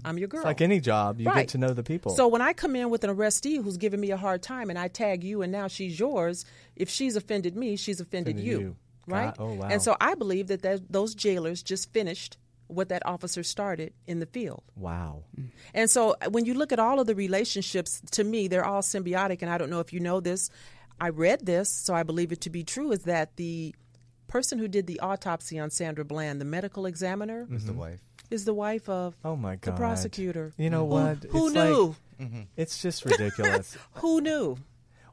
I'm 0.03 0.17
your 0.17 0.27
girl. 0.27 0.39
It's 0.41 0.45
like 0.45 0.61
any 0.61 0.79
job, 0.79 1.19
you 1.19 1.27
Right. 1.27 1.41
get 1.41 1.49
to 1.49 1.57
know 1.57 1.73
the 1.73 1.83
people. 1.83 2.15
So 2.15 2.27
when 2.27 2.41
I 2.41 2.53
come 2.53 2.75
in 2.75 2.89
with 2.89 3.03
an 3.03 3.09
arrestee 3.15 3.63
who's 3.63 3.77
giving 3.77 3.99
me 4.01 4.11
a 4.11 4.17
hard 4.17 4.41
time 4.41 4.69
and 4.69 4.79
I 4.79 4.87
tag 4.87 5.23
you 5.23 5.41
and 5.41 5.51
now 5.51 5.67
she's 5.67 5.99
yours, 5.99 6.43
if 6.75 6.89
she's 6.89 7.15
offended 7.15 7.55
me, 7.55 7.75
she's 7.75 7.99
offended, 7.99 8.35
Offended 8.37 8.45
you. 8.51 8.59
you. 8.59 8.75
Right? 9.07 9.33
Ah, 9.37 9.43
oh, 9.43 9.53
wow. 9.53 9.67
And 9.69 9.81
so 9.81 9.95
I 10.01 10.15
believe 10.15 10.47
that 10.47 10.61
that- 10.63 10.91
those 10.91 11.13
jailers 11.15 11.61
just 11.63 11.91
finished 11.93 12.37
what 12.67 12.89
that 12.89 13.05
officer 13.05 13.43
started 13.43 13.93
in 14.07 14.19
the 14.19 14.25
field. 14.25 14.63
wow. 14.75 15.23
And 15.73 15.89
so 15.91 16.15
when 16.29 16.45
you 16.45 16.53
look 16.53 16.71
at 16.71 16.79
all 16.79 16.99
of 16.99 17.05
the 17.07 17.15
relationships, 17.15 18.01
to 18.11 18.23
me, 18.23 18.47
they're 18.47 18.63
all 18.65 18.81
symbiotic. 18.81 19.41
And 19.41 19.51
I 19.51 19.57
don't 19.57 19.69
know 19.69 19.81
if 19.81 19.91
you 19.93 19.99
know 19.99 20.19
this. 20.19 20.49
I 20.99 21.09
read 21.09 21.45
this, 21.45 21.69
so 21.69 21.93
I 21.93 22.03
believe 22.03 22.31
it 22.31 22.41
to 22.41 22.49
be 22.49 22.63
true, 22.63 22.91
is 22.91 23.03
that 23.03 23.35
the 23.35 23.75
person 24.27 24.57
who 24.59 24.67
did 24.69 24.87
the 24.87 24.99
autopsy 25.01 25.59
on 25.59 25.69
Sandra 25.69 26.05
Bland, 26.05 26.39
the 26.39 26.45
medical 26.45 26.85
examiner, 26.85 27.45
Was 27.51 27.65
the 27.65 27.73
wife. 27.73 27.99
Is 28.31 28.45
the 28.45 28.53
wife 28.53 28.89
of 28.89 29.15
Oh 29.23 29.35
my 29.35 29.55
god 29.57 29.73
the 29.73 29.77
prosecutor. 29.77 30.53
You 30.57 30.69
know 30.69 30.85
Who- 30.87 30.93
what? 30.93 31.23
Who 31.29 31.47
It's 31.47 31.55
like- 31.55 31.69
knew? 31.69 31.95
it's 32.55 32.81
just 32.81 33.05
ridiculous. 33.11 33.77
Who 33.95 34.21
knew? 34.21 34.57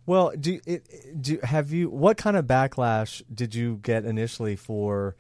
Well, 0.06 0.32
do 0.40 0.58
it, 0.66 1.20
do 1.20 1.38
have 1.42 1.70
you? 1.72 1.90
What 1.90 2.16
kind 2.16 2.36
of 2.36 2.46
backlash 2.46 3.20
did 3.34 3.54
you 3.54 3.78
get 3.82 4.04
initially 4.06 4.56
for, 4.56 5.16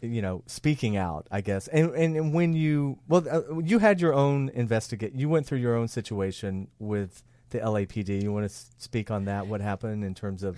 you 0.00 0.22
know, 0.22 0.42
speaking 0.46 0.96
out? 0.96 1.26
I 1.30 1.42
guess, 1.42 1.68
and 1.68 1.90
and, 1.94 2.16
and 2.16 2.32
when 2.34 2.54
you 2.54 2.98
well, 3.08 3.24
uh, 3.30 3.58
you 3.58 3.78
had 3.78 4.00
your 4.00 4.14
own 4.14 4.48
investigate. 4.54 5.14
You 5.14 5.28
went 5.28 5.46
through 5.46 5.58
your 5.58 5.74
own 5.76 5.88
situation 5.88 6.68
with 6.78 7.22
the 7.50 7.58
LAPD. 7.58 8.22
You 8.22 8.32
want 8.32 8.44
to 8.44 8.52
s- 8.54 8.70
speak 8.78 9.10
on 9.10 9.26
that? 9.26 9.46
What 9.48 9.60
happened 9.60 10.02
in 10.04 10.14
terms 10.14 10.42
of 10.42 10.56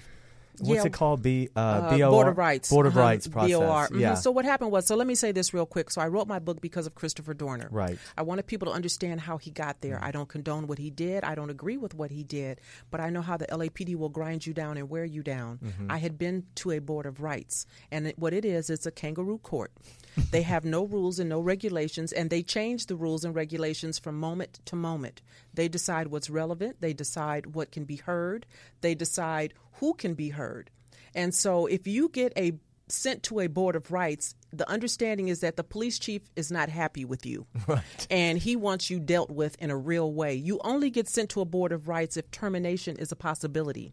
what's 0.59 0.69
Yeah. 0.81 0.87
it 0.87 0.93
called? 0.93 1.23
B 1.23 1.49
uh, 1.57 1.59
Uh, 1.61 1.91
BOR? 1.99 2.11
Board 2.11 2.29
of 2.29 2.39
Rights. 2.39 2.69
Board 2.71 2.87
of 2.87 2.93
Uh-huh, 2.97 3.07
Rights 3.07 3.27
process. 3.29 3.57
BOR. 3.57 3.89
Mhm. 3.89 4.01
Yeah. 4.01 4.15
So 4.15 4.31
what 4.31 4.45
happened 4.45 4.71
was, 4.71 4.87
so 4.87 4.97
let 4.97 5.07
me 5.07 5.15
say 5.15 5.33
this 5.33 5.53
real 5.55 5.67
quick. 5.67 5.91
So 5.91 6.01
I 6.01 6.09
wrote 6.09 6.29
my 6.29 6.39
book 6.39 6.61
because 6.61 6.87
of 6.87 6.95
Christopher 6.95 7.35
Dorner. 7.35 7.69
Right. 7.71 7.99
I 8.17 8.23
wanted 8.23 8.47
people 8.47 8.67
to 8.69 8.73
understand 8.73 9.21
how 9.23 9.39
he 9.39 9.51
got 9.51 9.81
there. 9.81 9.99
I 10.03 10.11
don't 10.11 10.29
condone 10.29 10.67
what 10.67 10.79
he 10.79 10.91
did. 10.91 11.25
I 11.25 11.35
don't 11.35 11.51
agree 11.51 11.77
with 11.77 11.95
what 11.95 12.11
he 12.11 12.23
did, 12.25 12.61
but 12.91 13.01
I 13.01 13.11
know 13.11 13.23
how 13.23 13.37
the 13.37 13.47
LAPD 13.51 13.95
will 13.97 14.09
grind 14.11 14.47
you 14.47 14.53
down 14.55 14.77
and 14.77 14.89
wear 14.91 15.05
you 15.05 15.23
down. 15.23 15.59
I 15.89 15.99
had 15.99 16.19
been 16.19 16.45
to 16.57 16.71
a 16.73 16.79
Board 16.79 17.07
of 17.07 17.21
Rights, 17.21 17.67
and 17.91 18.07
it, 18.09 18.19
what 18.19 18.33
it 18.33 18.45
is, 18.45 18.69
it's 18.71 18.87
a 18.87 18.91
kangaroo 18.91 19.39
court. 19.39 19.73
they 20.31 20.43
have 20.43 20.65
no 20.65 20.85
rules 20.85 21.19
and 21.19 21.29
no 21.31 21.41
regulations, 21.41 22.13
and 22.13 22.29
they 22.29 22.43
change 22.43 22.87
the 22.87 22.97
rules 22.97 23.25
and 23.25 23.35
regulations 23.35 23.99
from 23.99 24.19
moment 24.21 24.61
to 24.67 24.77
moment. 24.77 25.23
They 25.55 25.69
decide 25.69 26.09
what's 26.09 26.29
relevant. 26.29 26.77
They 26.81 26.93
decide 26.93 27.55
what 27.55 27.71
can 27.73 27.85
be 27.85 27.97
heard. 27.97 28.45
They 28.83 28.95
decide 28.95 29.55
who 29.75 29.95
can 29.95 30.15
be 30.15 30.31
heard. 30.31 30.71
And 31.15 31.35
so 31.35 31.67
if 31.67 31.87
you 31.87 32.09
get 32.09 32.33
a 32.37 32.53
sent 32.89 33.23
to 33.25 33.41
a 33.41 33.47
board 33.47 33.75
of 33.75 33.91
rights, 33.91 34.35
the 34.53 34.69
understanding 34.69 35.29
is 35.29 35.41
that 35.41 35.57
the 35.57 35.65
police 35.65 35.99
chief 35.99 36.23
is 36.37 36.51
not 36.51 36.69
happy 36.69 37.05
with 37.05 37.25
you. 37.25 37.47
Right. 37.67 38.07
And 38.11 38.39
he 38.39 38.57
wants 38.57 38.91
you 38.91 38.99
dealt 38.99 39.31
with 39.31 39.57
in 39.61 39.71
a 39.71 39.77
real 39.77 40.13
way. 40.13 40.35
You 40.35 40.61
only 40.65 40.91
get 40.91 41.09
sent 41.09 41.31
to 41.31 41.41
a 41.41 41.45
board 41.45 41.73
of 41.73 41.89
rights 41.89 42.17
if 42.17 42.31
termination 42.31 42.97
is 42.97 43.13
a 43.13 43.17
possibility. 43.17 43.93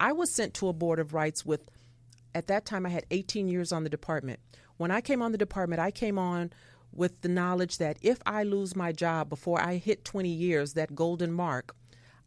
I 0.00 0.12
was 0.12 0.32
sent 0.32 0.54
to 0.54 0.68
a 0.68 0.72
board 0.72 0.98
of 1.00 1.12
rights 1.12 1.44
with 1.44 1.68
at 2.34 2.46
that 2.46 2.64
time 2.64 2.86
I 2.86 2.90
had 2.90 3.04
18 3.10 3.48
years 3.48 3.72
on 3.72 3.82
the 3.82 3.90
department. 3.90 4.38
When 4.76 4.90
I 4.90 5.00
came 5.00 5.20
on 5.20 5.32
the 5.32 5.38
department, 5.38 5.80
I 5.80 5.90
came 5.90 6.18
on 6.18 6.52
with 6.92 7.20
the 7.20 7.28
knowledge 7.28 7.78
that 7.78 7.98
if 8.00 8.18
I 8.24 8.44
lose 8.44 8.76
my 8.76 8.92
job 8.92 9.28
before 9.28 9.60
I 9.60 9.76
hit 9.76 10.04
20 10.04 10.28
years, 10.28 10.74
that 10.74 10.94
golden 10.94 11.32
mark, 11.32 11.74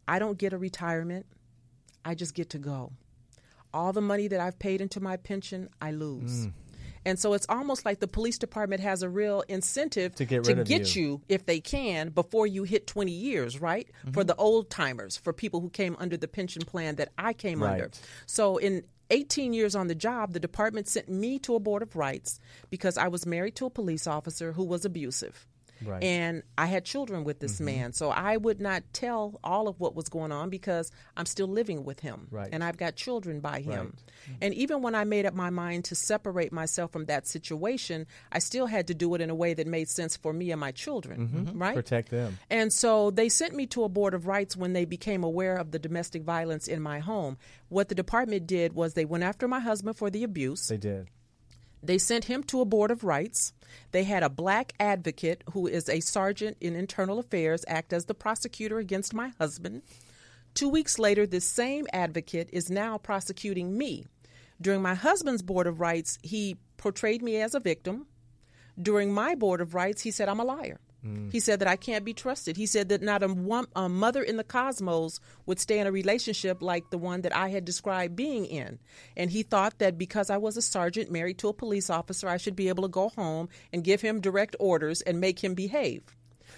I 0.07 0.19
don't 0.19 0.37
get 0.37 0.53
a 0.53 0.57
retirement. 0.57 1.25
I 2.03 2.15
just 2.15 2.33
get 2.33 2.51
to 2.51 2.57
go 2.57 2.91
all 3.73 3.93
the 3.93 4.01
money 4.01 4.27
that 4.27 4.39
I've 4.39 4.59
paid 4.59 4.81
into 4.81 4.99
my 4.99 5.17
pension, 5.17 5.69
I 5.81 5.91
lose. 5.91 6.47
Mm. 6.47 6.53
And 7.03 7.17
so 7.17 7.33
it's 7.33 7.47
almost 7.49 7.83
like 7.83 7.99
the 7.99 8.07
police 8.07 8.37
department 8.37 8.81
has 8.81 9.01
a 9.01 9.09
real 9.09 9.43
incentive 9.47 10.13
To 10.15 10.25
get 10.25 10.45
rid 10.45 10.59
of 10.59 10.69
you. 10.69 10.77
you, 11.01 11.21
if 11.27 11.45
they 11.47 11.59
can, 11.59 12.09
before 12.09 12.45
you 12.45 12.63
hit 12.63 12.85
20 12.85 13.11
years, 13.11 13.59
right? 13.59 13.89
Mm-hmm. 14.01 14.11
For 14.11 14.23
the 14.23 14.35
old 14.35 14.69
timers, 14.69 15.17
for 15.17 15.33
people 15.33 15.61
who 15.61 15.69
came 15.69 15.95
under 15.99 16.15
the 16.15 16.27
pension 16.27 16.63
plan 16.63 16.97
that 16.97 17.09
I 17.17 17.33
came 17.33 17.63
under. 17.63 17.89
So 18.27 18.57
in 18.57 18.83
18 19.09 19.53
years 19.53 19.75
on 19.75 19.87
the 19.87 19.95
job, 19.95 20.33
the 20.33 20.39
department 20.39 20.87
sent 20.87 21.09
me 21.09 21.39
to 21.39 21.55
a 21.55 21.59
board 21.59 21.81
of 21.81 21.95
rights 21.95 22.39
because 22.69 22.99
I 22.99 23.07
was 23.07 23.25
married 23.25 23.55
to 23.55 23.65
a 23.65 23.71
police 23.71 24.05
officer 24.05 24.51
who 24.51 24.63
was 24.63 24.85
abusive. 24.85 25.47
Right. 25.85 26.01
Mm-hmm. 26.01 26.03
And 26.03 26.43
I 26.57 26.65
had 26.67 26.85
children 26.85 27.23
with 27.23 27.39
this 27.39 27.55
mm-hmm. 27.55 27.65
man. 27.65 27.93
So 27.93 28.09
I 28.09 28.37
would 28.37 28.61
not 28.61 28.83
tell 28.93 29.39
all 29.43 29.67
of 29.67 29.79
what 29.79 29.95
was 29.95 30.09
going 30.09 30.31
on 30.31 30.49
because 30.49 30.91
I'm 31.17 31.25
still 31.25 31.47
living 31.47 31.83
with 31.83 31.99
him. 31.99 32.27
Right. 32.31 32.49
And 32.51 32.63
I've 32.63 32.77
got 32.77 32.95
children 32.95 33.39
by 33.39 33.61
him. 33.61 33.95
Right. 34.27 34.37
And 34.41 34.53
even 34.53 34.81
when 34.81 34.95
I 34.95 35.03
made 35.03 35.25
up 35.25 35.33
my 35.33 35.49
mind 35.49 35.85
to 35.85 35.95
separate 35.95 36.51
myself 36.51 36.91
from 36.91 37.05
that 37.05 37.27
situation, 37.27 38.05
I 38.31 38.39
still 38.39 38.67
had 38.67 38.87
to 38.87 38.93
do 38.93 39.13
it 39.15 39.21
in 39.21 39.29
a 39.29 39.35
way 39.35 39.53
that 39.53 39.67
made 39.67 39.89
sense 39.89 40.15
for 40.15 40.33
me 40.33 40.51
and 40.51 40.59
my 40.59 40.71
children. 40.71 41.27
Mm-hmm. 41.27 41.61
Right? 41.61 41.75
Protect 41.75 42.11
them. 42.11 42.37
And 42.49 42.71
so 42.71 43.11
they 43.11 43.29
sent 43.29 43.55
me 43.55 43.65
to 43.67 43.83
a 43.83 43.89
board 43.89 44.13
of 44.13 44.27
rights 44.27 44.55
when 44.55 44.73
they 44.73 44.85
became 44.85 45.23
aware 45.23 45.55
of 45.55 45.71
the 45.71 45.79
domestic 45.79 46.23
violence 46.23 46.67
in 46.67 46.81
my 46.81 46.99
home. 46.99 47.37
What 47.69 47.89
the 47.89 47.95
department 47.95 48.47
did 48.47 48.73
was 48.73 48.93
they 48.93 49.05
went 49.05 49.23
after 49.23 49.47
my 49.47 49.59
husband 49.59 49.97
for 49.97 50.09
the 50.09 50.23
abuse. 50.23 50.67
They 50.67 50.77
did. 50.77 51.07
They 51.83 51.97
sent 51.97 52.25
him 52.25 52.43
to 52.43 52.61
a 52.61 52.65
board 52.65 52.91
of 52.91 53.03
rights. 53.03 53.53
They 53.91 54.03
had 54.03 54.23
a 54.23 54.29
black 54.29 54.73
advocate 54.79 55.43
who 55.53 55.67
is 55.67 55.89
a 55.89 55.99
sergeant 55.99 56.57
in 56.61 56.75
internal 56.75 57.19
affairs 57.19 57.65
act 57.67 57.93
as 57.93 58.05
the 58.05 58.13
prosecutor 58.13 58.77
against 58.77 59.13
my 59.13 59.31
husband. 59.39 59.81
Two 60.53 60.69
weeks 60.69 60.99
later, 60.99 61.25
this 61.25 61.45
same 61.45 61.87
advocate 61.93 62.49
is 62.51 62.69
now 62.69 62.97
prosecuting 62.97 63.77
me. 63.77 64.05
During 64.59 64.81
my 64.81 64.93
husband's 64.93 65.41
board 65.41 65.65
of 65.65 65.79
rights, 65.79 66.19
he 66.21 66.57
portrayed 66.77 67.23
me 67.23 67.37
as 67.37 67.55
a 67.55 67.59
victim. 67.59 68.05
During 68.79 69.13
my 69.13 69.33
board 69.33 69.61
of 69.61 69.73
rights, 69.73 70.03
he 70.03 70.11
said 70.11 70.29
I'm 70.29 70.39
a 70.39 70.45
liar. 70.45 70.79
He 71.31 71.39
said 71.39 71.59
that 71.59 71.67
I 71.67 71.77
can't 71.77 72.05
be 72.05 72.13
trusted. 72.13 72.57
He 72.57 72.67
said 72.67 72.89
that 72.89 73.01
not 73.01 73.23
a, 73.23 73.27
one, 73.27 73.65
a 73.75 73.89
mother 73.89 74.21
in 74.21 74.37
the 74.37 74.43
cosmos 74.43 75.19
would 75.47 75.59
stay 75.59 75.79
in 75.79 75.87
a 75.87 75.91
relationship 75.91 76.61
like 76.61 76.91
the 76.91 76.97
one 76.99 77.21
that 77.21 77.35
I 77.35 77.49
had 77.49 77.65
described 77.65 78.15
being 78.15 78.45
in. 78.45 78.77
And 79.17 79.31
he 79.31 79.41
thought 79.41 79.79
that 79.79 79.97
because 79.97 80.29
I 80.29 80.37
was 80.37 80.57
a 80.57 80.61
sergeant 80.61 81.11
married 81.11 81.39
to 81.39 81.47
a 81.47 81.53
police 81.53 81.89
officer, 81.89 82.29
I 82.29 82.37
should 82.37 82.55
be 82.55 82.69
able 82.69 82.83
to 82.83 82.89
go 82.89 83.09
home 83.09 83.49
and 83.73 83.83
give 83.83 84.01
him 84.01 84.21
direct 84.21 84.55
orders 84.59 85.01
and 85.01 85.19
make 85.19 85.43
him 85.43 85.55
behave. 85.55 86.03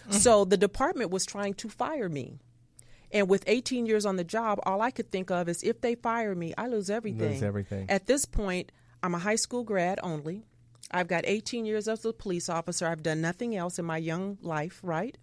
Mm. 0.09 0.13
So 0.15 0.43
the 0.43 0.57
department 0.57 1.09
was 1.09 1.25
trying 1.25 1.53
to 1.55 1.69
fire 1.69 2.09
me. 2.09 2.39
And 3.13 3.29
with 3.29 3.43
18 3.47 3.85
years 3.85 4.05
on 4.05 4.17
the 4.17 4.23
job, 4.23 4.59
all 4.63 4.81
I 4.81 4.91
could 4.91 5.09
think 5.09 5.31
of 5.31 5.47
is 5.47 5.63
if 5.63 5.79
they 5.79 5.95
fire 5.95 6.35
me, 6.35 6.53
I 6.57 6.67
lose 6.67 6.89
everything. 6.89 7.33
Lose 7.33 7.43
everything. 7.43 7.89
At 7.89 8.07
this 8.07 8.25
point, 8.25 8.71
I'm 9.01 9.15
a 9.15 9.19
high 9.19 9.35
school 9.35 9.63
grad 9.63 9.99
only. 10.03 10.45
I've 10.91 11.07
got 11.07 11.23
18 11.25 11.65
years 11.65 11.87
as 11.87 12.05
a 12.05 12.13
police 12.13 12.49
officer. 12.49 12.87
I've 12.87 13.03
done 13.03 13.21
nothing 13.21 13.55
else 13.55 13.79
in 13.79 13.85
my 13.85 13.97
young 13.97 14.37
life, 14.41 14.79
right? 14.83 15.17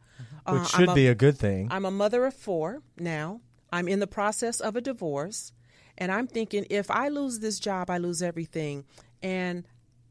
Uh, 0.47 0.59
Which 0.59 0.69
should 0.69 0.95
be 0.95 1.07
a 1.07 1.15
good 1.15 1.39
thing. 1.39 1.69
I'm 1.71 1.85
a 1.85 1.91
mother 1.91 2.27
of 2.27 2.35
four 2.35 2.83
now. 2.99 3.41
I'm 3.73 3.89
in 3.89 4.01
the 4.01 4.07
process 4.07 4.61
of 4.61 4.77
a 4.77 4.81
divorce. 4.81 5.53
And 5.97 6.11
I'm 6.11 6.27
thinking 6.27 6.67
if 6.71 6.91
I 6.91 7.09
lose 7.09 7.39
this 7.41 7.61
job, 7.61 7.91
I 7.91 7.99
lose 7.99 8.23
everything. 8.23 8.85
And 9.23 9.65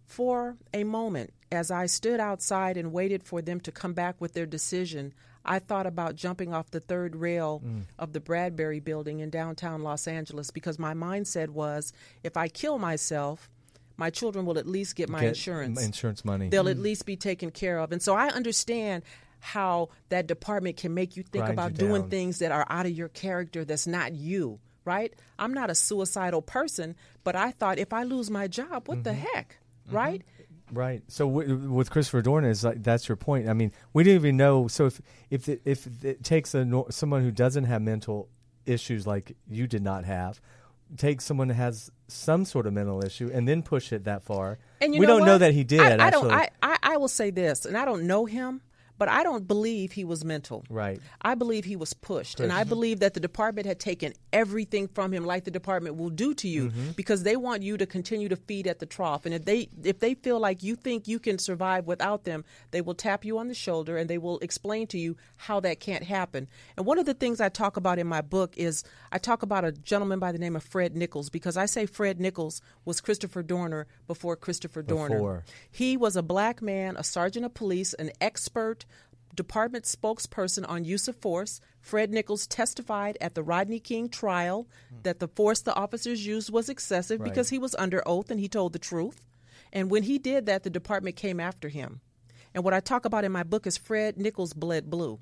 for 0.05 0.55
a 0.73 0.83
moment, 0.83 1.33
as 1.51 1.71
I 1.71 1.87
stood 1.87 2.19
outside 2.19 2.77
and 2.77 2.93
waited 2.93 3.23
for 3.23 3.41
them 3.41 3.59
to 3.61 3.71
come 3.71 3.93
back 3.93 4.21
with 4.21 4.33
their 4.33 4.45
decision, 4.45 5.13
I 5.43 5.59
thought 5.59 5.87
about 5.87 6.15
jumping 6.15 6.53
off 6.53 6.69
the 6.69 6.79
third 6.79 7.15
rail 7.15 7.63
of 7.97 8.13
the 8.13 8.19
Bradbury 8.19 8.79
building 8.79 9.19
in 9.19 9.29
downtown 9.29 9.81
Los 9.83 10.07
Angeles 10.07 10.51
because 10.51 10.77
my 10.77 10.93
mindset 10.93 11.49
was 11.49 11.91
if 12.23 12.37
I 12.37 12.49
kill 12.49 12.77
myself, 12.77 13.49
my 13.99 14.09
children 14.09 14.45
will 14.45 14.57
at 14.57 14.65
least 14.65 14.95
get 14.95 15.09
my 15.09 15.19
Get 15.19 15.29
insurance 15.29 15.83
Insurance 15.85 16.23
money. 16.25 16.49
they'll 16.49 16.69
at 16.69 16.79
least 16.79 17.05
be 17.05 17.15
taken 17.17 17.51
care 17.51 17.77
of. 17.79 17.91
And 17.91 18.01
so 18.01 18.15
I 18.15 18.29
understand 18.29 19.03
how 19.41 19.89
that 20.09 20.25
department 20.27 20.77
can 20.77 20.93
make 20.93 21.15
you 21.17 21.23
think 21.23 21.43
Grind 21.45 21.53
about 21.53 21.71
you 21.71 21.77
doing 21.87 22.01
down. 22.03 22.09
things 22.09 22.39
that 22.39 22.51
are 22.51 22.65
out 22.69 22.85
of 22.85 22.91
your 22.91 23.09
character 23.09 23.63
that's 23.65 23.85
not 23.87 24.13
you, 24.13 24.59
right? 24.85 25.13
I'm 25.37 25.53
not 25.53 25.69
a 25.69 25.75
suicidal 25.75 26.41
person, 26.41 26.95
but 27.23 27.35
I 27.35 27.51
thought 27.51 27.77
if 27.77 27.93
I 27.93 28.03
lose 28.03 28.29
my 28.31 28.47
job, 28.47 28.87
what 28.87 29.03
the 29.03 29.11
Mm-hmm. 29.11 29.25
heck, 29.33 29.57
right? 29.91 30.21
Right. 30.71 31.01
So 31.07 31.27
w- 31.27 31.71
with 31.71 31.89
Christopher 31.89 32.21
Dorn 32.21 32.45
is 32.45 32.63
like 32.63 32.83
that's 32.83 33.07
your 33.09 33.15
point. 33.15 33.49
I 33.49 33.53
mean, 33.53 33.71
we 33.93 34.03
didn't 34.03 34.21
even 34.21 34.37
know. 34.37 34.67
So 34.67 34.85
if 34.85 35.01
if 35.29 35.49
it, 35.49 35.61
if 35.65 35.87
it 36.03 36.23
takes 36.23 36.53
a 36.53 36.67
someone 36.91 37.23
who 37.23 37.31
doesn't 37.31 37.63
have 37.63 37.81
mental 37.81 38.29
issues 38.67 39.07
like 39.07 39.35
you 39.49 39.65
did 39.67 39.81
not 39.81 40.05
have, 40.05 40.39
take 40.97 41.21
someone 41.21 41.47
that 41.49 41.55
has 41.55 41.91
some 42.07 42.45
sort 42.45 42.65
of 42.67 42.73
mental 42.73 43.03
issue 43.03 43.29
and 43.33 43.47
then 43.47 43.61
push 43.61 43.91
it 43.93 44.05
that 44.05 44.23
far. 44.23 44.57
And 44.81 44.93
you 44.93 45.01
we 45.01 45.05
know 45.05 45.17
don't 45.17 45.27
know 45.27 45.37
that 45.37 45.53
he 45.53 45.63
did. 45.63 45.81
I, 45.81 45.85
I 45.85 46.07
actually. 46.07 46.29
don't. 46.29 46.31
I, 46.31 46.49
I 46.61 46.77
I 46.81 46.97
will 46.97 47.07
say 47.07 47.29
this, 47.29 47.65
and 47.65 47.77
I 47.77 47.85
don't 47.85 48.07
know 48.07 48.25
him, 48.25 48.61
but 48.99 49.09
I 49.09 49.23
don't 49.23 49.47
believe 49.47 49.91
he 49.93 50.03
was 50.05 50.23
mental. 50.23 50.63
Right. 50.69 51.01
I 51.21 51.33
believe 51.33 51.65
he 51.65 51.75
was 51.75 51.93
pushed, 51.93 52.39
and 52.39 52.51
I 52.51 52.63
believe 52.65 52.99
that 52.99 53.15
the 53.15 53.19
department 53.19 53.65
had 53.65 53.79
taken 53.79 54.13
everything 54.31 54.87
from 54.89 55.11
him, 55.11 55.25
like 55.25 55.45
the 55.45 55.51
department 55.51 55.95
will 55.95 56.11
do 56.11 56.35
to 56.35 56.47
you, 56.47 56.59
Mm-hmm. 56.69 56.91
because 56.91 57.23
they 57.23 57.35
want 57.37 57.63
you 57.63 57.77
to 57.77 57.85
continue 57.87 58.29
to 58.29 58.35
feed 58.35 58.67
at 58.67 58.77
the 58.79 58.85
trough. 58.85 59.25
And 59.25 59.33
if 59.33 59.45
they 59.45 59.69
if 59.83 59.99
they 59.99 60.13
feel 60.13 60.39
like 60.39 60.61
you 60.61 60.75
think 60.75 61.07
you 61.07 61.17
can 61.17 61.39
survive 61.39 61.87
without 61.87 62.25
them, 62.25 62.43
they 62.71 62.81
will 62.81 62.93
tap 62.93 63.23
you 63.25 63.39
on 63.39 63.47
the 63.47 63.55
shoulder 63.55 63.97
and 63.97 64.09
they 64.09 64.17
will 64.19 64.37
explain 64.39 64.85
to 64.87 64.99
you 64.99 65.15
how 65.37 65.61
that 65.61 65.79
can't 65.79 66.03
happen. 66.03 66.47
And 66.77 66.85
one 66.85 66.99
of 66.99 67.05
the 67.05 67.13
things 67.13 67.39
I 67.41 67.47
talk 67.49 67.77
about 67.77 67.97
in 67.97 68.05
my 68.07 68.21
book 68.21 68.53
is 68.57 68.83
I 69.11 69.17
talk 69.17 69.41
about 69.41 69.63
a 69.65 69.71
gentleman 69.71 70.19
by 70.19 70.31
the 70.33 70.37
name 70.37 70.55
of 70.57 70.63
Fred 70.63 70.95
Nichols 70.97 71.29
because 71.29 71.55
I 71.55 71.65
say 71.65 71.85
Fred 71.85 72.19
Nichols 72.19 72.61
was 72.83 72.99
Christopher 72.99 73.41
Dorner 73.41 73.87
before 74.05 74.35
Christopher 74.35 74.81
Dorner. 74.81 75.15
Before. 75.15 75.43
He 75.71 75.95
was 75.95 76.17
a 76.17 76.21
black 76.23 76.61
man, 76.61 76.97
a 76.97 77.03
sergeant 77.03 77.45
of 77.45 77.53
police, 77.53 77.93
an 77.93 78.11
expert 78.19 78.85
department 79.35 79.85
spokesperson 79.85 80.65
on 80.67 80.83
use 80.85 81.07
of 81.07 81.15
force. 81.15 81.61
Fred 81.81 82.11
Nichols 82.11 82.47
testified 82.47 83.17
at 83.21 83.35
the 83.35 83.43
Rodney 83.43 83.79
King 83.79 84.09
trial 84.09 84.67
that 85.03 85.19
the 85.19 85.27
force 85.27 85.61
the 85.61 85.75
officers 85.75 86.25
used 86.25 86.51
was 86.51 86.67
excessive 86.69 87.19
Right. 87.21 87.29
because 87.29 87.49
he 87.49 87.57
was 87.59 87.75
under 87.75 88.01
oath 88.07 88.29
and 88.31 88.39
he 88.39 88.47
told 88.49 88.73
the 88.73 88.79
truth. 88.79 89.21
And 89.71 89.89
when 89.91 90.03
he 90.03 90.17
did 90.17 90.45
that, 90.47 90.63
the 90.63 90.69
department 90.69 91.15
came 91.15 91.39
after 91.39 91.69
him. 91.69 92.01
And 92.55 92.63
what 92.63 92.73
I 92.73 92.79
talk 92.79 93.05
about 93.05 93.23
in 93.23 93.31
my 93.31 93.43
book 93.43 93.67
is 93.67 93.77
Fred 93.77 94.17
Nichols 94.17 94.53
bled 94.53 94.89
blue. 94.89 95.19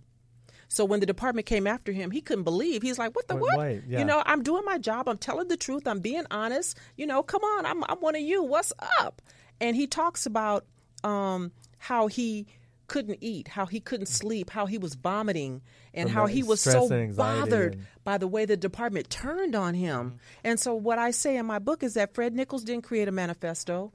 So 0.70 0.84
when 0.84 1.00
the 1.00 1.06
department 1.06 1.46
came 1.48 1.68
after 1.68 1.92
him, 1.92 2.12
he 2.12 2.22
couldn't 2.22 2.44
believe. 2.44 2.82
He's 2.82 2.98
like, 3.00 3.16
"What 3.16 3.28
the 3.28 3.36
Wait, 3.36 3.42
what? 3.42 3.58
wait, 3.58 3.84
yeah. 3.88 4.00
You 4.00 4.06
know, 4.06 4.22
I'm 4.26 4.44
doing 4.44 4.64
my 4.66 4.78
job. 4.78 5.08
I'm 5.08 5.18
telling 5.18 5.48
the 5.48 5.56
truth. 5.56 5.88
I'm 5.88 6.00
being 6.00 6.26
honest. 6.32 6.78
You 6.98 7.08
know, 7.08 7.24
come 7.24 7.42
on. 7.44 7.66
I'm 7.66 7.84
I'm 7.86 8.00
one 8.00 8.16
of 8.16 8.22
you. 8.22 8.44
What's 8.44 8.74
up?" 9.00 9.22
And 9.62 9.76
he 9.78 9.88
talks 9.88 10.26
about 10.26 10.66
um, 11.06 11.52
how 11.78 12.08
he 12.08 12.48
couldn't 12.88 13.18
eat, 13.22 13.50
how 13.50 13.66
he 13.66 13.80
couldn't 13.80 14.08
sleep, 14.08 14.50
how 14.50 14.66
he 14.66 14.78
was 14.78 14.96
vomiting, 14.96 15.62
and 15.94 16.10
From 16.10 16.16
how 16.16 16.26
he 16.26 16.44
was 16.44 16.62
so 16.62 16.88
bothered 17.16 17.74
and- 17.74 17.86
by 18.04 18.18
the 18.18 18.28
way 18.28 18.46
the 18.46 18.58
department 18.58 19.10
turned 19.10 19.56
on 19.56 19.74
him. 19.74 20.20
And 20.44 20.60
so 20.60 20.74
what 20.74 20.98
I 20.98 21.12
say 21.12 21.38
in 21.38 21.46
my 21.46 21.60
book 21.60 21.84
is 21.84 21.94
that 21.96 22.14
Fred 22.14 22.34
Nichols 22.34 22.64
didn't 22.64 22.84
create 22.84 23.08
a 23.08 23.12
manifesto. 23.12 23.92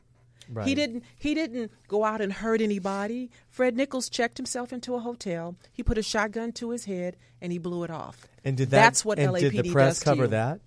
He 0.65 0.75
didn't 0.75 1.05
he 1.19 1.35
didn't 1.35 1.71
go 1.89 2.05
out 2.05 2.21
and 2.21 2.33
hurt 2.33 2.61
anybody. 2.61 3.31
Fred 3.49 3.77
Nichols 3.77 4.09
checked 4.09 4.37
himself 4.37 4.73
into 4.73 4.95
a 4.95 4.99
hotel. 4.99 5.57
He 5.73 5.83
put 5.83 5.97
a 5.99 6.03
shotgun 6.03 6.53
to 6.53 6.71
his 6.71 6.85
head 6.85 7.17
and 7.41 7.53
he 7.53 7.59
blew 7.59 7.85
it 7.85 7.91
off. 7.91 8.27
And 8.45 8.57
did 8.57 8.71
that? 8.71 8.77
That's 8.77 9.05
what 9.05 9.19
and 9.19 9.33
LAPD 9.33 9.41
did 9.41 9.65
the 9.65 9.73
press 9.73 9.99
does 9.99 10.05
cover 10.05 10.25
you. 10.25 10.29
that? 10.29 10.61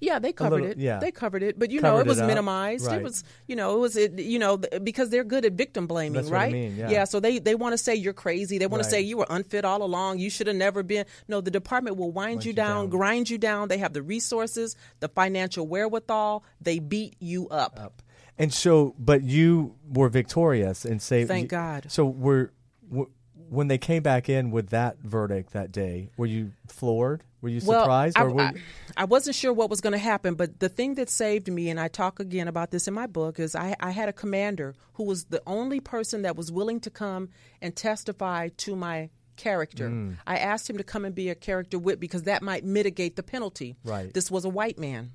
Yeah, 0.00 0.18
they 0.18 0.32
covered 0.32 0.60
little- 0.62 0.70
it. 0.72 0.78
yeah. 0.78 0.98
They 0.98 1.10
covered 1.10 1.42
it, 1.42 1.58
but 1.58 1.70
you 1.70 1.80
know, 1.80 1.98
it 1.98 2.06
was 2.06 2.18
it 2.18 2.26
minimized. 2.26 2.86
Right. 2.86 2.98
It 3.00 3.02
was, 3.04 3.24
you 3.46 3.56
know, 3.56 3.76
it 3.76 3.80
was, 3.80 3.96
it, 3.96 4.18
you 4.18 4.38
know, 4.38 4.56
because 4.58 5.10
they're 5.10 5.24
good 5.24 5.44
at 5.44 5.52
victim 5.52 5.86
blaming, 5.86 6.14
That's 6.14 6.28
what 6.30 6.36
I 6.40 6.44
right? 6.44 6.52
mean, 6.52 6.76
yeah. 6.76 7.04
so 7.04 7.20
they 7.20 7.38
they 7.38 7.54
want 7.54 7.72
to 7.72 7.78
say 7.78 7.94
you're 7.94 8.12
crazy. 8.12 8.58
They 8.58 8.66
want 8.66 8.80
Right. 8.82 8.84
to 8.84 8.90
say 8.90 9.00
you 9.00 9.16
were 9.18 9.26
unfit 9.30 9.64
all 9.64 9.82
along. 9.82 10.18
You 10.18 10.30
should 10.30 10.46
have 10.46 10.56
never 10.56 10.82
been. 10.82 11.04
No, 11.28 11.40
the 11.40 11.50
department 11.50 11.96
will 11.96 12.10
wind 12.12 12.44
you, 12.44 12.50
you 12.50 12.54
down, 12.54 12.76
down. 12.84 12.88
grind 12.90 13.30
you 13.30 13.38
down. 13.38 13.68
They 13.68 13.78
have 13.78 13.92
the 13.92 14.02
resources, 14.02 14.76
the 15.00 15.08
financial 15.08 15.66
wherewithal. 15.66 16.44
They 16.60 16.78
beat 16.78 17.16
you 17.20 17.48
up. 17.48 17.78
up. 17.80 18.02
And 18.38 18.52
so, 18.52 18.94
but 18.98 19.22
you 19.22 19.76
were 19.88 20.08
victorious 20.08 20.84
and 20.84 21.00
saved. 21.00 21.28
Thank 21.28 21.48
God. 21.50 21.86
So 21.88 22.04
were, 22.04 22.52
w 22.90 23.08
when 23.54 23.68
they 23.68 23.78
came 23.78 24.02
back 24.02 24.28
in 24.28 24.50
with 24.50 24.70
that 24.70 24.98
verdict 24.98 25.52
that 25.52 25.72
day, 25.72 26.10
were 26.16 26.26
you 26.26 26.52
floored? 26.68 27.22
Were 27.40 27.48
you 27.48 27.60
surprised? 27.60 28.16
Well, 28.18 28.26
or 28.26 28.30
I, 28.30 28.32
were 28.32 28.40
I, 28.40 28.50
you, 28.52 28.60
I 28.96 29.04
wasn't 29.04 29.36
sure 29.36 29.52
what 29.52 29.68
was 29.70 29.80
going 29.80 29.92
to 29.92 29.98
happen, 29.98 30.34
but 30.34 30.60
the 30.60 30.68
thing 30.68 30.94
that 30.94 31.10
saved 31.10 31.50
me, 31.52 31.68
and 31.68 31.78
I 31.78 31.88
talk 31.88 32.18
again 32.20 32.48
about 32.48 32.70
this 32.70 32.88
in 32.88 32.94
my 32.94 33.06
book, 33.06 33.38
is 33.38 33.54
I, 33.54 33.76
I 33.80 33.90
had 33.90 34.08
a 34.08 34.12
commander 34.12 34.74
who 34.94 35.04
was 35.04 35.24
the 35.24 35.42
only 35.46 35.80
person 35.80 36.22
that 36.22 36.36
was 36.36 36.50
willing 36.50 36.80
to 36.80 36.90
come 36.90 37.28
and 37.60 37.76
testify 37.76 38.48
to 38.48 38.76
my 38.76 39.10
character. 39.36 39.90
Mm. 39.90 40.16
I 40.26 40.38
asked 40.38 40.70
him 40.70 40.78
to 40.78 40.84
come 40.84 41.04
and 41.04 41.14
be 41.14 41.28
a 41.28 41.34
character 41.34 41.78
wit 41.78 42.00
because 42.00 42.22
that 42.22 42.42
might 42.42 42.64
mitigate 42.64 43.16
the 43.16 43.22
penalty. 43.22 43.76
Right. 43.84 44.12
This 44.12 44.30
was 44.30 44.44
a 44.44 44.48
white 44.48 44.78
man. 44.78 45.12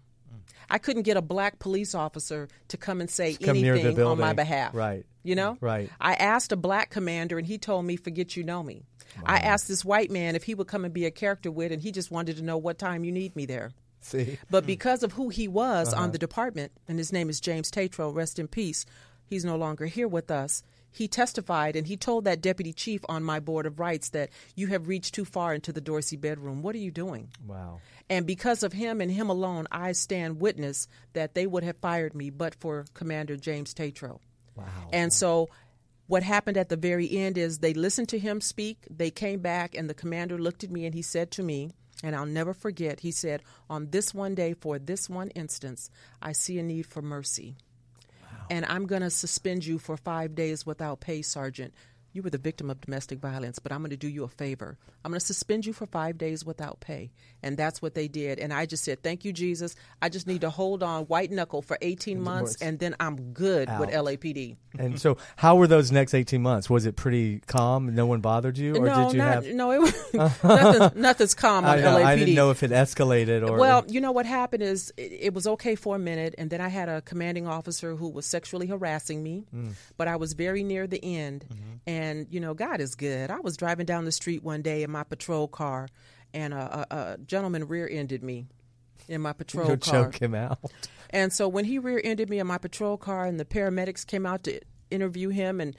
I 0.70 0.78
couldn't 0.78 1.03
get 1.03 1.17
a 1.17 1.22
black 1.22 1.59
police 1.59 1.95
officer 1.95 2.47
to 2.70 2.78
come 2.78 3.01
and 3.01 3.09
say 3.09 3.34
come 3.36 3.57
anything 3.57 3.99
on 4.01 4.17
my 4.20 4.34
behalf. 4.34 4.74
Right. 4.76 5.05
You 5.24 5.36
know? 5.36 5.57
Right. 5.61 5.89
I 5.99 6.13
asked 6.15 6.51
a 6.51 6.55
black 6.55 6.89
commander 6.89 7.38
and 7.38 7.45
he 7.47 7.57
told 7.57 7.86
me, 7.86 7.95
forget 7.95 8.36
you 8.38 8.43
know 8.43 8.63
me. 8.63 8.84
I 9.26 9.39
asked 9.39 9.67
this 9.67 9.84
white 9.84 10.11
man 10.11 10.36
if 10.36 10.43
he 10.43 10.55
would 10.55 10.67
come 10.67 10.86
and 10.86 10.93
be 10.93 11.05
a 11.05 11.11
character 11.11 11.49
wit 11.51 11.72
and 11.72 11.82
he 11.82 11.91
just 11.91 12.11
wanted 12.11 12.38
to 12.38 12.43
know 12.43 12.57
what 12.57 12.78
time 12.78 13.03
you 13.03 13.11
need 13.11 13.36
me 13.36 13.45
there. 13.45 13.72
see? 14.01 14.38
But 14.49 14.65
because 14.65 15.03
of 15.03 15.13
who 15.13 15.30
he 15.30 15.47
was 15.47 15.93
Uh-huh. 15.93 16.03
on 16.03 16.11
the 16.11 16.17
department, 16.17 16.72
and 16.88 16.97
his 16.97 17.11
name 17.11 17.30
is 17.30 17.39
James 17.41 17.70
Tatro, 17.72 18.11
rest 18.11 18.39
in 18.39 18.47
peace, 18.47 18.86
he's 19.26 19.43
no 19.43 19.57
longer 19.57 19.88
here 19.88 20.07
with 20.07 20.32
us. 20.32 20.63
He 20.91 21.07
testified 21.07 21.75
and 21.75 21.87
he 21.87 21.97
told 21.97 22.25
that 22.25 22.41
deputy 22.41 22.73
chief 22.73 23.01
on 23.07 23.23
my 23.23 23.39
board 23.39 23.65
of 23.65 23.79
rights 23.79 24.09
that 24.09 24.29
you 24.55 24.67
have 24.67 24.87
reached 24.87 25.13
too 25.13 25.25
far 25.25 25.53
into 25.53 25.71
the 25.71 25.81
Dorsey 25.81 26.17
bedroom. 26.17 26.61
What 26.61 26.75
are 26.75 26.79
you 26.79 26.91
doing? 26.91 27.29
Wow. 27.45 27.81
And 28.09 28.25
because 28.25 28.63
of 28.63 28.73
him 28.73 29.01
and 29.01 29.11
him 29.11 29.29
alone, 29.29 29.67
I 29.71 29.91
stand 29.91 30.41
witness 30.41 30.87
that 31.13 31.35
they 31.35 31.45
would 31.45 31.63
have 31.63 31.77
fired 31.77 32.15
me 32.15 32.29
but 32.29 32.55
for 32.55 32.85
Commander 32.93 33.37
James 33.37 33.73
Tatro. 33.73 34.19
Wow. 34.55 34.65
And 34.91 35.13
so 35.13 35.49
what 36.07 36.23
happened 36.23 36.57
at 36.57 36.69
the 36.69 36.75
very 36.75 37.09
end 37.11 37.37
is 37.37 37.59
they 37.59 37.73
listened 37.75 38.09
to 38.09 38.19
him 38.19 38.41
speak, 38.41 38.87
they 38.89 39.11
came 39.11 39.41
back, 39.41 39.75
and 39.75 39.87
the 39.87 39.93
commander 39.93 40.39
looked 40.39 40.63
at 40.63 40.71
me 40.71 40.85
and 40.85 40.95
he 40.95 41.03
said 41.03 41.29
to 41.31 41.43
me, 41.43 41.69
and 42.03 42.15
I'll 42.15 42.25
never 42.25 42.53
forget, 42.53 43.01
he 43.01 43.11
said, 43.11 43.43
On 43.69 43.89
this 43.89 44.13
one 44.13 44.33
day, 44.33 44.53
for 44.53 44.79
this 44.79 45.09
one 45.09 45.29
instance, 45.29 45.89
I 46.21 46.31
see 46.31 46.57
a 46.57 46.63
need 46.63 46.87
for 46.87 47.01
mercy. 47.01 47.57
And 48.49 48.65
I'm 48.65 48.87
going 48.87 49.01
to 49.01 49.09
suspend 49.09 49.65
you 49.65 49.77
for 49.77 49.95
five 49.95 50.35
days 50.35 50.65
without 50.65 50.99
pay, 50.99 51.21
Sergeant. 51.21 51.73
You 52.12 52.24
were 52.24 52.30
the 52.30 52.38
victim 52.38 52.70
of 52.70 52.82
domestic 52.82 53.20
violence, 53.20 53.60
but 53.60 53.72
I'm 53.72 53.80
going 53.80 53.91
to 53.91 53.97
do 53.97 54.07
you 54.07 54.24
a 54.24 54.28
favor. 54.28 54.78
I'm 55.05 55.12
going 55.12 55.20
to 55.20 55.26
suspend 55.26 55.66
you 55.66 55.74
for 55.74 55.86
five 55.86 56.18
days 56.18 56.43
without 56.45 56.80
pay. 56.80 57.12
And 57.43 57.55
that's 57.55 57.82
what 57.82 57.93
they 57.93 58.07
did. 58.07 58.39
And 58.39 58.51
I 58.53 58.66
just 58.66 58.84
said, 58.84 59.03
Thank 59.03 59.26
you, 59.26 59.32
Jesus. 59.32 59.76
I 60.01 60.10
just 60.10 60.28
need 60.28 60.41
to 60.41 60.49
hold 60.49 60.82
on 60.84 61.05
white 61.05 61.32
knuckle 61.32 61.62
for 61.62 61.78
18 61.82 62.20
months, 62.22 62.55
and 62.62 62.80
then 62.80 62.95
I'm 62.99 63.32
good 63.34 63.70
with 63.80 63.89
LAPD. 63.89 64.57
And 64.78 64.99
so, 64.99 65.18
how 65.36 65.55
were 65.55 65.66
those 65.68 65.91
next 65.91 66.14
eighteen 66.14 66.43
months? 66.43 66.70
Was 66.70 66.86
it 66.86 66.95
pretty 66.95 67.39
calm? 67.47 67.95
No 67.95 68.05
one 68.05 68.22
bothered 68.22 68.55
you, 68.55 68.76
or 68.76 68.86
no, 68.86 69.05
did 69.05 69.14
you 69.14 69.18
not, 69.18 69.34
have? 69.43 69.47
no, 69.47 69.72
it 69.72 69.80
was 69.82 70.14
nothing's, 70.43 70.95
nothing's 70.95 71.34
calm 71.34 71.66
on 71.66 71.80
I, 71.80 71.82
know, 71.82 71.95
LAPD. 71.97 72.05
I 72.05 72.16
didn't 72.16 72.36
know 72.36 72.51
if 72.51 72.62
it 72.62 72.70
escalated 72.70 73.47
or. 73.49 73.57
Well, 73.57 73.84
you 73.88 73.99
know 73.99 74.12
what 74.12 74.28
happened 74.28 74.62
is 74.62 74.93
it, 74.95 75.12
it 75.12 75.34
was 75.34 75.47
okay 75.47 75.74
for 75.74 75.95
a 75.95 75.99
minute, 75.99 76.36
and 76.38 76.51
then 76.51 76.62
I 76.62 76.68
had 76.70 76.88
a 76.88 77.01
commanding 77.01 77.47
officer 77.47 77.95
who 77.95 78.10
was 78.10 78.28
sexually 78.28 78.68
harassing 78.68 79.24
me, 79.24 79.45
Mm. 79.55 79.74
but 79.97 80.07
I 80.07 80.18
was 80.18 80.34
very 80.34 80.64
near 80.64 80.86
the 80.86 81.03
end. 81.03 81.45
Mm-hmm. 81.51 81.76
And 81.88 82.09
you 82.30 82.39
know, 82.39 82.53
God 82.53 82.82
is 82.82 82.95
good. 82.95 83.30
I 83.32 83.39
was 83.39 83.57
driving 83.57 83.86
down 83.86 84.05
the 84.05 84.12
street 84.12 84.43
one 84.43 84.62
day 84.62 84.84
in 84.84 84.91
my 84.91 85.03
patrol 85.03 85.47
car, 85.47 85.88
and 86.34 86.53
a, 86.53 86.86
a, 86.91 86.95
a 86.95 87.18
gentleman 87.18 87.68
rear-ended 87.68 88.24
me 88.24 88.45
in 89.07 89.22
my 89.22 89.34
patrol 89.34 89.68
you'll 89.68 89.78
car. 89.78 90.05
choke 90.05 90.22
him 90.22 90.36
out. 90.36 90.60
And 91.10 91.34
so 91.34 91.47
when 91.47 91.66
he 91.66 91.80
rear-ended 91.80 92.30
me 92.30 92.39
in 92.39 92.47
my 92.47 92.57
patrol 92.57 92.97
car, 92.97 93.26
and 93.26 93.39
the 93.39 93.45
paramedics 93.45 94.05
came 94.05 94.26
out 94.26 94.43
to 94.43 94.60
interview 94.91 95.30
him 95.30 95.60
and 95.60 95.76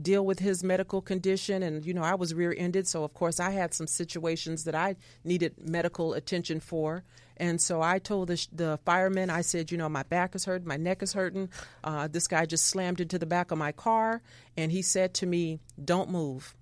deal 0.00 0.26
with 0.26 0.40
his 0.40 0.62
medical 0.64 1.00
condition, 1.00 1.62
and 1.62 1.84
you 1.86 1.94
know 1.94 2.02
I 2.02 2.14
was 2.14 2.34
rear-ended, 2.34 2.86
so 2.86 3.04
of 3.04 3.14
course 3.14 3.40
I 3.40 3.50
had 3.50 3.72
some 3.72 3.86
situations 3.86 4.64
that 4.64 4.74
I 4.74 4.96
needed 5.22 5.54
medical 5.58 6.14
attention 6.14 6.60
for. 6.60 7.04
And 7.36 7.60
so 7.60 7.82
I 7.82 7.98
told 7.98 8.28
the, 8.28 8.36
sh- 8.36 8.48
the 8.52 8.78
fireman, 8.84 9.30
I 9.30 9.40
said, 9.40 9.72
you 9.72 9.78
know, 9.78 9.88
my 9.88 10.04
back 10.04 10.34
is 10.34 10.44
hurting, 10.44 10.68
my 10.68 10.76
neck 10.76 11.02
is 11.02 11.12
hurting. 11.12 11.48
Uh, 11.82 12.08
this 12.08 12.28
guy 12.28 12.46
just 12.46 12.66
slammed 12.66 13.00
into 13.00 13.18
the 13.18 13.26
back 13.26 13.50
of 13.50 13.58
my 13.58 13.72
car, 13.72 14.22
and 14.56 14.70
he 14.70 14.82
said 14.82 15.14
to 15.14 15.26
me, 15.26 15.58
"Don't 15.84 16.10
move." 16.10 16.54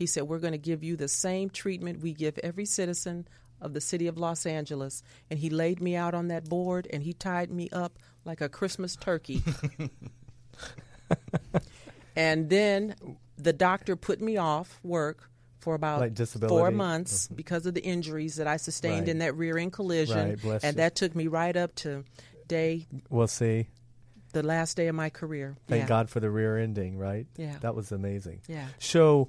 He 0.00 0.06
said, 0.06 0.24
We're 0.24 0.38
going 0.38 0.52
to 0.52 0.58
give 0.58 0.82
you 0.82 0.96
the 0.96 1.08
same 1.08 1.50
treatment 1.50 2.00
we 2.00 2.14
give 2.14 2.38
every 2.38 2.64
citizen 2.64 3.28
of 3.60 3.74
the 3.74 3.80
city 3.80 4.06
of 4.06 4.16
Los 4.16 4.46
Angeles. 4.46 5.02
And 5.28 5.38
he 5.38 5.50
laid 5.50 5.82
me 5.82 5.94
out 5.94 6.14
on 6.14 6.28
that 6.28 6.48
board 6.48 6.88
and 6.90 7.02
he 7.02 7.12
tied 7.12 7.50
me 7.50 7.68
up 7.70 7.98
like 8.24 8.40
a 8.40 8.48
Christmas 8.48 8.96
turkey. 8.96 9.42
and 12.16 12.48
then 12.48 12.94
the 13.36 13.52
doctor 13.52 13.94
put 13.94 14.20
me 14.20 14.36
off 14.36 14.80
work 14.82 15.29
for 15.60 15.74
about 15.74 16.00
Like 16.00 16.16
four 16.16 16.68
mm-hmm. 16.68 16.76
months 16.76 17.28
because 17.28 17.66
of 17.66 17.74
the 17.74 17.82
injuries 17.82 18.36
that 18.36 18.46
I 18.46 18.56
sustained 18.56 19.02
Right. 19.02 19.08
in 19.10 19.18
that 19.18 19.36
rear 19.36 19.58
end 19.58 19.72
collision. 19.72 20.38
Right, 20.42 20.62
and 20.64 20.74
you. 20.74 20.78
that 20.78 20.94
took 20.96 21.14
me 21.14 21.26
right 21.26 21.56
up 21.56 21.74
to 21.76 22.04
day, 22.48 22.86
We'll 23.08 23.28
see. 23.28 23.68
the 24.32 24.42
last 24.42 24.76
day 24.76 24.88
of 24.88 24.94
my 24.94 25.10
career. 25.10 25.56
Thank 25.68 25.82
Yeah. 25.82 25.88
God 25.88 26.10
for 26.10 26.20
the 26.20 26.30
rear 26.30 26.58
ending, 26.58 26.98
right? 26.98 27.26
Yeah. 27.36 27.56
That 27.60 27.74
was 27.74 27.92
amazing. 27.92 28.40
Yeah. 28.48 28.66
So, 28.78 29.28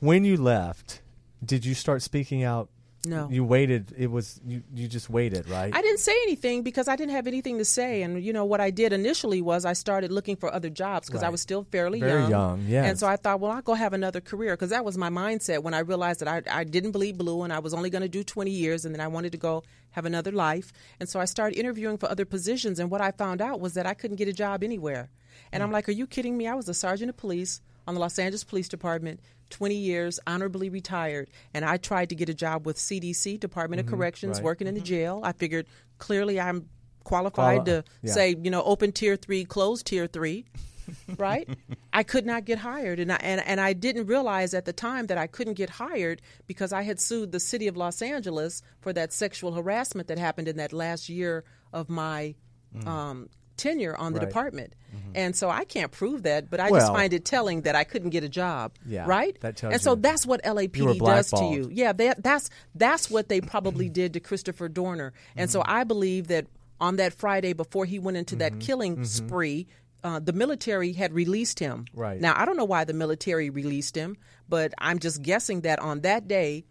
when 0.00 0.24
you 0.24 0.36
left, 0.36 1.02
did 1.44 1.64
you 1.64 1.74
start 1.74 2.02
speaking 2.02 2.42
out? 2.42 2.68
No. 3.04 3.28
You 3.30 3.42
waited. 3.42 3.92
It 3.98 4.10
was 4.10 4.40
you. 4.46 4.62
You 4.74 4.86
just 4.86 5.10
waited, 5.10 5.48
right? 5.48 5.74
I 5.74 5.82
didn't 5.82 5.98
say 5.98 6.12
anything 6.22 6.62
because 6.62 6.86
I 6.86 6.94
didn't 6.94 7.12
have 7.12 7.26
anything 7.26 7.58
to 7.58 7.64
say. 7.64 8.02
And 8.02 8.22
you 8.22 8.32
know 8.32 8.44
what 8.44 8.60
I 8.60 8.70
did 8.70 8.92
initially 8.92 9.42
was 9.42 9.64
I 9.64 9.72
started 9.72 10.12
looking 10.12 10.36
for 10.36 10.52
other 10.54 10.70
jobs 10.70 11.08
because 11.08 11.24
I 11.24 11.28
was 11.28 11.40
still 11.40 11.66
fairly 11.72 11.98
Very 11.98 12.20
young. 12.20 12.30
young, 12.30 12.64
yes. 12.68 12.86
And 12.86 12.98
so 12.98 13.08
I 13.08 13.16
thought, 13.16 13.40
well, 13.40 13.50
I'll 13.50 13.62
go 13.62 13.74
have 13.74 13.92
another 13.92 14.20
career 14.20 14.52
because 14.54 14.70
that 14.70 14.84
was 14.84 14.96
my 14.96 15.08
mindset 15.08 15.64
when 15.64 15.74
I 15.74 15.80
realized 15.80 16.20
that 16.20 16.28
I, 16.28 16.60
I 16.60 16.62
didn't 16.62 16.92
believe 16.92 17.18
blue 17.18 17.42
and 17.42 17.52
I 17.52 17.58
was 17.58 17.74
only 17.74 17.90
going 17.90 18.02
to 18.02 18.08
do 18.08 18.22
20 18.22 18.50
years 18.50 18.84
and 18.84 18.94
then 18.94 19.00
I 19.00 19.08
wanted 19.08 19.32
to 19.32 19.38
go 19.38 19.64
have 19.90 20.06
another 20.06 20.30
life. 20.30 20.72
And 21.00 21.08
so 21.08 21.18
I 21.18 21.24
started 21.24 21.58
interviewing 21.58 21.98
for 21.98 22.08
other 22.08 22.24
positions. 22.24 22.78
And 22.78 22.88
what 22.88 23.00
I 23.00 23.10
found 23.10 23.40
out 23.40 23.58
was 23.58 23.74
that 23.74 23.86
I 23.86 23.94
couldn't 23.94 24.16
get 24.16 24.28
a 24.28 24.32
job 24.32 24.62
anywhere. 24.62 25.10
And 25.50 25.60
mm. 25.60 25.64
I'm 25.64 25.72
like, 25.72 25.88
are 25.88 25.92
you 25.92 26.06
kidding 26.06 26.36
me? 26.36 26.46
I 26.46 26.54
was 26.54 26.68
a 26.68 26.74
sergeant 26.74 27.10
of 27.10 27.16
police 27.16 27.60
on 27.86 27.94
the 27.94 28.00
Los 28.00 28.18
Angeles 28.18 28.44
Police 28.44 28.68
Department. 28.68 29.20
20 29.52 29.74
years, 29.76 30.18
honorably 30.26 30.68
retired, 30.68 31.30
and 31.54 31.64
I 31.64 31.76
tried 31.76 32.08
to 32.08 32.16
get 32.16 32.28
a 32.28 32.34
job 32.34 32.66
with 32.66 32.76
CDC, 32.76 33.38
Department 33.38 33.80
of 33.80 33.86
mm-hmm. 33.86 33.94
Corrections, 33.94 34.38
right. 34.38 34.44
working 34.44 34.66
in 34.66 34.74
the 34.74 34.80
mm-hmm. 34.80 34.86
jail. 34.86 35.20
I 35.22 35.32
figured 35.32 35.66
clearly 35.98 36.40
I'm 36.40 36.68
qualified 37.04 37.64
Quali- 37.64 37.82
to 37.82 37.84
yeah. 38.02 38.12
say, 38.12 38.36
you 38.42 38.50
know, 38.50 38.62
open 38.62 38.90
tier 38.90 39.14
three, 39.16 39.44
close 39.44 39.82
tier 39.82 40.06
three, 40.06 40.46
right? 41.18 41.48
I 41.92 42.02
could 42.02 42.26
not 42.26 42.44
get 42.44 42.58
hired, 42.58 42.98
and 42.98 43.12
I 43.12 43.16
and, 43.16 43.40
and 43.46 43.60
I 43.60 43.74
didn't 43.74 44.06
realize 44.06 44.54
at 44.54 44.64
the 44.64 44.72
time 44.72 45.06
that 45.06 45.18
I 45.18 45.26
couldn't 45.26 45.54
get 45.54 45.70
hired 45.70 46.22
because 46.46 46.72
I 46.72 46.82
had 46.82 46.98
sued 46.98 47.30
the 47.30 47.40
city 47.40 47.68
of 47.68 47.76
Los 47.76 48.02
Angeles 48.02 48.62
for 48.80 48.92
that 48.94 49.12
sexual 49.12 49.52
harassment 49.52 50.08
that 50.08 50.18
happened 50.18 50.48
in 50.48 50.56
that 50.56 50.72
last 50.72 51.08
year 51.08 51.44
of 51.72 51.88
my. 51.88 52.34
Mm. 52.74 52.86
Um, 52.86 53.28
tenure 53.62 53.94
on 53.96 54.12
the 54.12 54.20
Right. 54.20 54.28
department. 54.28 54.74
And 55.14 55.36
so 55.36 55.50
I 55.50 55.64
can't 55.64 55.92
prove 55.92 56.22
that, 56.22 56.48
but 56.50 56.58
I 56.58 56.70
just 56.70 56.90
find 56.92 57.12
it 57.12 57.24
telling 57.24 57.62
that 57.62 57.74
I 57.76 57.84
couldn't 57.84 58.10
get 58.10 58.24
a 58.24 58.28
job. 58.30 58.72
Yeah, 58.86 59.04
right? 59.06 59.38
that 59.40 59.56
tells 59.56 59.72
and 59.74 59.82
so 59.82 59.94
that's 59.94 60.24
what 60.24 60.42
LAPD 60.42 60.98
does 60.98 61.30
to 61.30 61.44
you. 61.44 61.68
Yeah, 61.70 61.92
that, 61.92 62.22
that's 62.22 62.48
that's 62.74 63.10
what 63.10 63.28
they 63.28 63.40
probably 63.42 63.88
did 64.00 64.14
to 64.14 64.20
Christopher 64.20 64.68
Dorner. 64.68 65.12
And 65.36 65.50
so 65.50 65.60
Mm-hmm. 65.60 65.70
I 65.80 65.84
believe 65.84 66.28
that 66.28 66.46
on 66.80 66.96
that 66.96 67.12
Friday 67.14 67.52
before 67.52 67.84
he 67.84 67.98
went 67.98 68.16
into 68.16 68.36
that 68.36 68.58
killing 68.58 69.04
spree, 69.04 69.66
uh, 70.02 70.18
the 70.18 70.32
military 70.32 70.92
had 70.92 71.12
released 71.12 71.58
him. 71.58 71.84
Mm-hmm. 71.90 72.00
Right. 72.00 72.20
Now 72.20 72.32
I 72.34 72.44
don't 72.46 72.56
know 72.56 72.64
why 72.64 72.84
the 72.84 72.94
military 72.94 73.50
released 73.50 73.94
him, 73.94 74.16
but 74.48 74.72
I'm 74.78 74.98
just 74.98 75.22
guessing 75.22 75.60
that 75.62 75.78
on 75.78 76.00
that 76.00 76.26
day. 76.26 76.64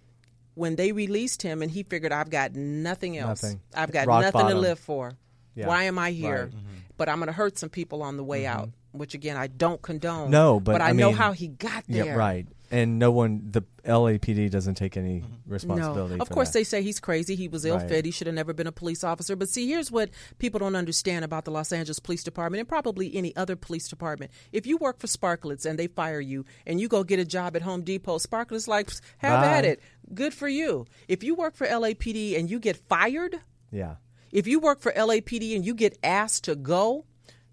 When 0.53 0.75
they 0.75 0.91
released 0.91 1.41
him, 1.43 1.61
and 1.61 1.71
he 1.71 1.83
figured, 1.83 2.11
I've 2.11 2.29
got 2.29 2.55
nothing 2.55 3.17
else. 3.17 3.41
Nothing. 3.41 3.61
I've 3.73 3.91
got 3.91 4.07
Rock 4.07 4.21
nothing 4.21 4.47
to 4.49 4.55
live 4.55 4.79
for. 4.79 5.13
Yeah. 5.55 5.67
Why 5.67 5.83
am 5.83 5.97
I 5.97 6.11
here? 6.11 6.43
Right. 6.43 6.49
Mm-hmm. 6.49 6.75
But 7.01 7.09
I'm 7.09 7.17
going 7.17 7.29
to 7.29 7.33
hurt 7.33 7.57
some 7.57 7.69
people 7.69 8.03
on 8.03 8.15
the 8.15 8.23
way 8.23 8.43
mm-hmm. 8.43 8.59
out, 8.59 8.69
which 8.91 9.15
again 9.15 9.35
I 9.35 9.47
don't 9.47 9.81
condone. 9.81 10.29
No, 10.29 10.59
but 10.59 10.81
I, 10.81 10.89
I 10.89 10.91
know 10.91 11.11
how 11.11 11.31
he 11.31 11.47
got 11.47 11.83
there. 11.87 12.05
Yeah, 12.05 12.13
right. 12.13 12.45
And 12.69 12.99
no 12.99 13.09
one, 13.09 13.41
the 13.49 13.63
LAPD 13.83 14.51
doesn't 14.51 14.75
take 14.75 14.95
any 14.95 15.21
mm-hmm. 15.21 15.51
responsibility. 15.51 16.17
No, 16.17 16.21
of 16.21 16.27
for 16.27 16.33
course 16.35 16.49
that. 16.49 16.59
they 16.59 16.63
say 16.63 16.83
he's 16.83 16.99
crazy. 16.99 17.35
He 17.35 17.47
was 17.47 17.65
ill 17.65 17.79
Right. 17.79 18.05
He 18.05 18.11
should 18.11 18.27
have 18.27 18.35
never 18.35 18.53
been 18.53 18.67
a 18.67 18.71
police 18.71 19.03
officer. 19.03 19.35
But 19.35 19.49
see, 19.49 19.67
here's 19.67 19.89
what 19.89 20.11
people 20.37 20.59
don't 20.59 20.75
understand 20.75 21.25
about 21.25 21.45
the 21.45 21.49
Los 21.49 21.71
Angeles 21.73 21.97
Police 21.97 22.23
Department 22.23 22.59
and 22.59 22.69
probably 22.69 23.15
any 23.15 23.35
other 23.35 23.55
police 23.55 23.87
department. 23.87 24.31
If 24.51 24.67
you 24.67 24.77
work 24.77 24.99
for 24.99 25.07
Sparklets 25.07 25.65
and 25.65 25.79
they 25.79 25.87
fire 25.87 26.21
you 26.21 26.45
and 26.67 26.79
you 26.79 26.87
go 26.87 27.03
get 27.03 27.19
a 27.19 27.25
job 27.25 27.55
at 27.55 27.63
Home 27.63 27.81
Depot, 27.81 28.19
Sparklets 28.19 28.67
like 28.67 28.91
have 29.17 29.41
Bye. 29.41 29.47
at 29.47 29.65
it. 29.65 29.81
Good 30.13 30.35
for 30.35 30.47
you. 30.47 30.85
If 31.07 31.23
you 31.23 31.33
work 31.33 31.55
for 31.55 31.65
LAPD 31.65 32.37
and 32.37 32.47
you 32.47 32.59
get 32.59 32.77
fired, 32.77 33.39
Yeah. 33.71 33.95
If 34.31 34.47
you 34.47 34.59
work 34.59 34.79
for 34.81 34.91
LAPD 34.91 35.55
and 35.55 35.65
you 35.65 35.73
get 35.73 35.97
asked 36.03 36.45
to 36.45 36.55
go, 36.55 37.05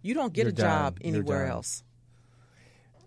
you 0.02 0.14
don't 0.14 0.32
get 0.32 0.42
You're 0.42 0.50
a 0.50 0.52
job 0.52 0.98
done. 1.00 1.08
You're 1.12 1.16
anywhere 1.20 1.46
else. 1.46 1.82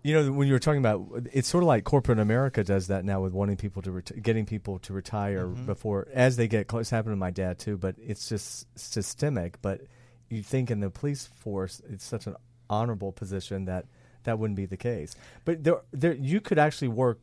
You 0.04 0.14
know, 0.14 0.32
when 0.32 0.48
you 0.48 0.52
were 0.54 0.58
talking 0.58 0.80
about, 0.80 1.28
it's 1.32 1.46
sort 1.46 1.62
of 1.62 1.68
like 1.68 1.84
corporate 1.84 2.18
America 2.18 2.64
does 2.64 2.88
that 2.88 3.04
now 3.04 3.20
with 3.20 3.32
wanting 3.32 3.56
people 3.56 3.82
to 3.82 3.90
reti- 3.90 4.20
getting 4.20 4.44
people 4.46 4.80
to 4.80 4.92
retire 4.92 5.46
Mm-hmm. 5.46 5.66
before 5.66 6.08
as 6.12 6.36
they 6.36 6.48
get 6.48 6.66
close. 6.66 6.82
It's 6.82 6.90
happened 6.90 7.12
to 7.12 7.16
my 7.16 7.30
dad 7.30 7.60
too, 7.60 7.76
but 7.76 7.94
it's 8.04 8.28
just 8.28 8.66
systemic. 8.76 9.62
But 9.62 9.82
you 10.28 10.42
think 10.42 10.70
in 10.72 10.80
the 10.80 10.90
police 10.90 11.28
force, 11.36 11.80
it's 11.88 12.04
such 12.04 12.26
an 12.26 12.34
honorable 12.68 13.12
position 13.12 13.66
that 13.66 13.86
that 14.24 14.38
wouldn't 14.40 14.56
be 14.56 14.66
the 14.66 14.76
case. 14.76 15.14
But 15.44 15.62
there, 15.62 15.82
there, 15.92 16.14
you 16.14 16.40
could 16.40 16.58
actually 16.58 16.88
work 16.88 17.20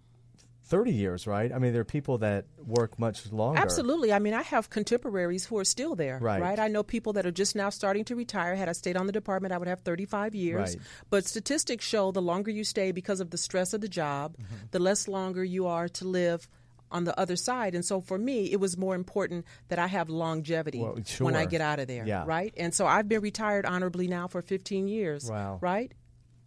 thirty 0.69 0.91
years, 0.93 1.27
right? 1.27 1.51
I 1.51 1.59
mean, 1.59 1.73
there 1.73 1.81
are 1.81 1.85
people 1.85 2.19
that 2.19 2.45
work 2.57 2.97
much 2.99 3.31
longer. 3.31 3.59
Absolutely. 3.59 4.13
I 4.13 4.19
mean, 4.19 4.33
I 4.33 4.43
have 4.43 4.69
contemporaries 4.69 5.45
who 5.45 5.57
are 5.57 5.65
still 5.65 5.95
there. 5.95 6.19
Right. 6.21 6.59
I 6.59 6.67
know 6.67 6.83
people 6.83 7.13
that 7.13 7.25
are 7.25 7.31
just 7.31 7.55
now 7.55 7.69
starting 7.69 8.05
to 8.05 8.15
retire. 8.15 8.55
Had 8.55 8.69
I 8.69 8.73
stayed 8.73 8.95
on 8.95 9.05
the 9.07 9.11
department, 9.11 9.51
I 9.53 9.57
would 9.57 9.67
have 9.67 9.81
35 9.81 10.35
years. 10.35 10.75
Right. 10.75 10.85
But 11.09 11.25
statistics 11.25 11.83
show 11.85 12.11
the 12.11 12.21
longer 12.21 12.51
you 12.51 12.63
stay 12.63 12.91
because 12.91 13.19
of 13.19 13.31
the 13.31 13.37
stress 13.37 13.73
of 13.73 13.81
the 13.81 13.89
job, 13.89 14.37
Mm-hmm. 14.37 14.55
the 14.71 14.79
less 14.79 15.07
longer 15.07 15.43
you 15.43 15.67
are 15.67 15.89
to 15.89 16.05
live 16.07 16.47
on 16.91 17.03
the 17.03 17.19
other 17.19 17.35
side. 17.35 17.75
And 17.75 17.83
so 17.85 18.01
for 18.01 18.17
me, 18.17 18.51
it 18.51 18.59
was 18.59 18.77
more 18.77 18.95
important 18.95 19.45
that 19.67 19.77
I 19.79 19.87
have 19.87 20.09
longevity 20.09 20.79
Well, 20.79 20.97
when 21.19 21.35
I 21.35 21.45
get 21.45 21.61
out 21.61 21.79
of 21.79 21.87
there. 21.87 22.05
Yeah. 22.05 22.23
Right. 22.25 22.53
And 22.57 22.73
so 22.73 22.87
I've 22.87 23.07
been 23.07 23.21
retired 23.21 23.65
honorably 23.65 24.07
now 24.07 24.27
for 24.27 24.41
15 24.41 24.87
years. 24.87 25.29
Wow. 25.29 25.59
Right. 25.61 25.91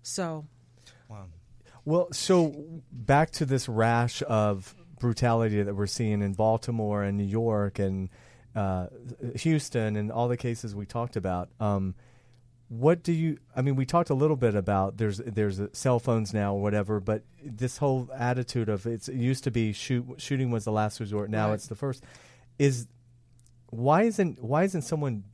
So 0.03 0.47
Well, 1.85 2.09
so 2.13 2.55
back 2.93 3.31
to 3.33 3.45
this 3.45 3.69
rash 3.69 4.23
of 4.29 4.75
brutality 5.01 5.63
that 5.63 5.75
we're 5.75 5.87
seeing 5.87 6.23
in 6.23 6.33
Baltimore 6.35 7.03
and 7.03 7.19
New 7.19 7.25
York 7.25 7.79
and 7.79 8.09
uh, 8.55 8.87
Houston 9.37 9.97
and 9.97 10.13
all 10.13 10.29
the 10.29 10.37
cases 10.37 10.75
we 10.75 10.87
talked 10.87 11.17
about. 11.17 11.49
Um, 11.59 11.95
what 12.69 13.03
do 13.03 13.13
you? 13.13 13.39
I 13.55 13.61
mean, 13.63 13.77
we 13.77 13.85
talked 13.85 14.09
a 14.11 14.15
little 14.15 14.37
bit 14.37 14.55
about 14.55 14.97
there's 14.97 15.19
there's 15.19 15.61
cell 15.73 15.99
phones 15.99 16.33
now 16.33 16.55
or 16.55 16.63
whatever, 16.63 17.01
but 17.01 17.23
this 17.45 17.77
whole 17.79 18.09
attitude 18.17 18.69
of 18.71 18.87
it's, 18.87 19.09
it 19.09 19.17
used 19.17 19.45
to 19.45 19.51
be 19.51 19.73
shoot 19.75 20.07
shooting 20.17 20.51
was 20.51 20.65
the 20.65 20.73
last 20.73 20.99
resort. 21.01 21.29
Now 21.29 21.49
Right. 21.49 21.55
it's 21.55 21.67
the 21.67 21.75
first. 21.75 22.03
Is 22.59 22.87
why 23.69 24.03
isn't 24.05 24.43
why 24.43 24.63
isn't 24.65 24.83
someone 24.83 25.25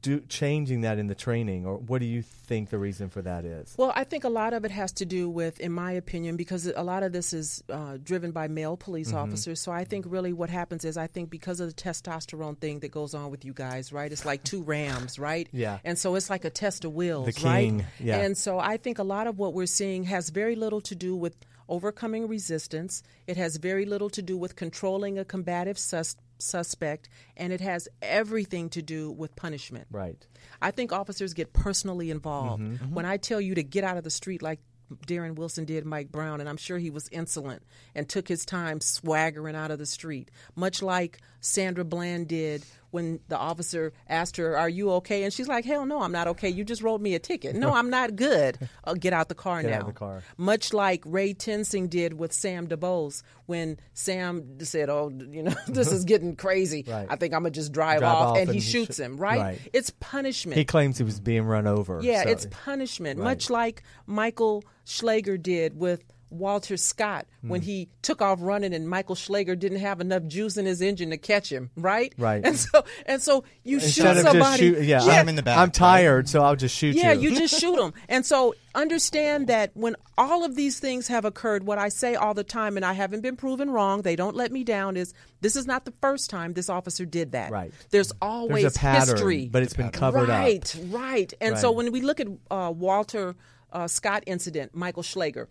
do, 0.00 0.20
changing 0.28 0.82
that 0.82 0.98
in 0.98 1.08
the 1.08 1.14
training, 1.14 1.66
or 1.66 1.76
what 1.76 1.98
do 1.98 2.06
you 2.06 2.22
think 2.22 2.70
the 2.70 2.78
reason 2.78 3.08
for 3.08 3.20
that 3.22 3.44
is? 3.44 3.74
Well, 3.76 3.92
I 3.96 4.04
think 4.04 4.24
a 4.24 4.28
lot 4.28 4.52
of 4.52 4.64
it 4.64 4.70
has 4.70 4.92
to 4.92 5.04
do 5.04 5.28
with, 5.28 5.58
in 5.60 5.72
my 5.72 5.92
opinion, 5.92 6.36
because 6.36 6.66
a 6.66 6.82
lot 6.82 7.02
of 7.02 7.12
this 7.12 7.32
is 7.32 7.64
uh, 7.68 7.98
driven 8.02 8.30
by 8.30 8.48
male 8.48 8.76
police 8.76 9.08
Mm-hmm. 9.08 9.16
officers. 9.16 9.60
So 9.60 9.72
I 9.72 9.84
think 9.84 10.04
really 10.08 10.32
what 10.32 10.50
happens 10.50 10.84
is 10.84 10.96
I 10.96 11.08
think 11.08 11.30
because 11.30 11.58
of 11.60 11.74
the 11.74 11.82
testosterone 11.82 12.56
thing 12.58 12.80
that 12.80 12.90
goes 12.92 13.12
on 13.14 13.30
with 13.30 13.44
you 13.44 13.52
guys, 13.52 13.92
right? 13.92 14.10
It's 14.12 14.24
like 14.24 14.44
two 14.44 14.62
rams, 14.62 15.18
right? 15.18 15.48
Yeah. 15.52 15.78
And 15.84 15.98
so 15.98 16.14
it's 16.14 16.30
like 16.30 16.44
a 16.44 16.50
test 16.50 16.84
of 16.84 16.92
wills, 16.92 17.26
The 17.26 17.32
king, 17.32 17.78
right? 17.78 17.86
yeah. 17.98 18.18
And 18.20 18.36
so 18.38 18.58
I 18.58 18.76
think 18.76 18.98
a 18.98 19.04
lot 19.04 19.26
of 19.26 19.38
what 19.38 19.52
we're 19.52 19.66
seeing 19.66 20.04
has 20.04 20.30
very 20.30 20.54
little 20.54 20.80
to 20.82 20.94
do 20.94 21.16
with 21.16 21.36
overcoming 21.68 22.28
resistance. 22.28 23.02
It 23.26 23.36
has 23.36 23.56
very 23.56 23.84
little 23.84 24.08
to 24.10 24.22
do 24.22 24.36
with 24.38 24.56
controlling 24.56 25.18
a 25.18 25.24
combative 25.24 25.78
sus- 25.78 26.16
suspect, 26.38 27.08
and 27.36 27.52
it 27.52 27.60
has 27.60 27.88
everything 28.02 28.68
to 28.70 28.82
do 28.82 29.10
with 29.10 29.36
punishment. 29.36 29.86
Right. 29.90 30.26
I 30.60 30.70
think 30.70 30.92
officers 30.92 31.34
get 31.34 31.52
personally 31.52 32.10
involved. 32.10 32.62
Mm-hmm. 32.62 32.94
When 32.94 33.04
I 33.04 33.16
tell 33.16 33.40
you 33.40 33.54
to 33.54 33.62
get 33.62 33.84
out 33.84 33.96
of 33.96 34.04
the 34.04 34.10
street 34.10 34.42
like 34.42 34.60
Darren 35.06 35.34
Wilson 35.36 35.64
did 35.64 35.84
Mike 35.84 36.10
Brown, 36.10 36.40
and 36.40 36.48
I'm 36.48 36.56
sure 36.56 36.78
he 36.78 36.90
was 36.90 37.08
insolent 37.10 37.62
and 37.94 38.08
took 38.08 38.28
his 38.28 38.44
time 38.44 38.80
swaggering 38.80 39.54
out 39.54 39.70
of 39.70 39.78
the 39.78 39.86
street, 39.86 40.30
much 40.56 40.82
like 40.82 41.20
Sandra 41.40 41.84
Bland 41.84 42.28
did 42.28 42.64
when 42.90 43.20
the 43.28 43.36
officer 43.36 43.92
asked 44.08 44.38
her, 44.38 44.56
Are 44.56 44.68
you 44.68 44.90
okay? 44.92 45.22
And 45.24 45.32
she's 45.32 45.46
like, 45.46 45.64
Hell 45.66 45.84
no, 45.84 46.00
I'm 46.02 46.10
not 46.12 46.26
okay. 46.28 46.48
You 46.48 46.64
just 46.64 46.80
wrote 46.82 47.00
me 47.02 47.14
a 47.14 47.18
ticket. 47.18 47.54
No, 47.54 47.72
I'm 47.74 47.90
not 47.90 48.16
good. 48.16 48.58
Uh, 48.84 48.94
get 48.94 49.12
out 49.12 49.28
the 49.28 49.34
car 49.34 49.60
Get 49.60 49.70
now. 49.72 49.80
out 49.80 49.86
the 49.86 49.92
car. 49.92 50.22
Much 50.38 50.72
like 50.72 51.02
Ray 51.04 51.34
Tensing 51.34 51.88
did 51.88 52.14
with 52.14 52.32
Sam 52.32 52.66
DuBose 52.68 53.22
when 53.44 53.76
Sam 53.92 54.58
said, 54.60 54.88
Oh, 54.88 55.10
you 55.10 55.42
know, 55.42 55.54
this 55.68 55.92
is 55.92 56.04
getting 56.06 56.36
crazy. 56.36 56.84
Right. 56.88 57.06
I 57.10 57.16
think 57.16 57.34
I'm 57.34 57.42
going 57.42 57.52
to 57.52 57.60
just 57.60 57.72
drive, 57.72 57.98
Drive 57.98 58.14
off. 58.14 58.26
off 58.28 58.36
And 58.38 58.48
he 58.48 58.56
and 58.56 58.62
shoots 58.64 58.96
sh- 58.96 59.00
him, 59.00 59.18
right? 59.18 59.38
right. 59.38 59.60
It's 59.74 59.90
punishment. 60.00 60.56
He 60.56 60.64
claims 60.64 60.96
he 60.96 61.04
was 61.04 61.20
being 61.20 61.42
run 61.44 61.66
over. 61.66 62.00
Yeah, 62.02 62.22
so- 62.22 62.30
it's 62.30 62.46
punishment, 62.50 63.18
Right. 63.18 63.24
much 63.24 63.50
like 63.50 63.82
Michael 64.06 64.64
Slager 64.86 65.40
did 65.42 65.78
with 65.78 66.02
Walter 66.30 66.76
Scott 66.76 67.26
Hmm. 67.40 67.48
when 67.50 67.60
he 67.62 67.88
took 68.02 68.20
off 68.20 68.38
running 68.42 68.74
and 68.74 68.88
Michael 68.88 69.14
Slager 69.14 69.56
didn't 69.58 69.78
have 69.78 70.00
enough 70.00 70.24
juice 70.26 70.56
in 70.56 70.66
his 70.66 70.82
engine 70.82 71.10
to 71.10 71.16
catch 71.16 71.50
him, 71.52 71.70
right? 71.76 72.12
Right. 72.18 72.44
And 72.44 72.56
so 72.58 72.84
and 73.06 73.22
so 73.22 73.44
you 73.64 73.76
Instead 73.78 74.16
shoot 74.16 74.22
somebody. 74.24 74.58
shoot, 74.58 74.82
yeah, 74.82 75.00
Shoot 75.00 75.10
I'm, 75.10 75.28
in 75.28 75.36
the 75.36 75.42
back, 75.42 75.56
I'm 75.58 75.70
tired, 75.70 76.28
so 76.28 76.42
I'll 76.42 76.56
just 76.56 76.74
shoot 76.76 76.96
yeah, 76.96 77.12
you. 77.12 77.30
you 77.30 77.38
just 77.38 77.58
shoot 77.60 77.76
them. 77.76 77.94
And 78.08 78.26
so 78.26 78.54
understand 78.74 79.46
that 79.48 79.70
when 79.74 79.94
all 80.16 80.44
of 80.44 80.54
these 80.56 80.80
things 80.80 81.08
have 81.08 81.24
occurred, 81.24 81.64
what 81.64 81.78
I 81.78 81.88
say 81.88 82.14
all 82.14 82.34
the 82.34 82.44
time, 82.44 82.76
and 82.76 82.84
I 82.84 82.92
haven't 82.92 83.20
been 83.20 83.36
proven 83.36 83.70
wrong, 83.70 84.02
they 84.02 84.16
don't 84.16 84.34
let 84.36 84.50
me 84.52 84.64
down, 84.64 84.96
is 84.96 85.14
this 85.40 85.56
is 85.56 85.66
not 85.66 85.84
the 85.84 85.92
first 86.00 86.30
time 86.30 86.52
this 86.54 86.68
officer 86.68 87.04
did 87.04 87.32
that. 87.32 87.50
Right. 87.50 87.72
There's 87.90 88.12
always 88.20 88.76
pattern, 88.76 89.14
history. 89.14 89.48
but 89.50 89.62
it's 89.62 89.74
been 89.74 89.90
covered 89.90 90.28
up. 90.30 90.40
right, 90.40 90.74
Right, 90.88 91.32
And 91.40 91.58
so 91.58 91.70
when 91.72 91.92
we 91.92 92.00
look 92.00 92.20
at 92.20 92.28
uh, 92.50 92.72
Walter 92.74 93.34
uh, 93.72 93.86
Scott 93.86 94.24
incident, 94.26 94.74
Michael 94.74 95.02
Slager, 95.02 95.46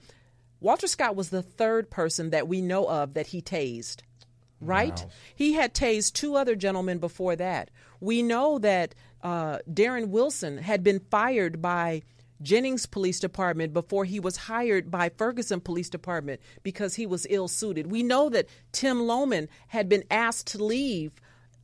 Walter 0.59 0.87
Scott 0.87 1.15
was 1.15 1.29
the 1.29 1.41
third 1.41 1.89
person 1.89 2.31
that 2.31 2.47
we 2.47 2.61
know 2.61 2.89
of 2.89 3.13
that 3.13 3.27
he 3.27 3.41
tased. 3.41 4.01
Right? 4.59 5.05
He 5.35 5.53
had 5.53 5.75
tased 5.75 6.13
two 6.13 6.35
other 6.35 6.55
gentlemen 6.55 6.97
before 6.97 7.35
that. 7.35 7.69
We 7.99 8.23
know 8.23 8.57
that 8.59 8.95
uh, 9.21 9.59
Darren 9.71 10.07
Wilson 10.07 10.57
had 10.57 10.83
been 10.83 10.99
fired 11.11 11.61
by 11.61 12.01
Jennings 12.41 12.85
Police 12.85 13.19
Department 13.19 13.73
before 13.73 14.05
he 14.05 14.19
was 14.19 14.37
hired 14.37 14.91
by 14.91 15.09
Ferguson 15.09 15.59
Police 15.59 15.89
Department 15.89 16.41
because 16.63 16.95
he 16.95 17.05
was 17.05 17.27
ill 17.29 17.47
suited. 17.47 17.91
We 17.91 18.03
know 18.03 18.29
that 18.29 18.47
Tim 18.71 18.97
Loehmann 19.01 19.47
had 19.67 19.89
been 19.89 20.03
asked 20.11 20.47
to 20.47 20.63
leave 20.63 21.11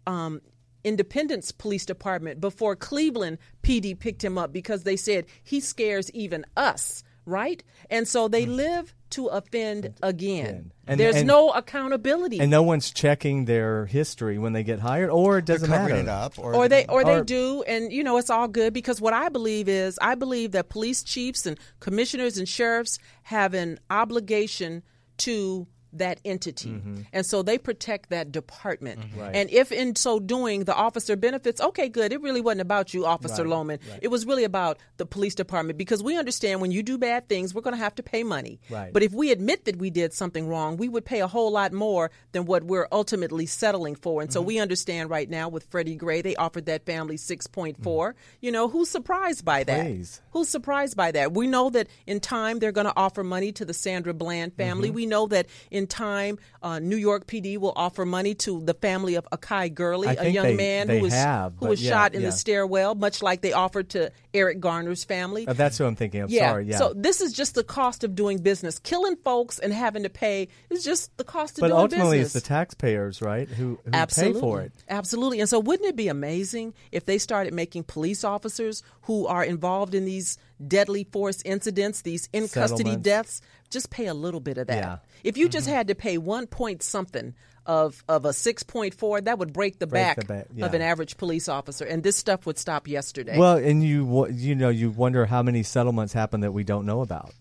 um, 0.07 0.41
Independence 0.83 1.51
Police 1.51 1.85
Department 1.85 2.41
before 2.41 2.75
Cleveland 2.75 3.37
PD 3.61 3.97
picked 3.97 4.23
him 4.23 4.37
up 4.37 4.51
because 4.51 4.83
they 4.83 4.97
said 4.97 5.25
he 5.43 5.59
scares 5.59 6.11
even 6.11 6.45
us, 6.57 7.03
right? 7.25 7.63
And 7.89 8.07
so 8.07 8.27
they 8.27 8.45
mm. 8.45 8.55
live 8.55 8.93
to 9.11 9.27
offend 9.27 9.93
again. 10.01 10.71
And- 10.87 10.99
There's 10.99 11.17
and- 11.17 11.27
no 11.27 11.51
accountability. 11.51 12.39
and 12.39 12.49
no 12.49 12.63
one's 12.63 12.91
checking 12.91 13.45
their 13.45 13.85
history 13.85 14.37
when 14.37 14.53
they 14.53 14.63
get 14.63 14.79
hired, 14.79 15.09
or 15.09 15.37
it 15.37 15.45
doesn't 15.45 15.69
covering 15.69 16.05
matter. 16.05 16.07
it 16.07 16.09
up, 16.09 16.39
or, 16.39 16.55
or 16.55 16.67
they 16.67 16.85
or 16.87 17.03
they 17.03 17.17
Or- 17.17 17.23
do 17.23 17.63
and 17.63 17.91
you 17.93 18.03
know 18.03 18.17
it's 18.17 18.29
all 18.29 18.47
good 18.47 18.73
because 18.73 18.99
what 18.99 19.13
i 19.13 19.29
believe 19.29 19.69
is 19.69 19.97
i 20.01 20.15
believe 20.15 20.51
that 20.51 20.69
police 20.69 21.03
chiefs 21.03 21.45
and 21.45 21.57
commissioners 21.79 22.37
and 22.37 22.49
sheriffs 22.49 22.99
have 23.23 23.53
an 23.53 23.79
obligation 23.89 24.83
to 25.17 25.67
that 25.93 26.19
entity. 26.25 26.81
And 27.13 27.25
so 27.25 27.41
they 27.41 27.57
protect 27.57 28.09
that 28.09 28.31
department. 28.31 28.99
Right. 29.15 29.35
And 29.35 29.49
if 29.49 29.71
in 29.71 29.95
so 29.95 30.19
doing 30.19 30.65
the 30.65 30.75
officer 30.75 31.15
benefits, 31.15 31.61
okay, 31.61 31.87
good. 31.87 32.11
It 32.11 32.21
really 32.21 32.41
wasn't 32.41 32.61
about 32.61 32.93
you, 32.93 33.05
Officer 33.05 33.43
Right, 33.43 33.51
Loehmann. 33.51 33.79
It 34.01 34.09
was 34.09 34.25
really 34.25 34.43
about 34.43 34.77
the 34.97 35.05
police 35.05 35.35
department 35.35 35.77
because 35.77 36.03
we 36.03 36.17
understand 36.17 36.59
when 36.61 36.71
you 36.71 36.83
do 36.83 36.97
bad 36.97 37.29
things, 37.29 37.53
we're 37.53 37.61
going 37.61 37.75
to 37.75 37.81
have 37.83 37.95
to 37.95 38.03
pay 38.03 38.23
money. 38.23 38.59
Right. 38.69 38.91
But 38.91 39.03
if 39.03 39.13
we 39.13 39.31
admit 39.31 39.65
that 39.65 39.77
we 39.77 39.89
did 39.89 40.13
something 40.13 40.47
wrong, 40.47 40.77
we 40.77 40.89
would 40.89 41.05
pay 41.05 41.21
a 41.21 41.27
whole 41.27 41.51
lot 41.51 41.71
more 41.71 42.11
than 42.33 42.45
what 42.45 42.63
we're 42.63 42.87
ultimately 42.91 43.45
settling 43.45 43.95
for. 43.95 44.21
And 44.21 44.29
Mm-hmm. 44.33 44.39
so 44.39 44.41
we 44.41 44.59
understand 44.59 45.09
right 45.09 45.29
now 45.29 45.47
with 45.49 45.65
Freddie 45.65 45.95
Gray, 45.95 46.21
they 46.21 46.35
offered 46.35 46.65
that 46.65 46.85
family 46.85 47.17
6.4. 47.17 47.75
Mm-hmm. 47.77 48.17
You 48.41 48.51
know, 48.51 48.67
who's 48.67 48.89
surprised 48.89 49.45
by 49.45 49.63
that? 49.63 49.85
Please. 49.85 50.21
Who's 50.31 50.49
surprised 50.49 50.97
by 50.97 51.11
that? 51.11 51.33
We 51.33 51.45
know 51.45 51.69
that 51.69 51.87
in 52.07 52.19
time 52.19 52.59
they're 52.59 52.71
going 52.71 52.87
to 52.87 52.93
offer 52.97 53.23
money 53.23 53.51
to 53.53 53.65
the 53.65 53.73
Sandra 53.73 54.13
Bland 54.13 54.55
family. 54.55 54.89
Mm-hmm. 54.89 54.95
We 54.95 55.05
know 55.05 55.27
that 55.27 55.47
in 55.69 55.82
time 55.87 56.39
uh, 56.61 56.79
New 56.79 56.95
York 56.95 57.27
PD 57.27 57.57
will 57.57 57.73
offer 57.75 58.05
money 58.05 58.33
to 58.35 58.61
the 58.61 58.73
family 58.73 59.15
of 59.15 59.27
Akai 59.31 59.73
Gurley, 59.73 60.07
a 60.07 60.29
young 60.29 60.45
they- 60.45 60.55
man 60.55 60.87
they 60.87 60.97
who 60.97 61.03
was 61.03 61.13
have, 61.13 61.53
who 61.59 61.67
was 61.67 61.83
yeah, 61.83 61.91
shot 61.91 62.15
in 62.15 62.21
yeah. 62.21 62.27
the 62.27 62.31
stairwell, 62.31 62.95
much 62.95 63.21
like 63.21 63.41
they 63.41 63.53
offered 63.53 63.89
to 63.89 64.11
Eric 64.33 64.59
Garner's 64.59 65.03
family. 65.03 65.47
Uh, 65.47 65.53
that's 65.53 65.79
what 65.79 65.87
I'm 65.87 65.95
thinking 65.95 66.21
of. 66.21 66.29
Yeah. 66.29 66.49
Sorry, 66.49 66.65
yeah. 66.65 66.77
So 66.77 66.93
this 66.95 67.21
is 67.21 67.33
just 67.33 67.55
the 67.55 67.63
cost 67.63 68.03
of 68.03 68.15
doing 68.15 68.39
business. 68.39 68.79
Killing 68.79 69.15
folks 69.17 69.59
and 69.59 69.73
having 69.73 70.03
to 70.03 70.09
pay 70.09 70.47
is 70.69 70.83
just 70.83 71.15
the 71.17 71.23
cost 71.23 71.57
of 71.57 71.61
but 71.61 71.67
doing 71.67 71.79
ultimately, 71.79 72.17
business. 72.19 72.35
it's 72.35 72.43
the 72.45 72.47
taxpayers, 72.47 73.21
right, 73.21 73.47
who, 73.47 73.79
who 73.83 73.91
Absolutely. 73.91 74.33
pay 74.33 74.39
for 74.39 74.61
it. 74.61 74.71
Absolutely. 74.89 75.39
And 75.39 75.49
so 75.49 75.59
wouldn't 75.59 75.87
it 75.87 75.95
be 75.95 76.07
amazing 76.07 76.73
if 76.91 77.05
they 77.05 77.17
started 77.17 77.53
making 77.53 77.83
police 77.83 78.23
officers 78.23 78.83
who 79.03 79.27
are 79.27 79.43
involved 79.43 79.93
in 79.93 80.05
these 80.05 80.37
deadly 80.67 81.03
force 81.05 81.41
incidents, 81.43 82.01
these 82.01 82.29
in 82.33 82.47
custody 82.47 82.95
deaths, 82.95 83.41
just 83.69 83.89
pay 83.89 84.07
a 84.07 84.13
little 84.13 84.39
bit 84.39 84.57
of 84.57 84.67
that. 84.67 84.77
Yeah. 84.77 84.97
If 85.23 85.37
you 85.37 85.49
just 85.49 85.67
mm-hmm. 85.67 85.75
had 85.75 85.87
to 85.87 85.95
pay 85.95 86.17
one 86.17 86.47
point 86.47 86.83
something 86.83 87.33
of 87.65 88.03
of 88.07 88.25
a 88.25 88.33
six 88.33 88.63
point 88.63 88.93
four, 88.93 89.21
that 89.21 89.39
would 89.39 89.53
break 89.53 89.79
the 89.79 89.87
Break 89.87 90.03
back 90.03 90.15
the 90.17 90.25
back, 90.25 90.47
yeah. 90.53 90.65
of 90.65 90.73
an 90.73 90.81
average 90.81 91.17
police 91.17 91.47
officer. 91.47 91.85
And 91.85 92.03
this 92.03 92.17
stuff 92.17 92.45
would 92.45 92.57
stop 92.57 92.87
yesterday. 92.87 93.37
Well, 93.37 93.57
and 93.57 93.83
you 93.83 94.27
you 94.29 94.55
know 94.55 94.69
you 94.69 94.89
wonder 94.89 95.25
how 95.25 95.43
many 95.43 95.63
settlements 95.63 96.13
happen 96.13 96.41
that 96.41 96.51
we 96.51 96.63
don't 96.63 96.85
know 96.85 97.01
about. 97.01 97.31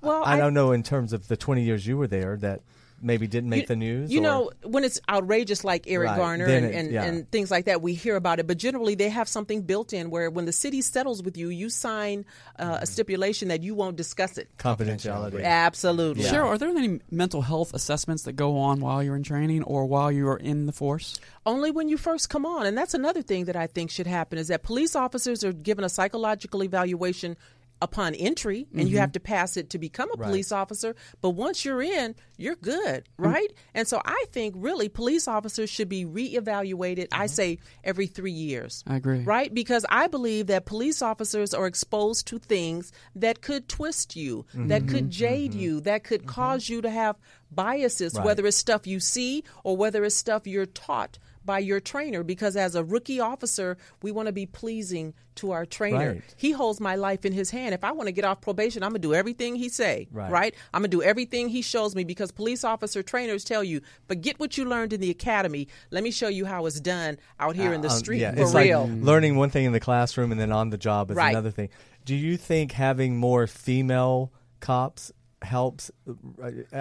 Well, 0.00 0.22
I, 0.24 0.34
I- 0.34 0.36
don't 0.36 0.54
know 0.54 0.72
in 0.72 0.82
terms 0.82 1.12
of 1.12 1.28
the 1.28 1.36
20 1.36 1.62
years 1.62 1.86
you 1.86 1.96
were 1.96 2.08
there 2.08 2.36
that 2.38 2.62
maybe 3.02 3.26
didn't 3.26 3.50
make 3.50 3.62
you, 3.62 3.66
the 3.66 3.76
news. 3.76 4.12
You 4.12 4.20
or- 4.20 4.22
know, 4.22 4.50
when 4.64 4.84
it's 4.84 5.00
outrageous 5.08 5.64
like 5.64 5.84
Eric 5.86 6.10
Right. 6.10 6.16
Garner 6.18 6.46
and, 6.46 6.66
it- 6.66 6.74
and, 6.74 6.92
yeah. 6.92 7.04
and 7.04 7.30
things 7.30 7.50
like 7.50 7.64
that, 7.66 7.82
we 7.82 7.94
hear 7.94 8.16
about 8.16 8.38
it. 8.38 8.46
But 8.46 8.58
generally, 8.58 8.94
they 8.94 9.08
have 9.08 9.28
something 9.28 9.62
built 9.62 9.92
in 9.92 10.10
where 10.10 10.30
when 10.30 10.44
the 10.44 10.52
city 10.52 10.80
settles 10.82 11.22
with 11.22 11.36
you, 11.36 11.48
you 11.48 11.68
sign 11.68 12.24
uh, 12.58 12.78
a 12.82 12.86
stipulation 12.86 13.48
that 13.48 13.62
you 13.62 13.74
won't 13.74 13.96
discuss 13.96 14.38
it. 14.38 14.48
confidentiality. 14.58 15.42
Absolutely. 15.42 16.24
Cheryl, 16.24 16.46
are 16.46 16.58
there 16.58 16.68
any 16.68 17.00
mental 17.10 17.42
health 17.42 17.74
assessments 17.74 18.22
that 18.24 18.34
go 18.34 18.58
on 18.58 18.80
while 18.80 19.02
you're 19.02 19.16
in 19.16 19.22
training 19.22 19.62
or 19.64 19.84
while 19.86 20.10
you 20.12 20.28
are 20.28 20.36
in 20.38 20.66
the 20.66 20.72
force? 20.72 21.18
Only 21.44 21.70
when 21.70 21.88
you 21.88 21.96
first 21.96 22.30
come 22.30 22.46
on. 22.46 22.66
And 22.66 22.78
that's 22.78 22.94
another 22.94 23.22
thing 23.22 23.46
that 23.46 23.56
I 23.56 23.66
think 23.66 23.90
should 23.90 24.06
happen 24.06 24.38
is 24.38 24.48
that 24.48 24.62
police 24.62 24.94
officers 24.94 25.42
are 25.44 25.52
given 25.52 25.84
a 25.84 25.88
psychological 25.88 26.62
evaluation 26.62 27.36
upon 27.82 28.14
entry 28.14 28.66
and 28.72 28.88
you 28.88 28.94
mm-hmm. 28.94 29.00
have 29.00 29.12
to 29.12 29.20
pass 29.20 29.56
it 29.56 29.70
to 29.70 29.78
become 29.78 30.08
a 30.12 30.16
police 30.16 30.52
officer. 30.52 30.94
But 31.20 31.30
once 31.30 31.64
you're 31.64 31.82
in 31.82 32.14
you're 32.38 32.56
good 32.56 33.04
mm-hmm. 33.04 33.30
right? 33.30 33.52
And 33.74 33.86
so 33.86 34.00
i 34.04 34.24
think 34.32 34.54
really 34.56 34.88
police 34.88 35.28
officers 35.28 35.70
should 35.70 35.88
be 35.88 36.04
reevaluated 36.04 37.08
i 37.12 37.24
mm-hmm. 37.24 37.26
say 37.26 37.58
every 37.84 38.06
3 38.06 38.32
years 38.32 38.82
I 38.86 38.96
agree. 38.96 39.22
right? 39.22 39.52
Because 39.52 39.84
i 39.88 40.06
believe 40.06 40.46
that 40.46 40.66
police 40.66 41.02
officers 41.02 41.54
are 41.54 41.66
exposed 41.66 42.26
to 42.28 42.38
things 42.38 42.92
that 43.16 43.42
could 43.42 43.68
twist 43.68 44.16
you 44.16 44.46
that 44.54 44.88
could 44.88 45.10
jade 45.10 45.54
you 45.54 45.80
that 45.82 46.04
could 46.04 46.26
cause 46.26 46.68
you 46.68 46.80
to 46.82 46.90
have 46.90 47.16
biases 47.50 48.14
Right. 48.14 48.24
whether 48.24 48.46
it's 48.46 48.56
stuff 48.56 48.86
you 48.86 49.00
see 49.00 49.44
or 49.64 49.76
whether 49.76 50.04
it's 50.04 50.16
stuff 50.16 50.46
you're 50.46 50.66
taught 50.66 51.18
by 51.44 51.58
your 51.58 51.80
trainer 51.80 52.22
because 52.22 52.56
as 52.56 52.74
a 52.74 52.84
rookie 52.84 53.20
officer 53.20 53.76
we 54.02 54.12
want 54.12 54.26
to 54.26 54.32
be 54.32 54.46
pleasing 54.46 55.14
to 55.34 55.50
our 55.50 55.64
trainer 55.64 56.12
Right. 56.12 56.34
he 56.36 56.52
holds 56.52 56.78
my 56.80 56.94
life 56.94 57.24
in 57.24 57.32
his 57.32 57.50
hand 57.50 57.74
if 57.74 57.82
i 57.84 57.90
want 57.92 58.06
to 58.06 58.12
get 58.12 58.24
off 58.24 58.40
probation 58.40 58.82
i'm 58.82 58.90
going 58.90 59.00
to 59.02 59.08
do 59.08 59.14
everything 59.14 59.56
he 59.56 59.68
say 59.68 60.08
Right. 60.12 60.54
i'm 60.74 60.82
going 60.82 60.90
to 60.90 60.96
do 60.96 61.02
everything 61.02 61.48
he 61.48 61.62
shows 61.62 61.94
me 61.94 62.04
because 62.04 62.30
police 62.30 62.64
officer 62.64 63.02
trainers 63.02 63.44
tell 63.44 63.64
you 63.64 63.80
forget 64.08 64.38
what 64.38 64.56
you 64.58 64.64
learned 64.64 64.92
in 64.92 65.00
the 65.00 65.10
academy 65.10 65.68
let 65.90 66.04
me 66.04 66.10
show 66.10 66.28
you 66.28 66.44
how 66.46 66.66
it's 66.66 66.80
done 66.80 67.18
out 67.40 67.56
here 67.56 67.72
in 67.72 67.80
the 67.80 67.88
Um, 67.90 67.98
street 67.98 68.20
yeah, 68.20 68.32
for 68.34 68.42
it's 68.42 68.54
real 68.54 68.86
like 68.86 69.02
learning 69.02 69.36
one 69.36 69.50
thing 69.50 69.64
in 69.64 69.72
the 69.72 69.80
classroom 69.80 70.32
and 70.32 70.40
then 70.40 70.52
on 70.52 70.70
the 70.70 70.78
job 70.78 71.10
is 71.10 71.16
Right. 71.16 71.30
another 71.30 71.50
thing. 71.50 71.70
Do 72.04 72.14
you 72.14 72.36
think 72.36 72.72
having 72.72 73.16
more 73.16 73.46
female 73.46 74.32
cops 74.60 75.12
helps? 75.40 75.90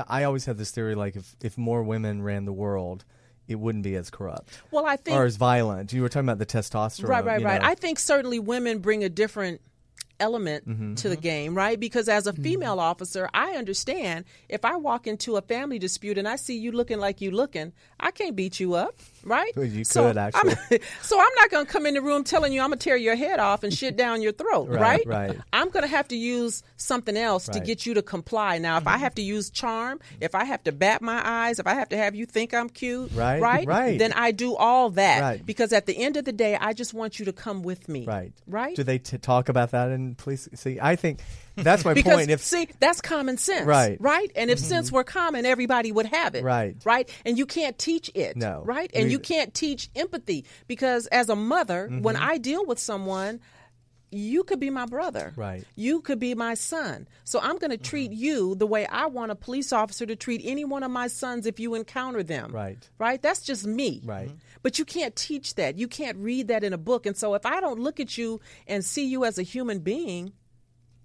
I 0.09 0.23
always 0.23 0.45
have 0.45 0.57
this 0.57 0.71
theory 0.71 0.95
like 0.95 1.15
if 1.15 1.35
if 1.41 1.57
more 1.57 1.83
women 1.83 2.21
ran 2.21 2.45
the 2.45 2.53
world, 2.53 3.05
it 3.51 3.59
wouldn't 3.59 3.83
be 3.83 3.95
as 3.95 4.09
corrupt 4.09 4.49
well 4.71 4.85
i 4.85 4.95
think 4.95 5.17
or 5.17 5.25
as 5.25 5.35
violent. 5.35 5.91
You 5.93 6.01
were 6.01 6.09
talking 6.09 6.27
about 6.27 6.39
the 6.39 6.45
testosterone, 6.45 7.07
Right, 7.07 7.25
right, 7.25 7.43
right. 7.43 7.61
know. 7.61 7.67
I 7.67 7.75
think 7.75 7.99
certainly 7.99 8.39
women 8.39 8.79
bring 8.79 9.03
a 9.03 9.09
different 9.09 9.61
element 10.19 10.67
Mm-hmm. 10.69 10.93
to 10.95 11.09
the 11.09 11.15
game, 11.17 11.55
right? 11.55 11.79
Because 11.79 12.07
as 12.07 12.27
a 12.27 12.33
female 12.33 12.79
officer, 12.79 13.27
I 13.33 13.53
understand 13.53 14.25
if 14.49 14.63
I 14.63 14.75
walk 14.75 15.07
into 15.07 15.35
a 15.35 15.41
family 15.41 15.79
dispute 15.79 16.17
and 16.19 16.27
I 16.27 16.35
see 16.35 16.57
you 16.57 16.71
looking 16.71 16.99
like 16.99 17.21
you 17.21 17.31
looking, 17.31 17.73
I 17.99 18.11
can't 18.11 18.35
beat 18.35 18.59
you 18.59 18.75
up, 18.75 18.99
right? 19.23 19.51
You 19.55 19.83
So 19.83 20.07
could, 20.07 20.17
actually. 20.17 20.51
I'm, 20.71 20.79
so 21.01 21.19
I'm 21.19 21.33
not 21.35 21.49
going 21.51 21.65
to 21.65 21.71
come 21.71 21.85
in 21.85 21.93
the 21.93 22.01
room 22.01 22.23
telling 22.23 22.53
you 22.53 22.61
I'm 22.61 22.69
going 22.69 22.79
to 22.79 22.83
tear 22.83 22.97
your 22.97 23.15
head 23.15 23.39
off 23.39 23.63
and 23.63 23.73
shit 23.73 23.95
down 23.97 24.21
your 24.21 24.31
throat, 24.31 24.69
Right, 24.69 25.05
right? 25.05 25.29
right. 25.29 25.39
I'm 25.53 25.69
going 25.69 25.83
to 25.83 25.89
have 25.89 26.07
to 26.09 26.15
use 26.15 26.63
something 26.77 27.15
else 27.17 27.45
to 27.45 27.51
Right. 27.51 27.57
Mm-hmm. 27.57 27.65
get 27.65 27.85
you 27.85 27.93
to 27.95 28.01
comply. 28.01 28.57
Now, 28.57 28.77
if 28.77 28.87
I 28.87 28.97
have 28.97 29.15
to 29.15 29.21
use 29.21 29.49
charm, 29.49 29.99
if 30.19 30.35
I 30.35 30.43
have 30.45 30.63
to 30.65 30.71
bat 30.71 31.01
my 31.01 31.21
eyes, 31.23 31.59
if 31.59 31.67
I 31.67 31.73
have 31.75 31.89
to 31.89 31.97
have 31.97 32.15
you 32.15 32.25
think 32.25 32.53
I'm 32.53 32.69
cute, 32.69 33.11
Right, 33.13 33.41
right, 33.41 33.67
right. 33.67 33.99
then 33.99 34.13
I 34.13 34.31
do 34.31 34.55
all 34.55 34.89
that 34.91 35.21
Right. 35.21 35.45
because 35.45 35.73
at 35.73 35.85
the 35.85 35.97
end 35.97 36.17
of 36.17 36.25
the 36.25 36.31
day, 36.33 36.55
I 36.55 36.73
just 36.73 36.93
want 36.93 37.19
you 37.19 37.25
to 37.25 37.33
come 37.33 37.61
with 37.63 37.87
me. 37.89 38.05
Right. 38.05 38.31
Right. 38.47 38.75
Do 38.75 38.83
they 38.83 38.97
t- 38.99 39.17
talk 39.17 39.49
about 39.49 39.71
that 39.71 39.89
in 39.91 40.15
police? 40.15 40.47
See, 40.55 40.79
I 40.81 40.95
think 40.95 41.19
that's 41.63 41.83
my 41.83 41.93
because 41.95 42.13
point. 42.13 42.29
If 42.29 42.41
see, 42.41 42.69
that's 42.79 43.01
common 43.01 43.37
sense. 43.37 43.65
Right. 43.65 43.97
Right. 43.99 44.31
And 44.35 44.49
if 44.49 44.59
mm-hmm. 44.59 44.67
sense 44.67 44.91
were 44.91 45.03
common, 45.03 45.45
everybody 45.45 45.91
would 45.91 46.05
have 46.05 46.35
it. 46.35 46.43
Right. 46.43 46.75
Right. 46.85 47.09
And 47.25 47.37
you 47.37 47.45
can't 47.45 47.77
teach 47.77 48.09
it. 48.15 48.37
No. 48.37 48.61
Right. 48.65 48.89
And 48.93 49.11
you 49.11 49.19
can't 49.19 49.53
teach 49.53 49.89
empathy 49.95 50.45
because 50.67 51.07
as 51.07 51.29
a 51.29 51.35
mother, 51.35 51.87
when 51.87 52.15
Mm-hmm. 52.21 52.29
I 52.29 52.37
deal 52.37 52.65
with 52.65 52.79
someone. 52.79 53.39
You 54.13 54.43
could 54.43 54.59
be 54.59 54.69
my 54.69 54.85
brother. 54.87 55.31
Right. 55.37 55.63
You 55.77 56.01
could 56.01 56.19
be 56.19 56.35
my 56.35 56.55
son. 56.55 57.07
So 57.23 57.39
I'm 57.39 57.57
going 57.57 57.71
to 57.71 57.77
mm-hmm. 57.77 57.83
treat 57.83 58.11
you 58.11 58.55
the 58.55 58.67
way 58.67 58.85
I 58.85 59.05
want 59.05 59.31
a 59.31 59.35
police 59.35 59.71
officer 59.71 60.05
to 60.05 60.17
treat 60.17 60.41
any 60.43 60.65
one 60.65 60.83
of 60.83 60.91
my 60.91 61.07
sons 61.07 61.45
if 61.45 61.61
you 61.61 61.75
encounter 61.75 62.21
them. 62.21 62.51
Right. 62.51 62.89
Right? 62.99 63.21
That's 63.21 63.41
just 63.41 63.65
me. 63.65 64.01
Right. 64.03 64.27
Mm-hmm. 64.27 64.35
But 64.63 64.77
you 64.79 64.83
can't 64.83 65.15
teach 65.15 65.55
that. 65.55 65.77
You 65.77 65.87
can't 65.87 66.17
read 66.17 66.49
that 66.49 66.65
in 66.65 66.73
a 66.73 66.77
book. 66.77 67.05
And 67.05 67.15
so 67.15 67.35
if 67.35 67.45
I 67.45 67.61
don't 67.61 67.79
look 67.79 68.01
at 68.01 68.17
you 68.17 68.41
and 68.67 68.83
see 68.83 69.05
you 69.05 69.23
as 69.23 69.37
a 69.37 69.43
human 69.43 69.79
being, 69.79 70.33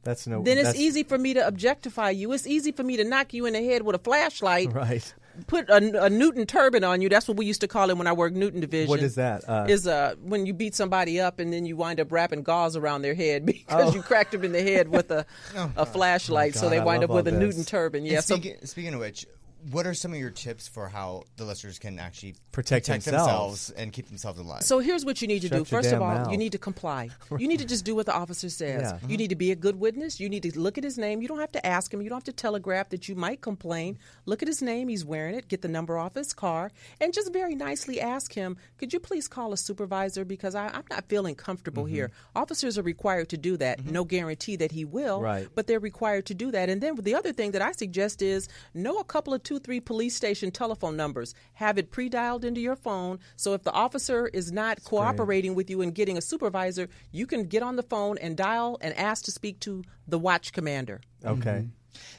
that's 0.07 0.27
no, 0.27 0.43
then 0.43 0.57
it's 0.57 0.75
easy 0.75 1.03
for 1.03 1.19
me 1.19 1.35
to 1.35 1.47
objectify 1.47 2.11
you. 2.11 2.33
It's 2.33 2.47
easy 2.47 2.73
for 2.73 2.83
me 2.83 2.97
to 2.97 3.05
knock 3.05 3.35
you 3.35 3.45
in 3.45 3.53
the 3.53 3.63
head 3.63 3.83
with 3.83 3.95
a 3.95 3.99
flashlight, 3.99 4.73
Right. 4.73 5.15
put 5.47 5.69
a, 5.69 6.05
a 6.05 6.09
Newton 6.09 6.47
turban 6.47 6.83
on 6.85 7.03
you. 7.03 7.11
That's 7.11 7.29
what 7.29 7.37
we 7.37 7.45
used 7.45 7.61
to 7.61 7.69
call 7.69 7.91
it 7.91 7.99
when 7.99 8.07
I 8.07 8.13
worked 8.15 8.35
Newton 8.37 8.61
Division. 8.61 8.89
What 8.89 9.01
is 9.03 9.17
that? 9.17 9.47
Uh, 9.47 9.67
is 9.69 9.87
uh, 9.87 10.15
when 10.23 10.47
you 10.47 10.55
beat 10.55 10.75
somebody 10.75 11.21
up 11.21 11.39
and 11.41 11.53
then 11.53 11.67
you 11.67 11.77
wind 11.77 12.01
up 12.01 12.11
wrapping 12.11 12.43
gauze 12.43 12.75
around 12.77 13.03
their 13.03 13.15
head 13.15 13.45
because 13.53 13.91
Oh. 13.93 13.95
you 13.95 14.01
cracked 14.03 14.33
them 14.33 14.45
in 14.45 14.53
the 14.53 14.63
head 14.63 14.89
with 14.89 15.11
a, 15.11 15.27
a 15.77 15.85
flashlight, 15.85 16.55
so 16.55 16.63
God, 16.63 16.69
they 16.73 16.81
wind 16.81 17.05
up 17.05 17.11
with 17.11 17.29
a 17.29 17.33
all 17.33 17.39
Newton 17.39 17.59
this. 17.59 17.67
turban. 17.67 18.03
And 18.05 18.13
Yeah, 18.13 18.21
so 18.21 18.37
speaking, 18.37 18.57
speaking 18.65 18.95
of 18.95 19.01
which, 19.01 19.27
what 19.71 19.87
are 19.87 19.95
some 19.95 20.13
of 20.13 20.19
your 20.19 20.31
tips 20.31 20.69
for 20.69 20.89
how 20.89 21.25
the 21.37 21.45
listeners 21.45 21.79
can 21.79 21.99
actually 21.99 22.35
Protect 22.53 22.87
themselves. 22.87 23.71
and 23.71 23.93
keep 23.93 24.09
themselves 24.09 24.39
alive? 24.39 24.63
So 24.63 24.79
here's 24.79 25.05
what 25.05 25.21
you 25.23 25.29
need 25.29 25.41
to 25.43 25.49
Shut 25.49 25.59
do. 25.59 25.65
First 25.65 25.93
of 25.93 26.01
all, 26.03 26.09
mouth. 26.15 26.31
you 26.31 26.37
need 26.39 26.53
to 26.53 26.59
comply. 26.59 27.11
You 27.39 27.49
need 27.49 27.59
to 27.59 27.67
just 27.67 27.85
do 27.85 27.95
what 27.95 28.07
the 28.07 28.15
officer 28.15 28.49
says. 28.49 28.83
Yeah. 29.03 29.09
You 29.09 29.17
need 29.17 29.29
to 29.31 29.37
be 29.37 29.51
a 29.53 29.57
good 29.57 29.79
witness. 29.79 30.21
You 30.21 30.29
need 30.29 30.43
to 30.45 30.59
look 30.59 30.79
at 30.79 30.85
his 30.85 30.97
name. 30.97 31.21
You 31.21 31.29
don't 31.29 31.39
have 31.41 31.53
to 31.53 31.67
ask 31.67 31.93
him. 31.93 32.01
You 32.01 32.09
don't 32.09 32.17
have 32.17 32.25
to 32.25 32.33
telegraph 32.33 32.89
that 32.91 33.09
you 33.09 33.15
might 33.15 33.41
complain. 33.43 33.99
Look 34.25 34.43
at 34.43 34.49
his 34.49 34.63
name. 34.63 34.89
He's 34.89 35.05
wearing 35.05 35.35
it. 35.35 35.49
Get 35.49 35.63
the 35.63 35.69
number 35.69 35.99
off 35.99 36.15
his 36.15 36.33
car 36.33 36.71
and 37.01 37.13
just 37.13 37.33
very 37.33 37.55
nicely 37.55 38.01
ask 38.01 38.33
him, 38.33 38.57
could 38.79 38.93
you 38.93 39.01
please 39.01 39.29
call 39.29 39.53
a 39.53 39.57
supervisor 39.57 40.25
because 40.25 40.55
I, 40.55 40.69
I'm 40.69 40.85
not 40.91 41.05
feeling 41.09 41.35
comfortable 41.35 41.85
Mm-hmm. 41.85 41.95
here. 41.95 42.11
Officers 42.35 42.79
are 42.79 42.83
required 42.83 43.29
to 43.31 43.37
do 43.37 43.57
that. 43.59 43.85
No 43.85 44.05
guarantee 44.05 44.57
that 44.57 44.73
he 44.73 44.85
will, 44.85 45.21
Right. 45.21 45.47
but 45.55 45.67
they're 45.67 45.81
required 45.81 46.27
to 46.27 46.35
do 46.35 46.51
that. 46.53 46.69
And 46.71 46.81
then 46.81 46.95
the 46.97 47.15
other 47.15 47.33
thing 47.33 47.51
that 47.53 47.61
I 47.63 47.73
suggest 47.73 48.23
is 48.23 48.49
know 48.73 48.99
a 48.99 49.05
couple 49.05 49.35
of 49.35 49.43
two, 49.43 49.56
three 49.59 49.81
police 49.81 50.15
station 50.15 50.51
telephone 50.51 50.97
numbers. 50.97 51.35
Have 51.55 51.79
it 51.79 51.91
pre-dialed 51.91 52.45
into 52.45 52.61
your 52.61 52.77
phone, 52.77 53.19
so 53.37 53.55
if 53.55 53.63
the 53.63 53.73
officer 53.73 54.29
is 54.29 54.53
not 54.53 54.83
cooperating 54.85 55.55
with 55.55 55.71
you 55.71 55.83
and 55.83 55.95
getting 55.95 56.17
a 56.17 56.21
supervisor, 56.21 56.89
you 57.13 57.27
can 57.27 57.45
get 57.45 57.63
on 57.63 57.77
the 57.77 57.83
phone 57.83 58.19
and 58.19 58.37
dial 58.37 58.79
and 58.81 58.97
ask 58.97 59.25
to 59.25 59.31
speak 59.31 59.61
to 59.61 59.85
the 60.07 60.19
watch 60.19 60.53
commander. 60.53 61.01
okay. 61.25 61.67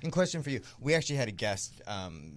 And 0.01 0.11
question 0.11 0.41
for 0.41 0.49
you: 0.49 0.61
We 0.79 0.95
actually 0.95 1.17
had 1.17 1.27
a 1.27 1.31
guest 1.31 1.81
um, 1.85 2.33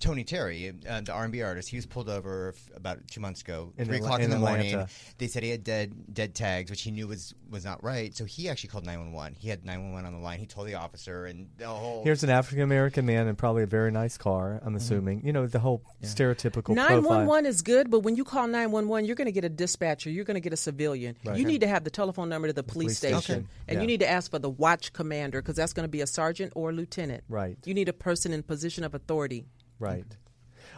Tony 0.00 0.24
Terry, 0.24 0.72
uh, 0.88 1.00
the 1.02 1.12
R&B 1.12 1.42
artist, 1.42 1.68
he 1.68 1.76
was 1.76 1.84
pulled 1.84 2.08
over 2.08 2.54
f- 2.56 2.70
about 2.76 3.06
two 3.08 3.20
months 3.20 3.42
ago, 3.42 3.72
In 3.76 3.84
three 3.84 3.96
Atla- 3.96 4.06
o'clock 4.06 4.18
in, 4.20 4.24
in 4.26 4.30
the 4.30 4.38
morning. 4.38 4.86
They 5.18 5.26
said 5.26 5.42
he 5.42 5.50
had 5.50 5.64
dead 5.64 5.92
dead 6.14 6.34
tags, 6.34 6.70
which 6.70 6.80
he 6.82 6.90
knew 6.90 7.06
was 7.08 7.34
was 7.50 7.64
not 7.64 7.82
right. 7.84 8.16
So 8.16 8.24
he 8.24 8.48
actually 8.48 8.70
called 8.70 8.86
911. 8.86 9.36
He 9.38 9.48
had 9.50 9.64
911 9.66 10.06
on 10.06 10.18
the 10.18 10.24
line. 10.24 10.38
He 10.38 10.46
told 10.46 10.66
the 10.68 10.74
officer, 10.76 11.26
and 11.26 11.48
the 11.58 11.66
whole. 11.66 12.02
Here's 12.04 12.22
an 12.24 12.30
African 12.30 12.62
American 12.62 13.04
man 13.04 13.28
in 13.28 13.36
probably 13.36 13.64
a 13.64 13.66
very 13.66 13.90
nice 13.90 14.16
car. 14.16 14.60
I'm 14.64 14.76
assuming. 14.76 15.26
You 15.26 15.32
know 15.34 15.46
the 15.46 15.58
whole 15.58 15.82
stereotypical 16.02 16.74
Nine 16.74 16.96
one 16.96 17.02
profile. 17.02 17.26
one 17.26 17.46
is 17.46 17.60
good, 17.62 17.90
but 17.90 18.00
when 18.00 18.16
you 18.16 18.24
call 18.24 18.46
nine 18.46 18.70
one 18.70 18.88
one, 18.88 19.04
you're 19.04 19.16
going 19.16 19.26
to 19.26 19.32
get 19.32 19.44
a 19.44 19.48
dispatcher. 19.50 20.08
You're 20.10 20.24
going 20.24 20.36
to 20.36 20.40
get 20.40 20.52
a 20.52 20.56
civilian. 20.56 21.16
Right. 21.24 21.36
You 21.38 21.44
need 21.44 21.60
to 21.60 21.66
have 21.68 21.84
the 21.84 21.90
telephone 21.90 22.28
number 22.28 22.48
to 22.48 22.54
the 22.54 22.62
police, 22.62 22.72
police 22.72 22.98
station, 22.98 23.20
station. 23.20 23.48
and 23.68 23.76
Yeah. 23.76 23.80
you 23.82 23.86
need 23.86 24.00
to 24.00 24.08
ask 24.08 24.30
for 24.30 24.38
the 24.38 24.50
watch 24.50 24.92
commander 24.94 25.42
because 25.42 25.56
that's 25.56 25.72
going 25.74 25.84
to 25.84 25.90
be 25.90 26.00
a 26.00 26.06
sergeant 26.06 26.52
or 26.54 26.70
a 26.70 26.72
lieutenant. 26.72 27.24
Right. 27.28 27.58
You 27.64 27.74
need 27.74 27.88
a 27.88 27.92
person 27.92 28.32
in 28.32 28.42
position 28.42 28.84
of 28.84 28.94
authority. 28.94 29.44
Right. 29.82 30.04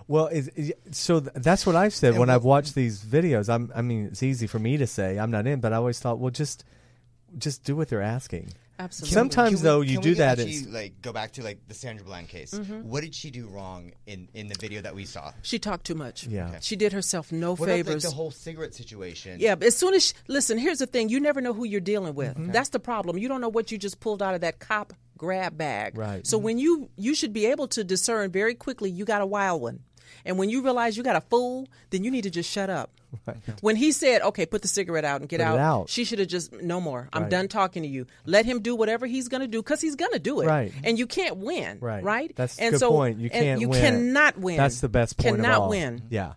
Well, 0.09 0.26
is, 0.26 0.48
is- 0.48 0.72
so 0.90 1.20
th- 1.20 1.32
that's 1.36 1.64
what 1.66 1.76
I've 1.76 1.94
said 1.94 2.11
And 2.11 2.18
when 2.18 2.28
what- 2.28 2.34
I've 2.34 2.44
watched 2.44 2.74
these 2.74 3.02
videos. 3.05 3.48
I'm, 3.52 3.70
I 3.74 3.82
mean, 3.82 4.07
it's 4.07 4.22
easy 4.22 4.46
for 4.46 4.59
me 4.59 4.76
to 4.78 4.86
say 4.86 5.18
I'm 5.18 5.30
not 5.30 5.46
in, 5.46 5.61
but 5.61 5.72
I 5.72 5.76
always 5.76 5.98
thought, 5.98 6.18
well, 6.18 6.30
just, 6.30 6.64
just 7.38 7.64
do 7.64 7.74
what 7.76 7.88
they're 7.88 8.02
asking. 8.02 8.50
Absolutely. 8.76 9.14
Sometimes 9.14 9.50
Can 9.50 9.57
we- 9.61 9.62
though, 9.62 9.80
you 9.82 9.92
can 9.94 10.02
do 10.02 10.09
we 10.11 10.14
that. 10.16 10.38
Actually, 10.40 10.66
like 10.72 11.00
go 11.00 11.12
back 11.12 11.30
to 11.34 11.44
like 11.44 11.59
the 11.68 11.74
Sandra 11.74 12.05
Bland 12.05 12.28
case. 12.28 12.52
Mm-hmm. 12.52 12.80
What 12.88 13.02
did 13.05 13.14
she 13.14 13.30
do 13.30 13.46
wrong 13.46 13.92
in 14.05 14.28
in 14.34 14.48
the 14.48 14.57
video 14.61 14.82
that 14.82 14.96
we 14.96 15.05
saw? 15.05 15.32
She 15.42 15.61
talked 15.61 15.86
too 15.86 15.94
much. 15.94 16.26
Yeah. 16.26 16.48
Okay. 16.48 16.59
She 16.61 16.74
did 16.74 16.92
herself 16.92 17.30
no 17.30 17.52
What 17.55 17.68
about 17.68 17.76
like, 17.76 17.86
favors. 17.86 18.02
the 18.02 18.11
whole 18.11 18.32
cigarette 18.32 18.74
situation? 18.74 19.38
Yeah, 19.38 19.55
but 19.55 19.68
as 19.68 19.76
soon 19.76 19.94
as 19.94 20.12
listen, 20.26 20.59
here's 20.59 20.80
the 20.80 20.86
thing: 20.86 21.09
you 21.09 21.20
never 21.20 21.40
know 21.40 21.52
who 21.52 21.64
you're 21.64 21.80
dealing 21.80 22.16
with. 22.16 22.30
Mm-hmm. 22.36 22.50
That's 22.50 22.70
the 22.70 22.80
problem. 22.80 23.16
You 23.16 23.28
don't 23.28 23.40
know 23.40 23.48
what 23.48 23.70
you 23.70 23.78
just 23.78 24.00
pulled 24.00 24.20
out 24.20 24.34
of 24.34 24.40
that 24.40 24.59
cop 24.59 24.92
grab 25.16 25.56
bag. 25.56 25.96
Right. 25.96 26.26
So 26.26 26.38
when 26.38 26.58
you 26.58 26.88
you 26.96 27.14
should 27.14 27.32
be 27.32 27.46
able 27.46 27.68
to 27.68 27.84
discern 27.84 28.30
very 28.30 28.54
quickly 28.54 28.90
you 28.90 29.04
got 29.04 29.22
a 29.22 29.26
wild 29.26 29.62
one, 29.62 29.80
and 30.24 30.38
when 30.38 30.50
you 30.50 30.62
realize 30.62 30.96
you 30.96 31.02
got 31.02 31.16
a 31.16 31.20
fool, 31.22 31.68
then 31.90 32.04
you 32.04 32.10
need 32.10 32.22
to 32.24 32.30
just 32.30 32.50
shut 32.50 32.70
up. 32.70 32.90
When 33.60 33.76
he 33.76 33.92
said, 33.92 34.22
"Okay, 34.22 34.44
put 34.44 34.62
the 34.62 34.68
cigarette 34.68 35.04
out 35.04 35.20
and 35.20 35.28
get 35.28 35.40
out," 35.40 35.58
out. 35.58 35.88
she 35.88 36.02
should 36.04 36.18
have 36.18 36.26
just 36.26 36.52
no 36.52 36.80
more. 36.80 37.08
I'm 37.12 37.22
Right. 37.22 37.30
done 37.30 37.46
talking 37.48 37.84
to 37.84 37.88
you. 37.88 38.06
Let 38.26 38.44
him 38.44 38.60
do 38.60 38.74
whatever 38.74 39.06
he's 39.06 39.28
going 39.28 39.40
to 39.40 39.46
do 39.46 39.62
because 39.62 39.80
he's 39.80 39.94
going 39.94 40.10
to 40.12 40.18
do 40.18 40.40
it. 40.40 40.46
Right. 40.46 40.72
And 40.82 40.98
you 40.98 41.06
can't 41.06 41.36
win. 41.36 41.78
right. 41.80 42.02
Right. 42.02 42.32
That's 42.34 42.58
and 42.58 42.72
good 42.72 42.80
so, 42.80 42.90
point. 42.90 43.20
You 43.20 43.30
can't 43.30 43.60
You 43.60 43.68
win. 43.68 43.80
cannot 43.80 44.36
win. 44.38 44.56
That's 44.56 44.80
the 44.80 44.88
best 44.88 45.16
point 45.16 45.36
Cannot 45.36 45.54
of 45.54 45.62
all. 45.62 45.68
win. 45.70 46.02
Yeah. 46.10 46.32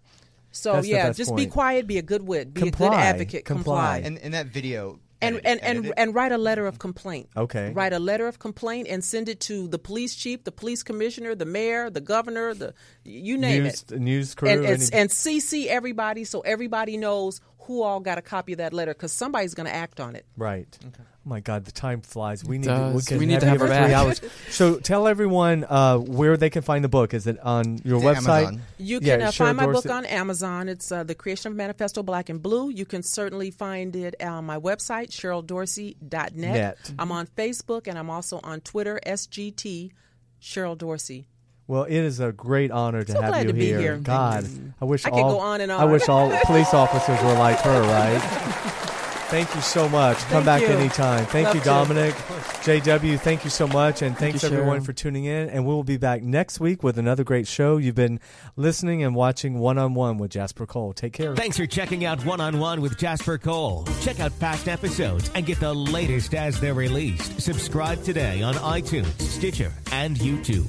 So 0.52 0.74
That's 0.74 0.88
yeah, 0.88 1.08
best 1.08 1.18
just 1.18 1.36
be 1.36 1.48
quiet. 1.48 1.88
Be 1.88 1.98
a 1.98 2.02
good 2.04 2.22
wit. 2.22 2.54
Be 2.54 2.68
a 2.68 2.72
good 2.72 2.94
advocate. 2.94 3.44
Comply. 3.46 4.02
And 4.04 4.18
in 4.20 4.32
that 4.34 4.48
video, 4.48 5.00
and 5.22 5.36
edited- 5.36 5.46
and, 5.46 5.62
and, 5.62 5.78
edited- 5.80 5.94
and 5.98 6.16
write 6.16 6.32
a 6.32 6.38
letter 6.38 6.66
of 6.68 6.80
complaint. 6.80 7.30
Okay. 7.36 7.72
Write 7.74 7.94
a 7.94 8.00
letter 8.00 8.28
of 8.28 8.40
complaint 8.40 8.88
and 8.90 9.04
send 9.04 9.30
it 9.30 9.40
to 9.42 9.68
the 9.68 9.80
police 9.80 10.16
chief, 10.16 10.44
the 10.44 10.52
police 10.52 10.84
commissioner, 10.84 11.36
the 11.36 11.46
mayor, 11.46 11.90
the 11.90 12.02
governor, 12.02 12.54
the 12.54 12.74
you 13.04 13.38
name 13.38 13.64
News, 13.64 13.86
it. 13.92 14.00
news 14.00 14.36
crew. 14.36 14.50
And, 14.50 14.66
and 14.66 14.90
and 14.94 15.10
CC 15.10 15.68
everybody 15.68 16.24
so 16.24 16.42
everybody 16.42 16.98
knows 16.98 17.42
who 17.68 17.84
all 17.84 18.00
got 18.00 18.18
a 18.18 18.22
copy 18.22 18.54
of 18.54 18.58
that 18.58 18.74
letter 18.74 18.94
because 18.94 19.12
somebody's 19.12 19.54
going 19.54 19.68
to 19.68 19.76
act 19.76 20.00
on 20.00 20.16
it. 20.16 20.26
Right. 20.36 20.68
Oh 20.86 20.90
my 21.30 21.42
God, 21.42 21.66
the 21.66 21.72
time 21.74 22.00
flies. 22.02 22.44
We 22.46 22.58
need 22.58 22.68
does. 22.68 23.06
to, 23.08 23.16
we, 23.16 23.20
We 23.20 23.26
need 23.26 23.34
have 23.34 23.42
to 23.42 23.46
you 23.48 23.50
have 23.52 23.60
for 23.60 23.68
her 23.68 23.74
three 23.76 23.92
back. 23.94 23.96
hours. 24.06 24.22
So 24.50 24.80
tell 24.80 25.08
everyone 25.08 25.66
uh, 25.68 25.98
where 25.98 26.38
they 26.38 26.50
can 26.50 26.62
find 26.62 26.84
the 26.84 26.90
book. 26.90 27.14
Is 27.14 27.28
it 27.28 27.38
on 27.42 27.80
your 27.84 27.98
It's 27.98 28.22
website? 28.26 28.44
Amazon. 28.46 28.62
You 28.78 29.00
Yeah, 29.02 29.18
can 29.18 29.28
uh, 29.28 29.32
find 29.32 29.58
my 29.58 29.66
book 29.66 29.84
Dorsey- 29.84 29.90
on 29.90 30.06
Amazon. 30.06 30.70
It's 30.70 30.90
uh, 30.92 31.04
The 31.04 31.16
Creation 31.16 31.52
of 31.52 31.58
Manifesto 31.58 32.02
Black 32.02 32.30
and 32.30 32.42
Blue. 32.42 32.70
You 32.70 32.86
can 32.86 33.04
certainly 33.04 33.52
find 33.52 33.96
it 33.96 34.16
on 34.24 34.46
my 34.46 34.58
website, 34.58 35.10
CherylDorsey.net. 35.10 36.34
Net. 36.36 36.92
I'm 36.98 37.12
on 37.12 37.28
Facebook 37.28 37.88
and 37.88 37.98
I'm 38.00 38.10
also 38.10 38.40
on 38.44 38.62
Twitter, 38.62 39.00
SGT 39.06 39.92
Cheryl 40.42 40.78
Dorsey. 40.78 41.28
Well, 41.68 41.84
it 41.84 41.92
is 41.98 42.20
a 42.20 42.32
great 42.32 42.72
honor 42.72 43.04
to 43.04 43.12
So 43.12 43.22
have 43.22 43.32
glad 43.32 43.42
you 43.42 43.48
to 43.48 43.54
be 43.54 43.66
here. 43.66 43.80
here. 43.80 43.98
God, 43.98 44.48
I 44.82 44.86
wish 44.86 45.06
I 45.06 45.10
could 45.10 45.20
all 45.20 45.34
go 45.34 45.40
on 45.40 45.60
and 45.62 45.72
I 45.72 45.84
wish 45.86 46.08
all 46.08 46.30
police 46.46 46.74
officers 46.74 47.22
were 47.22 47.34
like 47.34 47.60
her. 47.60 47.82
Right. 47.82 48.22
Thank 49.28 49.54
you 49.56 49.60
so 49.60 49.90
much. 49.90 50.18
Come 50.20 50.46
Thank 50.46 50.46
back 50.46 50.62
you. 50.62 50.68
anytime. 50.70 51.26
Thank 51.26 51.48
Love 51.48 51.56
you, 51.56 51.62
to. 51.62 51.66
Dominic. 51.66 52.16
JW, 52.64 53.20
thank 53.20 53.44
you 53.44 53.50
so 53.50 53.68
much. 53.68 54.02
And 54.02 54.18
thanks 54.18 54.42
you, 54.42 54.48
everyone 54.50 54.80
Cheryl. 54.80 54.86
for 54.86 54.94
tuning 54.94 55.26
in. 55.26 55.50
And 55.50 55.66
we 55.66 55.74
will 55.74 55.84
be 55.84 55.98
back 55.98 56.22
next 56.24 56.62
week 56.62 56.82
with 56.82 56.98
another 56.98 57.26
great 57.26 57.46
show. 57.46 57.76
You've 57.76 57.94
been 57.96 58.22
listening 58.56 59.04
and 59.04 59.14
watching 59.16 59.60
One 59.60 59.78
on 59.78 59.94
One 59.96 60.18
with 60.18 60.32
Jasper 60.32 60.66
Cole. 60.66 60.94
Take 60.94 61.12
care. 61.12 61.36
Thanks 61.36 61.58
for 61.58 61.66
checking 61.66 62.06
out 62.06 62.24
One 62.26 62.40
on 62.40 62.58
One 62.60 62.80
with 62.80 62.98
Jasper 62.98 63.38
Cole. 63.38 63.86
Check 64.00 64.22
out 64.22 64.32
past 64.40 64.70
episodes 64.70 65.30
and 65.36 65.46
get 65.46 65.60
the 65.60 65.74
latest 65.74 66.34
as 66.34 66.62
they're 66.62 66.74
released. 66.74 67.42
Subscribe 67.42 68.02
today 68.04 68.42
on 68.44 68.54
iTunes, 68.56 69.20
Stitcher, 69.22 69.74
and 69.92 70.16
YouTube. 70.16 70.68